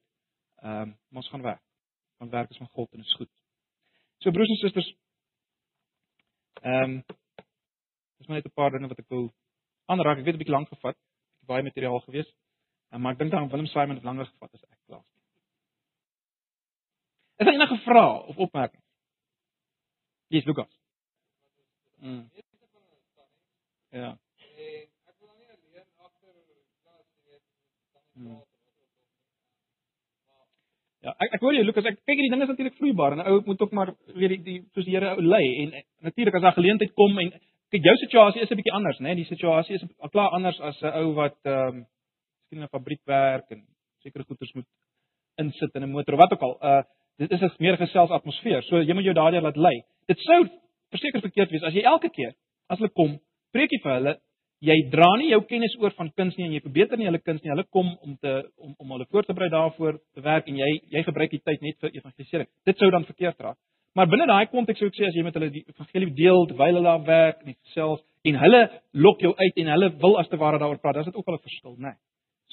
Ehm, 0.64 0.82
um, 0.82 0.97
ons 1.14 1.30
gaan 1.30 1.41
werk. 1.41 1.64
Want 2.18 2.32
werk 2.32 2.49
is 2.49 2.57
van 2.57 2.68
God 2.68 2.91
en 2.93 2.99
is 2.99 3.16
goed. 3.20 3.32
So 4.18 4.32
broers 4.32 4.49
en 4.49 4.55
susters, 4.55 4.93
Ehm 6.64 6.84
um, 6.84 7.03
dis 8.18 8.28
maar 8.28 8.38
net 8.38 8.45
'n 8.45 8.53
paar 8.53 8.72
dinge 8.72 8.88
wat 8.88 8.99
ek 8.99 9.09
wil 9.09 9.34
aanraak. 9.86 10.18
Ek 10.18 10.26
weet 10.26 10.36
'n 10.36 10.41
bietjie 10.41 10.55
lank 10.55 10.68
gevat, 10.68 10.95
bietjie 10.95 11.51
baie 11.51 11.64
materiaal 11.64 11.99
gewees. 11.99 12.30
Um, 12.91 13.01
maar 13.01 13.14
ek 13.14 13.20
dink 13.20 13.32
dan 13.32 13.49
Willem 13.49 13.66
Simon 13.66 13.95
het 13.95 14.03
langer 14.03 14.26
gevat 14.26 14.53
as 14.53 14.64
ek 14.64 14.80
klaar. 14.86 15.03
Is 17.38 17.45
daar 17.45 17.53
enige 17.53 17.78
vrae 17.84 18.24
of 18.30 18.38
opmerkings? 18.38 18.86
Dis 20.28 20.45
Lukas. 20.45 20.80
Mm. 21.99 22.30
Ja. 23.89 24.18
Hmm. 28.14 28.53
Ja, 31.04 31.12
ek 31.20 31.34
ek 31.36 31.41
hoor 31.43 31.56
jou 31.56 31.64
Lukas, 31.68 31.88
ek 31.89 31.97
kyk 31.99 32.16
hierdie 32.16 32.32
ding 32.32 32.43
is 32.45 32.47
natuurlik 32.47 32.78
vloeibaar 32.80 33.14
en 33.14 33.22
'n 33.22 33.32
ou 33.32 33.41
moet 33.45 33.62
ook 33.62 33.74
maar 33.76 33.89
weer 34.16 34.30
die, 34.30 34.43
die 34.43 34.60
soos 34.74 34.86
die 34.86 34.95
Here 34.95 35.16
lei 35.20 35.45
en 35.64 35.74
natuurlik 36.01 36.36
as 36.36 36.41
daar 36.41 36.56
geleentheid 36.56 36.93
kom 36.95 37.20
en 37.20 37.32
kyk 37.72 37.84
jou 37.84 37.95
situasie 37.97 38.41
is 38.41 38.51
'n 38.51 38.56
bietjie 38.56 38.78
anders, 38.78 38.99
né? 38.99 39.12
Nee? 39.12 39.16
Die 39.16 39.32
situasie 39.34 39.76
is 39.76 39.84
klaar 40.12 40.32
anders 40.32 40.60
as 40.60 40.82
'n 40.82 40.93
ou 41.01 41.14
wat 41.14 41.36
ehm 41.43 41.68
um, 41.68 41.86
miskien 42.54 42.60
in 42.60 42.64
'n 42.64 42.76
fabriek 42.78 43.01
werk 43.06 43.51
en 43.51 43.66
sekere 44.04 44.24
goederes 44.24 44.54
moet 44.54 44.70
insit 45.38 45.76
in 45.76 45.84
'n 45.84 45.91
motor 45.91 46.14
of 46.14 46.20
wat 46.20 46.34
ook 46.34 46.41
al. 46.41 46.58
Uh 46.62 46.84
dit 47.18 47.32
is 47.32 47.41
'n 47.41 47.51
meer 47.60 47.78
gesels 47.78 48.10
atmosfeer. 48.10 48.64
So 48.64 48.82
jy 48.82 48.93
moet 48.93 49.04
jou 49.04 49.14
daardie 49.14 49.41
laat 49.41 49.58
lei. 49.58 49.84
Dit 50.08 50.20
sou 50.20 50.49
verseker 50.89 51.22
verkeerd 51.22 51.51
wees 51.51 51.64
as 51.64 51.74
jy 51.74 51.82
elke 51.82 52.10
keer 52.10 52.34
as 52.70 52.78
hulle 52.78 52.89
kom, 52.89 53.20
preek 53.51 53.72
jy 53.72 53.80
vir 53.84 53.93
hulle, 53.93 54.18
jy 54.64 54.78
dra 54.91 55.09
nie 55.20 55.32
jou 55.32 55.41
kennis 55.49 55.76
oor 55.82 55.91
van 55.97 56.09
kuns 56.18 56.38
nie 56.38 56.47
en 56.47 56.55
jy 56.55 56.61
verbeter 56.64 56.99
nie 56.99 57.09
hulle 57.09 57.20
kuns 57.20 57.43
nie. 57.43 57.51
Hulle 57.51 57.66
kom 57.76 57.89
om 58.05 58.16
te 58.22 58.34
om 58.57 58.74
om 58.80 58.95
hulle 58.95 59.07
voor 59.11 59.28
te 59.28 59.36
berei 59.36 59.49
daarvoor 59.51 59.99
te 60.16 60.24
werk 60.24 60.47
en 60.47 60.59
jy 60.61 60.70
jy 60.95 61.03
gebruik 61.03 61.36
die 61.36 61.43
tyd 61.43 61.61
net 61.61 61.80
vir 61.84 61.91
evangelisering. 61.97 62.49
Dit 62.66 62.80
sou 62.80 62.89
dan 62.91 63.05
verkeerd 63.09 63.39
raak. 63.47 63.59
Maar 63.93 64.09
binne 64.09 64.26
daai 64.30 64.47
konteks 64.49 64.80
sou 64.80 64.89
ek 64.89 64.97
sê 64.97 65.09
as 65.09 65.18
jy 65.18 65.24
met 65.26 65.36
hulle 65.38 65.51
die 65.53 65.66
evangelie 65.70 66.14
deel 66.18 66.47
terwyl 66.49 66.80
hulle 66.80 66.88
daar 66.88 67.03
werk 67.09 67.43
en 67.45 67.57
selfs 67.76 68.05
en 68.30 68.39
hulle 68.39 68.61
lok 69.05 69.22
jou 69.22 69.34
uit 69.36 69.61
en 69.61 69.74
hulle 69.76 69.91
wil 70.01 70.18
as 70.22 70.32
te 70.32 70.39
ware 70.39 70.59
daaroor 70.61 70.80
praat, 70.80 70.95
dan 70.95 71.03
is 71.03 71.11
dit 71.11 71.20
ook 71.20 71.28
al 71.28 71.36
'n 71.36 71.45
verskil, 71.49 71.76
né? 71.78 71.91
Nee. 71.91 71.97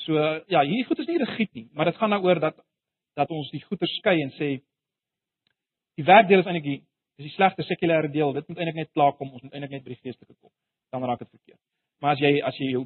So 0.04 0.14
ja, 0.48 0.61
hierdie 0.66 0.84
goed 0.88 0.98
is 0.98 1.06
nie 1.06 1.18
rigied 1.18 1.54
nie, 1.54 1.68
maar 1.72 1.84
dit 1.84 1.96
gaan 1.96 2.11
daaroor 2.11 2.40
dat 2.40 2.56
dat 3.16 3.30
ons 3.30 3.50
die 3.50 3.62
goeie 3.62 3.86
skei 3.86 4.20
en 4.22 4.30
sê 4.30 4.48
die 5.96 6.04
werkdeel 6.04 6.40
is 6.40 6.46
eintlik 6.46 6.64
die 6.64 6.82
is 7.20 7.26
die 7.28 7.34
slegte 7.36 7.62
sekulêre 7.62 8.08
deel. 8.08 8.32
Dit 8.32 8.48
moet 8.48 8.58
eintlik 8.58 8.78
net 8.80 8.92
klaar 8.96 9.12
kom. 9.18 9.32
Ons 9.36 9.42
moet 9.42 9.52
eintlik 9.52 9.74
net 9.76 9.84
by 9.84 9.92
die 9.92 10.00
geestelike 10.00 10.34
kom. 10.40 10.52
Dan 10.92 11.04
raak 11.04 11.20
dit 11.20 11.28
verkeerd. 11.28 11.61
Maar 12.01 12.16
as 12.16 12.22
jy 12.24 12.40
as 12.42 12.59
jy 12.59 12.70
jou 12.72 12.84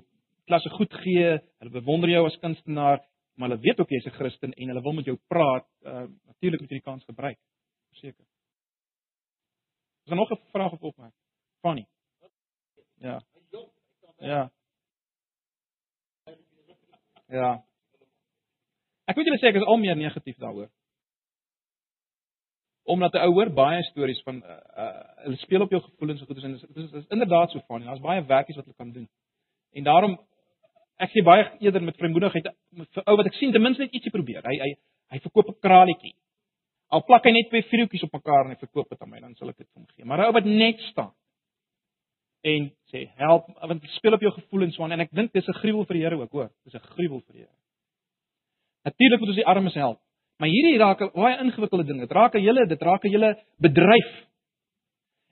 klasse 0.48 0.70
goed 0.74 0.92
gee, 1.04 1.38
hulle 1.62 1.72
bewonder 1.72 2.10
jou 2.10 2.24
as 2.26 2.38
kunstenaar, 2.42 3.00
maar 3.38 3.48
hulle 3.48 3.62
weet 3.62 3.80
ook 3.80 3.90
jy's 3.90 4.06
'n 4.06 4.18
Christen 4.18 4.52
en 4.52 4.68
hulle 4.68 4.82
wil 4.82 4.92
met 4.92 5.06
jou 5.06 5.18
praat, 5.28 5.66
uh, 5.82 6.06
natuurlik 6.26 6.60
moet 6.60 6.70
jy 6.70 6.78
die 6.78 6.90
kans 6.90 7.04
gebruik. 7.04 7.38
Verseker. 7.90 8.24
Is 10.04 10.10
daar 10.10 10.16
nog 10.16 10.30
'n 10.30 10.40
vraag 10.52 10.72
of 10.72 10.82
opmerking? 10.82 11.22
Fanny. 11.60 11.86
Ja. 12.98 13.20
Ja. 14.18 14.50
Ja. 17.28 17.64
Ek 19.04 19.16
moet 19.16 19.26
julle 19.26 19.38
sê 19.38 19.50
ek 19.50 19.54
is 19.60 19.66
al 19.68 19.76
meer 19.76 19.96
negatief 19.96 20.36
daaroor. 20.36 20.70
Omdat 22.84 23.14
'n 23.14 23.26
ouer 23.28 23.50
baie 23.52 23.82
stories 23.82 24.22
van 24.22 24.42
uh, 24.42 24.56
uh, 24.76 25.02
hulle 25.24 25.36
speel 25.36 25.60
op 25.60 25.70
jou 25.70 25.82
gevoelens 25.82 26.20
so 26.20 26.26
goed 26.26 26.36
is 26.36 26.44
en 26.44 26.52
dit 26.52 26.76
is, 26.76 26.92
is 26.92 27.06
inderdaad 27.08 27.50
so 27.50 27.60
van 27.66 27.80
en 27.80 27.86
daar's 27.86 28.00
baie 28.00 28.24
werkies 28.24 28.56
wat 28.56 28.64
hulle 28.64 28.76
kan 28.76 28.92
doen. 28.92 29.08
En 29.72 29.84
daarom 29.84 30.18
ek 30.96 31.10
sê 31.10 31.24
baie 31.24 31.46
eerder 31.60 31.82
met 31.82 31.96
vrymoedigheid 31.96 32.46
vir 32.94 33.02
ou 33.06 33.16
wat 33.16 33.26
ek 33.26 33.34
sien 33.34 33.52
ten 33.52 33.62
minste 33.62 33.82
net 33.82 33.94
ietsie 33.94 34.12
probeer. 34.12 34.44
Hy 34.44 34.58
hy 34.60 34.70
hy 35.14 35.18
verkoop 35.18 35.48
'n 35.48 35.60
kraletjie. 35.60 36.14
Al 36.88 37.02
plak 37.02 37.24
hy 37.24 37.32
net 37.32 37.48
twee 37.48 37.62
vierhoekies 37.62 38.04
op 38.06 38.12
mekaar 38.12 38.44
en 38.44 38.54
hy 38.54 38.60
verkoop 38.60 38.88
dit 38.90 39.02
aan 39.02 39.10
my, 39.10 39.20
dan 39.20 39.34
sal 39.34 39.48
ek 39.48 39.56
dit 39.56 39.66
vir 39.66 39.80
hom 39.80 39.86
gee. 39.96 40.04
Maar 40.04 40.26
ou 40.26 40.32
wat 40.32 40.44
net 40.44 40.80
staan 40.90 41.12
en 42.44 42.68
sê 42.92 43.06
help 43.16 43.46
want 43.60 43.82
jy 43.82 43.90
speel 43.96 44.12
op 44.12 44.24
jou 44.24 44.32
gevoelens 44.36 44.78
aan 44.78 44.92
en 44.92 45.00
ek 45.00 45.12
dink 45.16 45.32
dis 45.32 45.48
'n 45.48 45.60
gruwel 45.62 45.86
vir 45.88 45.94
die 45.94 46.04
Here 46.04 46.16
ook, 46.20 46.32
hoor. 46.32 46.50
Dis 46.64 46.74
'n 46.74 46.88
gruwel 46.94 47.20
vir 47.20 47.32
die 47.32 47.42
Here. 47.42 47.56
Natuurlik 48.84 49.20
moet 49.20 49.28
ons 49.28 49.36
die 49.36 49.46
armes 49.46 49.74
help. 49.74 50.00
Maar 50.38 50.50
hierdie 50.50 50.78
raak 50.78 51.02
baie 51.14 51.38
ingewikkelde 51.44 51.84
ding. 51.84 52.00
Dit 52.00 52.12
raak 52.12 52.32
hele, 52.32 52.66
dit 52.66 52.82
raak 52.82 53.02
hele 53.02 53.34
bedryf. 53.62 54.14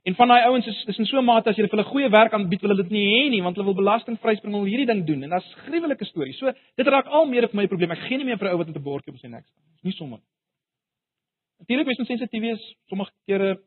En 0.03 0.15
van 0.19 0.29
daai 0.29 0.47
ouens 0.49 0.67
is 0.67 0.85
is 0.91 0.99
in 0.99 1.07
so 1.07 1.19
'n 1.19 1.25
mate 1.25 1.49
as 1.49 1.57
jy 1.57 1.63
vir 1.63 1.77
hulle 1.79 1.91
goeie 1.91 2.11
werk 2.11 2.33
aanbied, 2.33 2.61
wil 2.61 2.71
hulle 2.71 2.83
dit 2.83 2.93
nie 2.93 3.07
hê 3.07 3.31
nie, 3.31 3.43
want 3.43 3.57
hulle 3.57 3.67
wil 3.67 3.83
belasting 3.83 4.19
vryspring 4.19 4.55
om 4.55 4.65
hierdie 4.65 4.87
ding 4.87 5.07
doen. 5.07 5.23
En 5.23 5.31
dit's 5.31 5.55
gruwelike 5.67 6.05
stories. 6.05 6.39
So 6.39 6.53
dit 6.77 6.87
raak 6.87 7.07
al 7.07 7.27
meer 7.27 7.49
vir 7.49 7.57
my 7.57 7.67
probleem. 7.67 7.91
Ek 7.91 8.07
gee 8.09 8.17
nie 8.17 8.25
meer 8.25 8.39
vir 8.39 8.49
'n 8.49 8.53
ou 8.53 8.59
wat 8.59 8.67
met 8.67 8.77
'n 8.77 8.83
bordjie 8.83 9.13
op 9.13 9.19
sy 9.19 9.29
nek 9.29 9.47
staan. 9.47 9.63
Dis 9.75 9.85
nie 9.85 9.93
sommer. 9.93 10.19
Natuurlik 11.61 11.89
is 11.89 11.99
ons 11.99 12.09
sensitief 12.09 12.43
wees. 12.43 12.75
Sommige 12.89 13.11
kere 13.27 13.59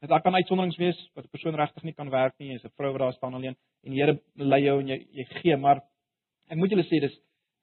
dit 0.00 0.22
kan 0.22 0.34
uitsonderings 0.34 0.76
wees 0.76 0.98
wat 1.14 1.24
'n 1.24 1.30
persoon 1.30 1.54
regtig 1.54 1.84
nie 1.84 1.94
kan 1.94 2.10
werk 2.10 2.34
nie. 2.38 2.52
Jy's 2.52 2.64
'n 2.64 2.76
vrou 2.76 2.92
wat 2.92 3.00
daar 3.00 3.12
staan 3.12 3.34
alleen 3.34 3.56
en 3.84 3.92
die 3.92 4.00
Here 4.00 4.20
lei 4.36 4.62
jou 4.62 4.80
en 4.80 4.86
jy 4.88 5.06
jy 5.12 5.24
gee, 5.40 5.56
maar 5.56 5.82
ek 6.50 6.56
moet 6.56 6.70
julle 6.70 6.84
sê 6.84 7.00
dis 7.00 7.16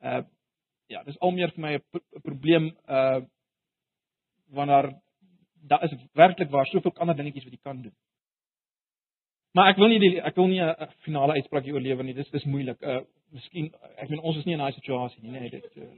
uh 0.04 0.24
ja, 0.88 1.04
dis 1.04 1.20
al 1.20 1.32
meer 1.32 1.52
vir 1.56 1.62
my 1.62 1.74
'n 1.76 2.22
probleem 2.22 2.72
uh 2.88 3.22
wanneer 4.54 4.94
daar 5.68 5.84
is 5.84 5.94
werklik 6.14 6.50
waar 6.50 6.66
soveel 6.66 6.94
ander 6.96 7.16
dingetjies 7.16 7.44
wat 7.44 7.54
jy 7.54 7.60
kan 7.64 7.82
doen. 7.82 7.96
Maar 9.56 9.70
ek 9.72 9.78
wil 9.78 9.88
nie 9.88 10.00
die 10.00 10.22
ek 10.22 10.36
wil 10.36 10.48
nie 10.48 10.62
'n 10.62 10.90
finale 11.06 11.34
uitspraak 11.34 11.64
hier 11.64 11.74
oorlewe 11.74 12.04
nie. 12.04 12.14
Dis 12.14 12.30
dis 12.30 12.46
moeilik. 12.46 12.82
Uh 12.82 13.02
miskien 13.32 13.72
ek 13.98 14.10
meen 14.10 14.20
ons 14.20 14.38
is 14.38 14.46
nie 14.46 14.54
in 14.54 14.60
daai 14.60 14.74
situasie 14.74 15.24
nie, 15.24 15.32
nee, 15.32 15.50
dit 15.50 15.66
uh, 15.76 15.90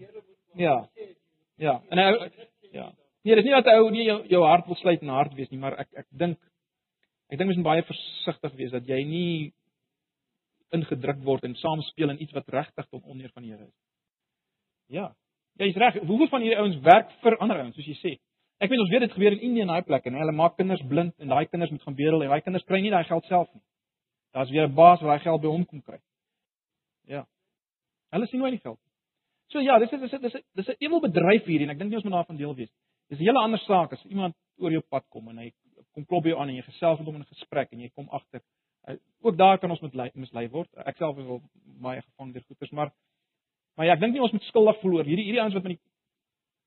Ja. 0.56 0.90
Ja. 1.58 1.82
En 1.90 1.98
uh, 1.98 2.30
ja. 2.72 2.94
Nee, 3.22 3.36
dis 3.36 3.44
nie 3.44 3.54
dat 3.54 3.68
ou 3.74 3.90
nie 3.92 4.06
jou, 4.06 4.22
jou 4.28 4.44
hart 4.46 4.66
wil 4.66 4.76
sluit 4.76 5.02
en 5.02 5.08
hart 5.08 5.34
wees 5.34 5.50
nie, 5.50 5.60
maar 5.60 5.78
ek 5.80 5.90
ek 5.94 6.08
dink 6.10 6.38
ek 7.30 7.38
dink 7.38 7.50
mens 7.50 7.58
moet 7.58 7.70
baie 7.72 7.84
versigtig 7.84 8.54
wees 8.56 8.72
dat 8.72 8.88
jy 8.88 9.04
nie 9.04 9.54
ingedruk 10.72 11.20
word 11.24 11.44
en 11.44 11.56
saamspeel 11.56 12.14
in 12.14 12.22
iets 12.24 12.34
wat 12.36 12.50
regtig 12.50 12.88
tot 12.88 13.04
onheer 13.04 13.32
van 13.34 13.44
die 13.44 13.52
Here 13.52 13.68
is. 13.68 13.76
Ja. 14.88 15.16
Jy's 15.58 15.76
reg. 15.76 16.00
Hoeveel 16.06 16.30
van 16.32 16.42
hierdie 16.42 16.60
ouens 16.60 16.80
werk 16.86 17.12
vir 17.24 17.38
ander 17.44 17.62
ouens, 17.64 17.76
soos 17.76 17.88
jy 17.88 17.98
sê? 18.00 18.14
Ek 18.62 18.72
weet 18.72 18.82
ons 18.82 18.90
weet 18.90 19.06
dit 19.06 19.14
gebeur 19.14 19.36
in 19.36 19.44
Indië 19.50 19.66
en 19.66 19.74
daai 19.74 19.86
plekke, 19.86 20.10
né? 20.10 20.20
Hulle 20.22 20.34
maak 20.34 20.56
kinders 20.58 20.82
blind 20.90 21.14
en 21.22 21.34
daai 21.34 21.46
kinders 21.46 21.72
moet 21.74 21.84
gaan 21.86 21.98
bedel 21.98 22.24
en 22.24 22.34
daai 22.34 22.42
kinders 22.46 22.66
kry 22.66 22.82
nie 22.82 22.94
daai 22.94 23.06
geld 23.06 23.26
self 23.30 23.50
nie. 23.54 23.64
Daar's 24.34 24.50
weer 24.54 24.68
'n 24.68 24.74
baas 24.74 25.02
wat 25.02 25.10
daai 25.14 25.26
geld 25.26 25.42
by 25.42 25.48
hom 25.48 25.66
kom 25.66 25.82
kry. 25.82 26.00
Ja. 27.06 27.26
Hulle 28.12 28.28
sien 28.28 28.40
nooit 28.40 28.58
die 28.58 28.66
geld. 28.66 28.80
So 29.52 29.60
ja, 29.60 29.78
dis 29.80 29.92
is 29.92 30.02
dis 30.12 30.34
is 30.34 30.42
dis 30.56 30.70
'n 30.70 30.76
ewel 30.80 31.02
bedryf 31.02 31.46
hier 31.46 31.62
en 31.62 31.70
ek 31.70 31.80
dink 31.80 31.90
nie 31.90 31.98
ons 31.98 32.04
moet 32.04 32.14
daarvan 32.14 32.38
deel 32.38 32.56
wees. 32.56 32.72
Dis 33.10 33.20
'n 33.20 33.24
hele 33.24 33.40
ander 33.40 33.60
saak 33.60 33.94
as 33.94 34.06
iemand 34.06 34.36
oor 34.58 34.72
jou 34.72 34.82
pad 34.82 35.06
kom 35.10 35.30
en 35.30 35.38
hy 35.38 35.54
kom 35.94 36.06
klop 36.06 36.26
jou 36.26 36.38
aan 36.40 36.50
en 36.50 36.56
jy 36.56 36.62
gesels 36.64 37.00
met 37.00 37.08
hom 37.08 37.16
in 37.16 37.22
'n 37.22 37.34
gesprek 37.36 37.72
en 37.72 37.80
jy 37.80 37.90
kom 37.90 38.10
agter. 38.10 38.42
Ook 39.22 39.38
daar 39.38 39.58
kan 39.60 39.72
ons 39.72 39.82
met 39.82 40.16
mislei 40.16 40.50
word. 40.50 40.70
Ek 40.86 40.98
self 40.98 41.18
is 41.18 41.26
al 41.26 41.42
baie 41.82 42.02
gevang 42.02 42.34
deur 42.34 42.44
goeters, 42.48 42.72
maar 42.72 42.92
Maar 43.78 43.86
ja, 43.86 43.94
ek 43.94 44.02
dink 44.02 44.16
nie 44.18 44.24
ons 44.26 44.34
moet 44.34 44.50
skuldig 44.50 44.80
voel 44.82 45.00
oor 45.00 45.08
hierdie 45.08 45.28
hierdie 45.30 45.42
ouens 45.44 45.56
wat 45.58 45.66
met 45.68 45.78
die 45.78 45.84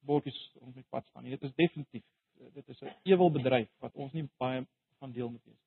bordjies 0.06 0.40
op 0.60 0.74
die 0.74 0.86
pad 0.94 1.06
staan 1.10 1.26
nie. 1.26 1.34
Dit 1.34 1.48
is 1.48 1.54
definitief 1.58 2.06
dit 2.54 2.68
is 2.68 2.80
'n 2.80 2.94
ewel 3.02 3.30
bedryf 3.30 3.68
wat 3.78 3.94
ons 3.94 4.12
nie 4.12 4.28
baie 4.38 4.66
van 4.98 5.12
deel 5.12 5.30
moet 5.30 5.44
wees. 5.44 5.64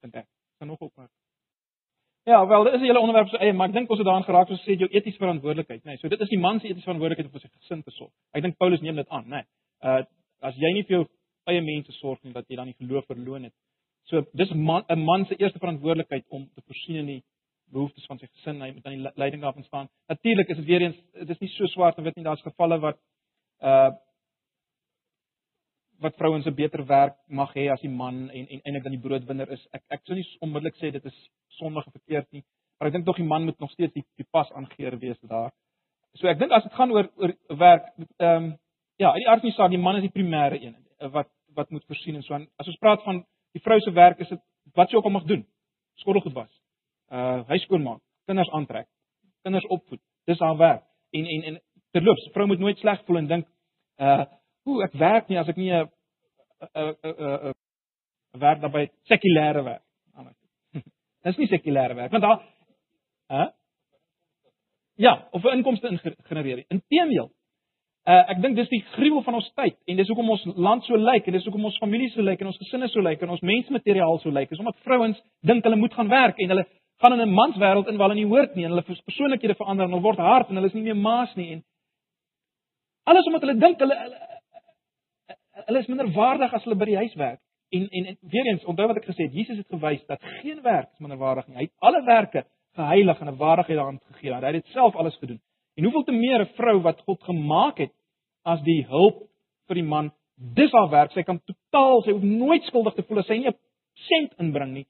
Dink 0.00 0.14
ek. 0.14 0.28
Kan 0.58 0.68
nog 0.68 0.80
op 0.80 0.96
maar. 0.96 1.08
Ja, 2.24 2.46
wel, 2.46 2.64
dit 2.64 2.72
is 2.72 2.80
'n 2.80 2.84
hele 2.84 3.00
onderwerp 3.00 3.28
so 3.28 3.36
eie, 3.36 3.52
maar 3.52 3.68
ek 3.68 3.74
dink 3.74 3.90
ons 3.90 3.98
het 3.98 4.06
daaraan 4.06 4.24
geraak 4.24 4.48
soos 4.48 4.64
sê 4.64 4.76
jou 4.78 4.88
etiese 4.90 5.18
verantwoordelikheid, 5.18 5.84
nê. 5.84 5.86
Nee, 5.86 5.96
so 5.96 6.08
dit 6.08 6.20
is 6.20 6.28
die 6.28 6.38
man 6.38 6.60
se 6.60 6.66
etiese 6.66 6.88
verantwoordelikheid 6.88 7.26
om 7.26 7.32
vir 7.32 7.40
sy 7.40 7.58
gesin 7.58 7.82
te 7.82 7.90
sorg. 7.90 8.12
Ek 8.32 8.42
dink 8.42 8.56
Paulus 8.56 8.80
neem 8.80 8.96
dit 8.96 9.08
aan, 9.08 9.24
nê. 9.24 9.30
Nee. 9.30 9.44
Uh 9.82 10.04
as 10.40 10.56
jy 10.56 10.72
nie 10.72 10.84
vir 10.84 10.96
jou 10.96 11.08
eie 11.44 11.60
mense 11.60 11.92
sorg 11.92 12.22
nie, 12.22 12.32
dat 12.32 12.44
jy 12.48 12.56
dan 12.56 12.66
die 12.66 12.86
geloof 12.86 13.06
verloon 13.06 13.44
het. 13.44 13.52
So 14.04 14.24
dis 14.32 14.50
'n 14.50 14.62
man 14.62 14.84
man 14.96 15.26
se 15.26 15.36
eerste 15.36 15.58
verantwoordelikheid 15.58 16.24
om 16.28 16.50
te 16.54 16.62
voorsien 16.66 16.96
in 16.96 17.06
die 17.06 17.24
behoeftes 17.74 18.06
van 18.10 18.20
sy 18.20 18.28
gesin, 18.30 18.62
hy 18.62 18.70
moet 18.72 18.86
aan 18.88 18.96
die 18.96 19.12
leiding 19.20 19.42
daarvan 19.42 19.66
staan. 19.66 19.90
Natuurlik 20.10 20.50
is 20.52 20.60
dit 20.60 20.66
weer 20.68 20.86
eens 20.86 20.98
dit 21.18 21.30
is 21.34 21.42
nie 21.42 21.50
so 21.56 21.70
swart 21.72 21.98
en 21.98 22.06
wit 22.06 22.16
nie, 22.18 22.26
daar's 22.26 22.44
gevalle 22.46 22.80
wat 22.82 23.00
uh 23.60 23.92
wat 26.04 26.16
vrouens 26.18 26.46
'n 26.46 26.54
beter 26.54 26.82
werk 26.86 27.16
mag 27.28 27.52
hê 27.54 27.68
as 27.72 27.80
die 27.80 27.90
man 27.90 28.28
en 28.30 28.46
en 28.48 28.60
eintlik 28.64 28.82
dan 28.82 28.96
die 28.96 29.04
broodwinner 29.06 29.50
is. 29.50 29.62
Ek 29.72 29.82
ek 29.88 30.00
sou 30.04 30.16
nie 30.16 30.26
onmiddellik 30.40 30.76
sê 30.76 30.90
dit 30.92 31.04
is 31.04 31.18
sondig 31.58 31.86
of 31.86 31.92
verkeerd 31.92 32.26
nie, 32.32 32.42
maar 32.78 32.88
ek 32.88 32.94
dink 32.94 33.06
tog 33.06 33.16
die 33.16 33.30
man 33.32 33.44
moet 33.44 33.60
nog 33.60 33.70
steeds 33.70 33.94
die 33.94 34.04
die 34.16 34.26
pas 34.30 34.50
aangeheer 34.52 34.98
wees 34.98 35.20
daar. 35.20 35.52
So 36.14 36.28
ek 36.28 36.38
dink 36.38 36.52
as 36.52 36.62
dit 36.62 36.72
gaan 36.72 36.90
oor 36.90 37.08
oor 37.16 37.32
werk, 37.48 37.86
ehm 38.18 38.44
um, 38.44 38.58
ja, 38.96 39.12
uit 39.12 39.22
die 39.22 39.28
aard 39.28 39.40
van 39.40 39.50
die 39.50 39.56
saak, 39.56 39.70
die 39.70 39.86
man 39.86 39.96
is 39.96 40.02
die 40.02 40.16
primêre 40.18 40.60
een 40.62 40.76
wat 41.12 41.30
wat 41.54 41.70
moet 41.70 41.84
voorsien 41.86 42.16
en 42.16 42.22
so 42.22 42.34
aan. 42.34 42.48
As 42.58 42.66
ons 42.66 42.78
praat 42.78 43.02
van 43.02 43.24
die 43.52 43.62
vrou 43.62 43.80
se 43.80 43.92
werk, 43.92 44.20
is 44.20 44.28
dit 44.28 44.40
wat 44.74 44.90
sy 44.90 44.96
ook 44.96 45.04
al 45.04 45.10
mag 45.18 45.24
doen. 45.24 45.46
Skottelgoed 45.94 46.34
was 46.34 46.53
uh 47.14 47.42
huis 47.48 47.62
skoonmaak, 47.62 48.00
kinders 48.28 48.50
aantrek, 48.56 48.88
kinders 49.46 49.66
opvoed. 49.66 50.00
Dis 50.26 50.40
haar 50.42 50.56
werk. 50.56 50.84
En 51.14 51.26
en 51.26 51.42
en 51.50 51.60
terloops, 51.92 52.28
vrou 52.32 52.46
moet 52.46 52.58
nooit 52.58 52.78
sleg 52.78 53.04
voel 53.06 53.22
en 53.22 53.28
dink 53.34 53.46
uh 53.98 54.24
hoe 54.64 54.82
ek 54.86 54.96
werk 54.98 55.28
nie 55.28 55.38
as 55.38 55.48
ek 55.48 55.56
nie 55.60 55.70
'n 55.70 55.88
'n 56.74 56.94
'n 57.04 57.52
'n 58.34 58.40
werk 58.40 58.60
daarbey 58.60 58.90
sekulêre 59.10 59.62
werk. 59.64 59.82
Dis 61.24 61.36
nie 61.36 61.48
sekulêre 61.48 61.94
werk, 61.94 62.10
want 62.10 62.22
daar 62.22 62.42
hè? 63.28 63.46
Ja, 64.96 65.28
of 65.30 65.44
'n 65.44 65.56
inkomste 65.56 66.14
genereer. 66.24 66.64
Inteendeel, 66.68 67.30
Uh 68.04 68.20
ek 68.28 68.40
dink 68.44 68.58
dis 68.58 68.68
die 68.68 68.82
gruwel 68.92 69.22
van 69.24 69.38
ons 69.38 69.46
tyd 69.56 69.78
en 69.88 69.96
dis 69.96 70.08
hoekom 70.12 70.26
ons 70.34 70.42
land 70.60 70.84
so 70.84 70.96
lyk 71.00 71.24
en 71.24 71.32
dis 71.38 71.44
hoekom 71.48 71.70
ons 71.70 71.78
families 71.80 72.12
so 72.12 72.20
lyk 72.20 72.42
en 72.42 72.50
ons 72.50 72.58
gesinne 72.60 72.88
so 72.92 73.00
lyk 73.00 73.22
en 73.24 73.30
ons 73.32 73.44
mensmateriaal 73.48 74.18
so 74.20 74.28
lyk. 74.28 74.50
Is 74.52 74.60
omdat 74.60 74.76
vrouens 74.84 75.22
dink 75.48 75.64
hulle 75.64 75.78
moet 75.80 75.96
gaan 75.96 76.10
werk 76.12 76.42
en 76.44 76.52
hulle 76.52 76.66
gaan 77.00 77.12
in 77.12 77.28
'n 77.28 77.34
manswêreld 77.34 77.88
in 77.88 77.96
waar 77.96 78.08
hulle 78.08 78.22
nie 78.22 78.32
hoort 78.32 78.54
nie 78.54 78.64
en 78.64 78.70
hulle 78.70 78.82
persoonlikhede 78.82 79.54
verander 79.54 79.84
en 79.84 79.92
hulle 79.92 80.02
word 80.02 80.18
hard 80.18 80.48
en 80.48 80.56
hulle 80.56 80.66
is 80.66 80.74
nie 80.74 80.82
meer 80.82 80.96
maas 80.96 81.34
nie 81.36 81.52
en 81.52 81.64
alles 83.04 83.26
omdat 83.26 83.40
hulle 83.40 83.58
dink 83.58 83.78
hulle 83.78 83.96
hulle, 84.04 84.20
hulle 85.66 85.78
is 85.78 85.90
minder 85.90 86.10
waardig 86.14 86.54
as 86.54 86.64
hulle 86.66 86.78
by 86.78 86.88
die 86.90 87.00
huis 87.02 87.14
werk. 87.20 87.40
En 87.74 87.88
en, 87.88 88.06
en 88.12 88.18
weer 88.30 88.50
eens, 88.50 88.64
onthou 88.70 88.86
wat 88.90 89.00
ek 89.00 89.08
gesê 89.10 89.26
het, 89.26 89.34
Jesus 89.34 89.60
het 89.62 89.70
gewys 89.72 90.04
dat 90.10 90.22
geen 90.40 90.60
werk 90.62 90.90
is 90.92 91.02
minder 91.02 91.18
waardig 91.18 91.48
nie. 91.48 91.56
Hy 91.56 91.66
het 91.68 91.88
alle 91.88 92.02
werke 92.06 92.44
geheilig 92.78 93.20
en 93.20 93.28
'n 93.32 93.36
waardigheid 93.36 93.78
daaraan 93.78 94.00
gegee. 94.12 94.34
Hy 94.34 94.44
het 94.44 94.62
dit 94.62 94.72
self 94.72 94.96
alles 94.96 95.16
gedoen. 95.16 95.40
En 95.76 95.84
hoeveel 95.84 96.04
te 96.04 96.12
meer 96.12 96.40
'n 96.40 96.54
vrou 96.56 96.80
wat 96.82 97.00
God 97.00 97.22
gemaak 97.22 97.78
het 97.78 97.92
as 98.44 98.60
die 98.62 98.84
hulp 98.86 99.28
vir 99.66 99.74
die 99.74 99.88
man, 99.94 100.12
dis 100.36 100.72
haar 100.72 100.90
werk. 100.90 101.12
Sy 101.12 101.22
kan 101.22 101.40
totaal, 101.44 102.02
sy 102.02 102.10
hoef 102.10 102.22
nooit 102.22 102.62
skuldig 102.62 102.94
te 102.94 103.02
voel 103.02 103.18
as 103.18 103.26
sy 103.26 103.36
nie 103.38 103.48
'n 103.48 103.58
sent 103.94 104.34
inbring 104.38 104.72
nie, 104.72 104.86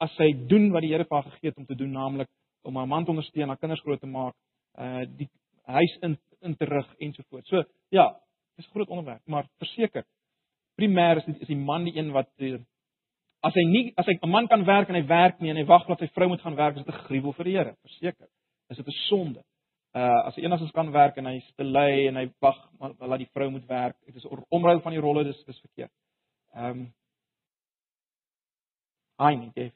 as 0.00 0.12
sy 0.16 0.32
doen 0.50 0.70
wat 0.72 0.82
die 0.82 0.92
Here 0.92 1.04
vir 1.04 1.16
haar 1.16 1.30
gegee 1.30 1.50
het 1.50 1.56
om 1.58 1.66
te 1.66 1.74
doen, 1.74 1.92
naamlik 1.92 2.28
om 2.66 2.76
haar 2.76 2.88
man 2.88 3.04
te 3.04 3.10
ondersteun, 3.10 3.48
haar 3.48 3.58
kinders 3.62 3.82
groot 3.82 4.00
te 4.00 4.10
maak, 4.10 4.34
uh 4.78 5.04
die 5.18 5.28
huis 5.66 5.98
in 6.02 6.18
in 6.42 6.56
te 6.56 6.64
rig 6.64 6.88
ensovoorts. 6.98 7.48
So 7.48 7.62
ja, 7.90 8.14
dis 8.56 8.66
'n 8.66 8.70
groot 8.70 8.88
onderwerp, 8.88 9.22
maar 9.26 9.48
verseker 9.58 10.04
primêr 10.76 11.16
is 11.16 11.24
die, 11.24 11.36
is 11.40 11.48
die 11.48 11.56
man 11.56 11.84
die 11.84 11.96
een 11.96 12.12
wat 12.12 12.28
die, 12.40 12.56
as 13.46 13.54
hy 13.54 13.64
nie 13.64 13.92
as 13.96 14.06
hy 14.06 14.18
'n 14.22 14.30
man 14.30 14.48
kan 14.48 14.64
werk 14.64 14.88
en 14.88 14.94
hy 14.94 15.06
werk 15.06 15.40
nie 15.40 15.50
en 15.50 15.56
hy 15.56 15.64
wag 15.64 15.86
tot 15.86 15.98
sy 15.98 16.08
vrou 16.14 16.28
moet 16.28 16.40
gaan 16.40 16.56
werk, 16.56 16.76
is 16.76 16.84
dit 16.84 16.94
'n 16.94 17.04
gruwel 17.08 17.32
vir 17.32 17.44
die 17.44 17.56
Here, 17.56 17.76
verseker. 17.82 18.28
Is 18.70 18.76
dit 18.76 18.86
'n 18.86 18.98
sonde? 19.08 19.42
Uh 19.94 20.26
as 20.26 20.36
hy 20.36 20.42
enigstens 20.42 20.72
kan 20.72 20.90
werk 20.92 21.16
en 21.16 21.26
hy's 21.26 21.52
te 21.56 21.64
lui 21.64 22.08
en 22.08 22.16
hy 22.16 22.30
wag 22.40 22.58
laat 22.80 23.18
die 23.18 23.32
vrou 23.32 23.50
moet 23.50 23.66
werk, 23.66 23.96
dit 24.06 24.16
is 24.16 24.26
omruil 24.50 24.80
van 24.80 24.92
die 24.92 25.00
rolle, 25.00 25.24
dis 25.24 25.44
dis 25.44 25.60
verkeerd. 25.60 25.92
Ehm 26.54 26.70
um, 26.70 26.92
Hy 29.18 29.34
nie, 29.34 29.50
Jeff. 29.54 29.74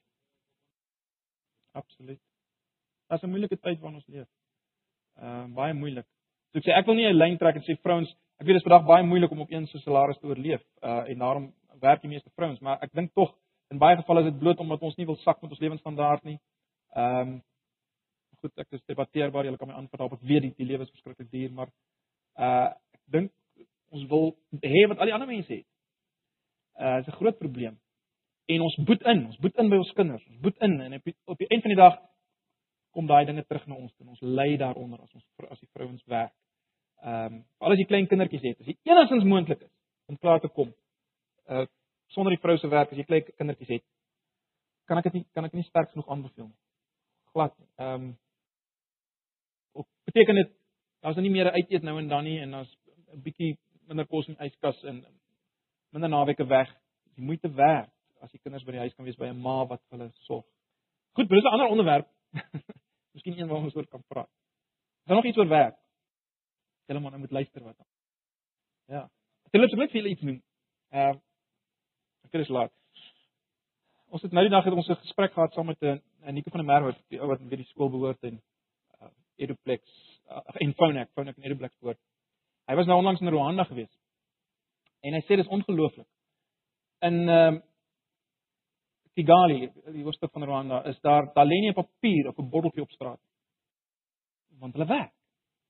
Absoluut. 1.73 2.21
Dit 3.09 3.19
is 3.19 3.23
'n 3.23 3.31
moeilike 3.31 3.57
tyd 3.57 3.79
waarin 3.81 3.99
ons 4.01 4.07
leef. 4.07 4.29
Ehm 5.19 5.51
uh, 5.51 5.55
baie 5.55 5.75
moeilik. 5.75 6.07
So 6.53 6.59
ek 6.59 6.65
sê 6.65 6.71
ek 6.77 6.87
wil 6.87 6.95
nie 6.95 7.07
'n 7.07 7.17
lyn 7.17 7.39
trek 7.39 7.57
en 7.57 7.63
sê 7.63 7.77
vrouens, 7.83 8.11
ek 8.39 8.47
weet 8.47 8.57
dit 8.57 8.63
is 8.63 8.69
vandag 8.69 8.87
baie 8.87 9.05
moeilik 9.05 9.31
om 9.31 9.41
op 9.41 9.51
een 9.51 9.67
salaris 9.67 10.19
te 10.19 10.27
oorleef. 10.27 10.63
Uh 10.83 11.05
en 11.11 11.19
daarom 11.19 11.55
werk 11.81 12.01
die 12.01 12.11
meeste 12.11 12.31
vrouens, 12.31 12.61
maar 12.61 12.79
ek 12.83 12.93
dink 12.93 13.15
tog 13.15 13.35
in 13.71 13.79
baie 13.79 13.97
gevalle 13.97 14.21
is 14.21 14.31
dit 14.31 14.39
bloot 14.39 14.59
omdat 14.59 14.83
ons 14.83 14.97
nie 14.97 15.07
wil 15.07 15.17
sak 15.17 15.43
met 15.43 15.51
ons 15.51 15.61
lewensstandaard 15.61 16.25
nie. 16.25 16.39
Ehm 16.95 17.29
um, 17.29 17.43
goed, 18.41 18.53
ek 18.59 18.67
is 18.71 18.85
debatteerbaar, 18.85 19.45
jy 19.45 19.57
kan 19.57 19.69
my 19.69 19.75
antwoord 19.75 20.01
daarop. 20.01 20.23
Ek 20.23 20.29
weet 20.29 20.43
die, 20.43 20.55
die 20.57 20.67
lewe 20.67 20.83
is 20.83 20.91
verskriklik 20.91 21.31
duur, 21.31 21.53
maar 21.53 21.71
uh 22.37 22.71
ek 22.97 23.03
dink 23.07 23.33
ons 23.91 24.07
wil 24.09 24.37
hê 24.63 24.89
wat 24.89 24.99
al 24.99 25.07
die 25.07 25.15
ander 25.15 25.29
mense 25.29 25.53
het. 25.53 25.67
Uh 26.79 26.99
is 26.99 27.07
'n 27.07 27.19
groot 27.21 27.39
probleem 27.39 27.79
en 28.55 28.63
ons 28.67 28.77
boet 28.87 29.03
in, 29.13 29.27
ons 29.27 29.41
boet 29.43 29.59
in 29.63 29.69
by 29.71 29.79
ons 29.81 29.93
kinders, 29.97 30.23
ons 30.27 30.41
boet 30.45 30.65
in 30.67 30.79
en 30.85 30.97
op 30.97 31.05
die, 31.09 31.15
op 31.31 31.39
die 31.39 31.49
eind 31.49 31.65
van 31.67 31.75
die 31.75 31.81
dag 31.81 31.99
kom 32.95 33.07
daai 33.07 33.25
dinge 33.29 33.45
terug 33.47 33.67
na 33.71 33.77
ons 33.79 33.93
toe. 33.95 34.07
Ons 34.11 34.23
ly 34.23 34.57
daaronder 34.59 35.03
as 35.03 35.13
ons 35.15 35.51
as 35.51 35.61
die 35.61 35.71
vrouens 35.75 36.03
werk. 36.11 36.33
Ehm 37.01 37.37
um, 37.37 37.43
al 37.65 37.75
as 37.75 37.81
jy 37.81 37.87
klein 37.89 38.09
kindertjies 38.11 38.43
het, 38.45 38.59
as 38.61 38.69
dit 38.69 38.91
enigstens 38.91 39.29
moontlik 39.29 39.63
is 39.65 39.71
om 40.11 40.19
klaar 40.19 40.43
te 40.43 40.51
kom. 40.57 40.73
Uh 41.49 41.67
sonder 42.11 42.35
die 42.35 42.43
vrou 42.43 42.57
se 42.59 42.69
werk 42.69 42.91
as 42.91 42.99
jy 42.99 43.07
klein 43.07 43.29
kindertjies 43.39 43.77
het, 43.77 43.85
kan 44.91 44.99
ek 44.99 45.07
dit 45.07 45.21
nie 45.21 45.25
kan 45.35 45.47
ek 45.47 45.55
nie 45.55 45.67
sterk 45.69 45.93
genoeg 45.93 46.11
aanbeveel 46.11 46.49
nie. 46.49 46.59
Glad. 47.33 47.55
Ehm 47.79 47.95
um, 47.95 48.11
of 49.79 49.87
beteken 50.11 50.43
dit 50.43 50.53
daar's 51.01 51.17
nou 51.17 51.25
nie 51.29 51.37
meer 51.39 51.53
uit 51.55 51.71
eet 51.71 51.87
nou 51.87 51.97
en 51.99 52.09
dan 52.11 52.27
nie 52.27 52.41
en 52.43 52.59
daar's 52.59 52.75
'n 53.15 53.23
bietjie 53.23 53.57
minder 53.87 54.07
kos 54.07 54.29
in 54.29 54.35
die 54.35 54.51
yskas 54.51 54.83
en 54.85 55.05
minder 55.93 56.11
naweke 56.11 56.47
weg. 56.47 56.69
Jy 57.15 57.23
moet 57.25 57.43
te 57.43 57.53
werk 57.55 57.91
as 58.21 58.31
die 58.31 58.41
kinders 58.41 58.65
by 58.65 58.73
die 58.73 58.83
huis 58.85 58.95
kan 58.95 59.05
wees 59.05 59.19
by 59.19 59.29
'n 59.31 59.41
ma 59.41 59.65
wat 59.67 59.83
vir 59.89 59.99
hulle 59.99 60.11
sorg. 60.27 60.47
Goed, 61.17 61.29
dis 61.29 61.45
'n 61.45 61.53
ander 61.55 61.69
onderwerp. 61.69 62.09
Miskien 63.15 63.39
een 63.39 63.49
waar 63.49 63.65
ons 63.65 63.75
oor 63.75 63.87
kan 63.87 64.03
praat. 64.09 64.31
Dan 65.07 65.17
nog 65.17 65.25
iets 65.25 65.39
oor 65.39 65.49
werk. 65.49 65.77
Hulle 66.87 67.01
moet 67.01 67.11
nou 67.11 67.21
moet 67.21 67.31
luister 67.31 67.63
wat. 67.63 67.77
Ja. 68.87 69.11
Hulle 69.51 69.67
het 69.67 69.77
net 69.79 69.91
veel 69.91 70.07
iets 70.07 70.23
noem. 70.23 70.43
Ehm 70.91 71.17
uh, 71.17 71.21
ek 72.27 72.33
is 72.33 72.49
laat. 72.49 72.73
Ons 74.11 74.23
het 74.23 74.33
nou 74.33 74.43
die 74.47 74.51
dag 74.51 74.65
het 74.65 74.75
ons 74.75 74.89
'n 74.89 75.03
gesprek 75.07 75.33
gehad 75.33 75.53
saam 75.53 75.67
met 75.67 75.83
'n 75.83 76.03
Nico 76.35 76.51
van 76.51 76.67
der 76.67 76.67
Merwe 76.67 76.93
wat 76.93 77.03
die 77.09 77.21
ou 77.21 77.29
wat 77.29 77.49
by 77.49 77.57
die 77.57 77.71
skool 77.73 77.91
behoort 77.91 78.23
en 78.23 78.43
uh, 79.01 79.09
Eduplex 79.37 79.83
uh, 80.31 80.41
en 80.55 80.75
Phonak, 80.75 81.11
Phonak 81.13 81.37
en 81.37 81.43
Eduplex 81.43 81.79
behoort. 81.79 81.99
Hy 82.67 82.75
was 82.75 82.87
nou 82.87 82.99
onlangs 82.99 83.21
in 83.21 83.29
Rwanda 83.29 83.65
gewees. 83.65 83.99
En 85.01 85.13
hy 85.13 85.21
sê 85.21 85.37
dis 85.37 85.47
ongelooflik. 85.47 86.09
In 87.01 87.29
ehm 87.29 87.55
uh, 87.55 87.61
Kigali, 89.21 89.69
die 89.93 90.05
hoofstad 90.05 90.33
van 90.33 90.45
Rwanda, 90.45 90.83
is 90.89 90.99
daar 91.05 91.29
daar 91.35 91.47
lê 91.47 91.61
nie 91.61 91.71
'n 91.71 91.75
papier 91.75 92.29
of 92.29 92.39
'n 92.39 92.51
botteltjie 92.51 92.83
op 92.83 92.91
straat. 92.91 93.21
Want 94.59 94.73
hulle 94.73 94.87
werk. 94.87 95.13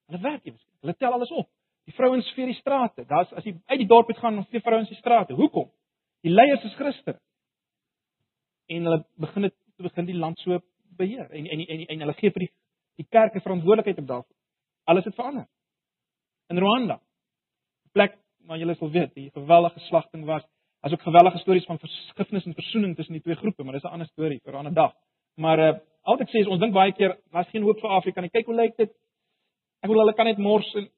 Hulle 0.07 0.23
werk 0.23 0.45
eers. 0.45 0.67
Hulle 0.81 0.95
tel 0.97 1.13
alles 1.13 1.31
op. 1.31 1.49
Die 1.85 1.95
vrouens 1.95 2.33
vee 2.35 2.47
die 2.47 2.55
strate. 2.55 3.05
Daar's 3.05 3.33
as 3.33 3.45
jy 3.45 3.55
uit 3.67 3.79
die 3.79 3.87
dorp 3.87 4.09
uit 4.09 4.19
gaan, 4.19 4.35
dan 4.35 4.47
vee 4.47 4.61
vrouens 4.61 4.89
die 4.89 4.99
strate. 4.99 5.35
Hoekom? 5.35 5.71
Die 6.21 6.33
leiers 6.33 6.65
is 6.65 6.75
Christen. 6.75 7.21
En 8.67 8.83
hulle 8.83 9.05
begin 9.17 9.43
dit 9.43 9.55
begin 9.77 10.05
die 10.05 10.15
land 10.15 10.39
so 10.39 10.61
beheer 10.97 11.31
en 11.31 11.47
en 11.47 11.61
en, 11.67 11.87
en 11.87 12.01
hulle 12.01 12.13
gee 12.13 12.31
vir 12.31 12.41
die 12.41 12.53
die 12.97 13.07
kerke 13.09 13.41
verantwoordelikheid 13.41 13.99
op 13.99 14.07
daarvoor. 14.07 14.37
Alles 14.85 15.05
het 15.05 15.15
verander. 15.15 15.47
In 16.49 16.59
Rwanda. 16.59 17.01
'n 17.85 17.91
Plek 17.93 18.19
waar 18.47 18.59
julle 18.59 18.75
sal 18.75 18.91
weet, 18.91 19.15
die 19.15 19.31
geweldige 19.31 19.81
slagting 19.81 20.25
was 20.25 20.45
As 20.81 20.93
ook 20.93 21.03
gewellige 21.03 21.39
stories 21.39 21.65
van 21.69 21.79
vergifnis 21.79 22.45
en 22.45 22.55
versoening 22.55 22.97
tussen 22.97 23.13
die 23.15 23.23
twee 23.23 23.37
groepe, 23.37 23.65
maar 23.65 23.73
dis 23.73 23.83
'n 23.83 23.95
ander 23.95 24.07
storie 24.07 24.41
vir 24.45 24.53
'n 24.53 24.57
ander 24.57 24.75
dag. 24.75 24.93
Maar 25.37 25.59
uh 25.59 25.79
al 26.03 26.17
wat 26.17 26.21
ek 26.21 26.33
sê 26.33 26.41
is 26.41 26.47
ons 26.47 26.61
dink 26.61 26.73
baie 26.73 26.93
keer 26.93 27.19
daar's 27.31 27.49
geen 27.49 27.63
hoop 27.63 27.81
vir 27.81 27.91
Afrika 27.91 28.21
nie. 28.21 28.31
Kyk 28.31 28.47
hoe 28.47 28.55
lyk 28.55 28.77
dit. 28.77 28.91
Ek 29.83 29.89
bedoel 29.89 30.03
hulle 30.03 30.15
kan 30.15 30.27
net 30.27 30.39
mors 30.39 30.75
en 30.75 30.89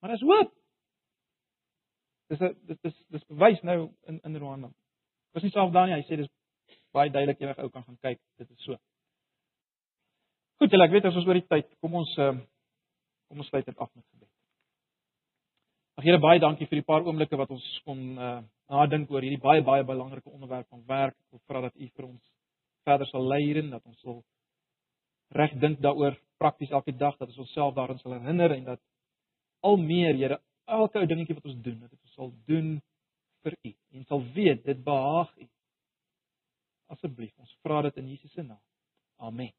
Maar 0.00 0.08
daar's 0.08 0.22
hoop. 0.22 0.52
Dis 2.26 2.38
'n 2.38 2.56
dis 2.66 2.80
dis 2.80 3.04
dis 3.08 3.24
bewys 3.26 3.60
nou 3.60 3.90
in 4.02 4.20
in 4.20 4.36
Rwanda. 4.36 4.70
Dis 5.32 5.42
nie 5.42 5.50
self 5.50 5.72
daar 5.72 5.86
nie. 5.86 5.94
Hy 5.94 6.02
sê 6.02 6.16
dis 6.16 6.30
baie 6.90 7.10
duidelik 7.10 7.40
enige 7.40 7.62
ou 7.62 7.70
kan 7.70 7.84
gaan 7.84 7.98
kyk. 7.98 8.20
Dit 8.36 8.50
is 8.50 8.62
so. 8.62 8.76
Goed, 10.56 10.72
ek 10.72 10.90
weet 10.90 11.04
as 11.04 11.14
ons 11.14 11.26
oor 11.26 11.34
die 11.34 11.46
tyd, 11.46 11.78
kom 11.80 11.94
ons 11.94 12.16
uh 12.18 12.38
kom 13.28 13.38
ons 13.38 13.48
sluit 13.48 13.66
dit 13.66 13.78
af 13.78 13.94
met 13.94 14.04
gebed. 14.10 14.27
Ag 15.98 16.04
Here 16.06 16.18
baie 16.22 16.38
dankie 16.38 16.68
vir 16.70 16.78
die 16.78 16.86
paar 16.86 17.02
oomblikke 17.02 17.36
wat 17.40 17.50
ons 17.50 17.64
kon 17.82 18.02
uh 18.22 18.38
nadink 18.70 19.10
oor 19.10 19.24
hierdie 19.24 19.40
baie 19.42 19.64
baie 19.66 19.82
belangrike 19.82 20.30
onderwerp 20.30 20.68
van 20.70 20.84
werk. 20.86 21.16
Ek 21.18 21.34
wil 21.34 21.40
vra 21.50 21.62
dat 21.64 21.74
U 21.74 21.88
vir 21.88 22.04
ons 22.06 22.22
verder 22.86 23.08
sal 23.10 23.26
lei 23.26 23.40
hierin 23.42 23.72
dat 23.72 23.82
ons 23.82 23.98
sal 24.04 24.20
reg 25.34 25.56
dink 25.58 25.82
daaroor 25.82 26.14
prakties 26.38 26.70
elke 26.70 26.94
dag 26.94 27.18
dat 27.18 27.32
ons 27.32 27.42
onsself 27.42 27.74
daarin 27.74 27.98
sal 27.98 28.14
herinner 28.14 28.54
en 28.54 28.64
dat 28.70 28.80
al 29.66 29.80
meer 29.82 30.14
Here 30.14 30.38
elke 30.68 31.02
ou 31.02 31.10
dingetjie 31.10 31.40
wat 31.40 31.50
ons 31.50 31.60
doen, 31.66 31.80
dat 31.82 31.90
dit 31.90 32.02
ons 32.06 32.14
sal 32.20 32.32
doen 32.46 32.74
vir 33.42 33.58
U 33.58 33.74
en 33.98 34.10
sal 34.12 34.26
weet 34.38 34.62
dit 34.70 34.84
behaag 34.84 35.34
U. 35.34 35.48
Asseblief, 36.94 37.34
ons 37.42 37.58
vra 37.66 37.82
dit 37.88 37.98
in 38.04 38.12
Jesus 38.14 38.38
se 38.38 38.46
naam. 38.46 38.62
Amen. 39.18 39.50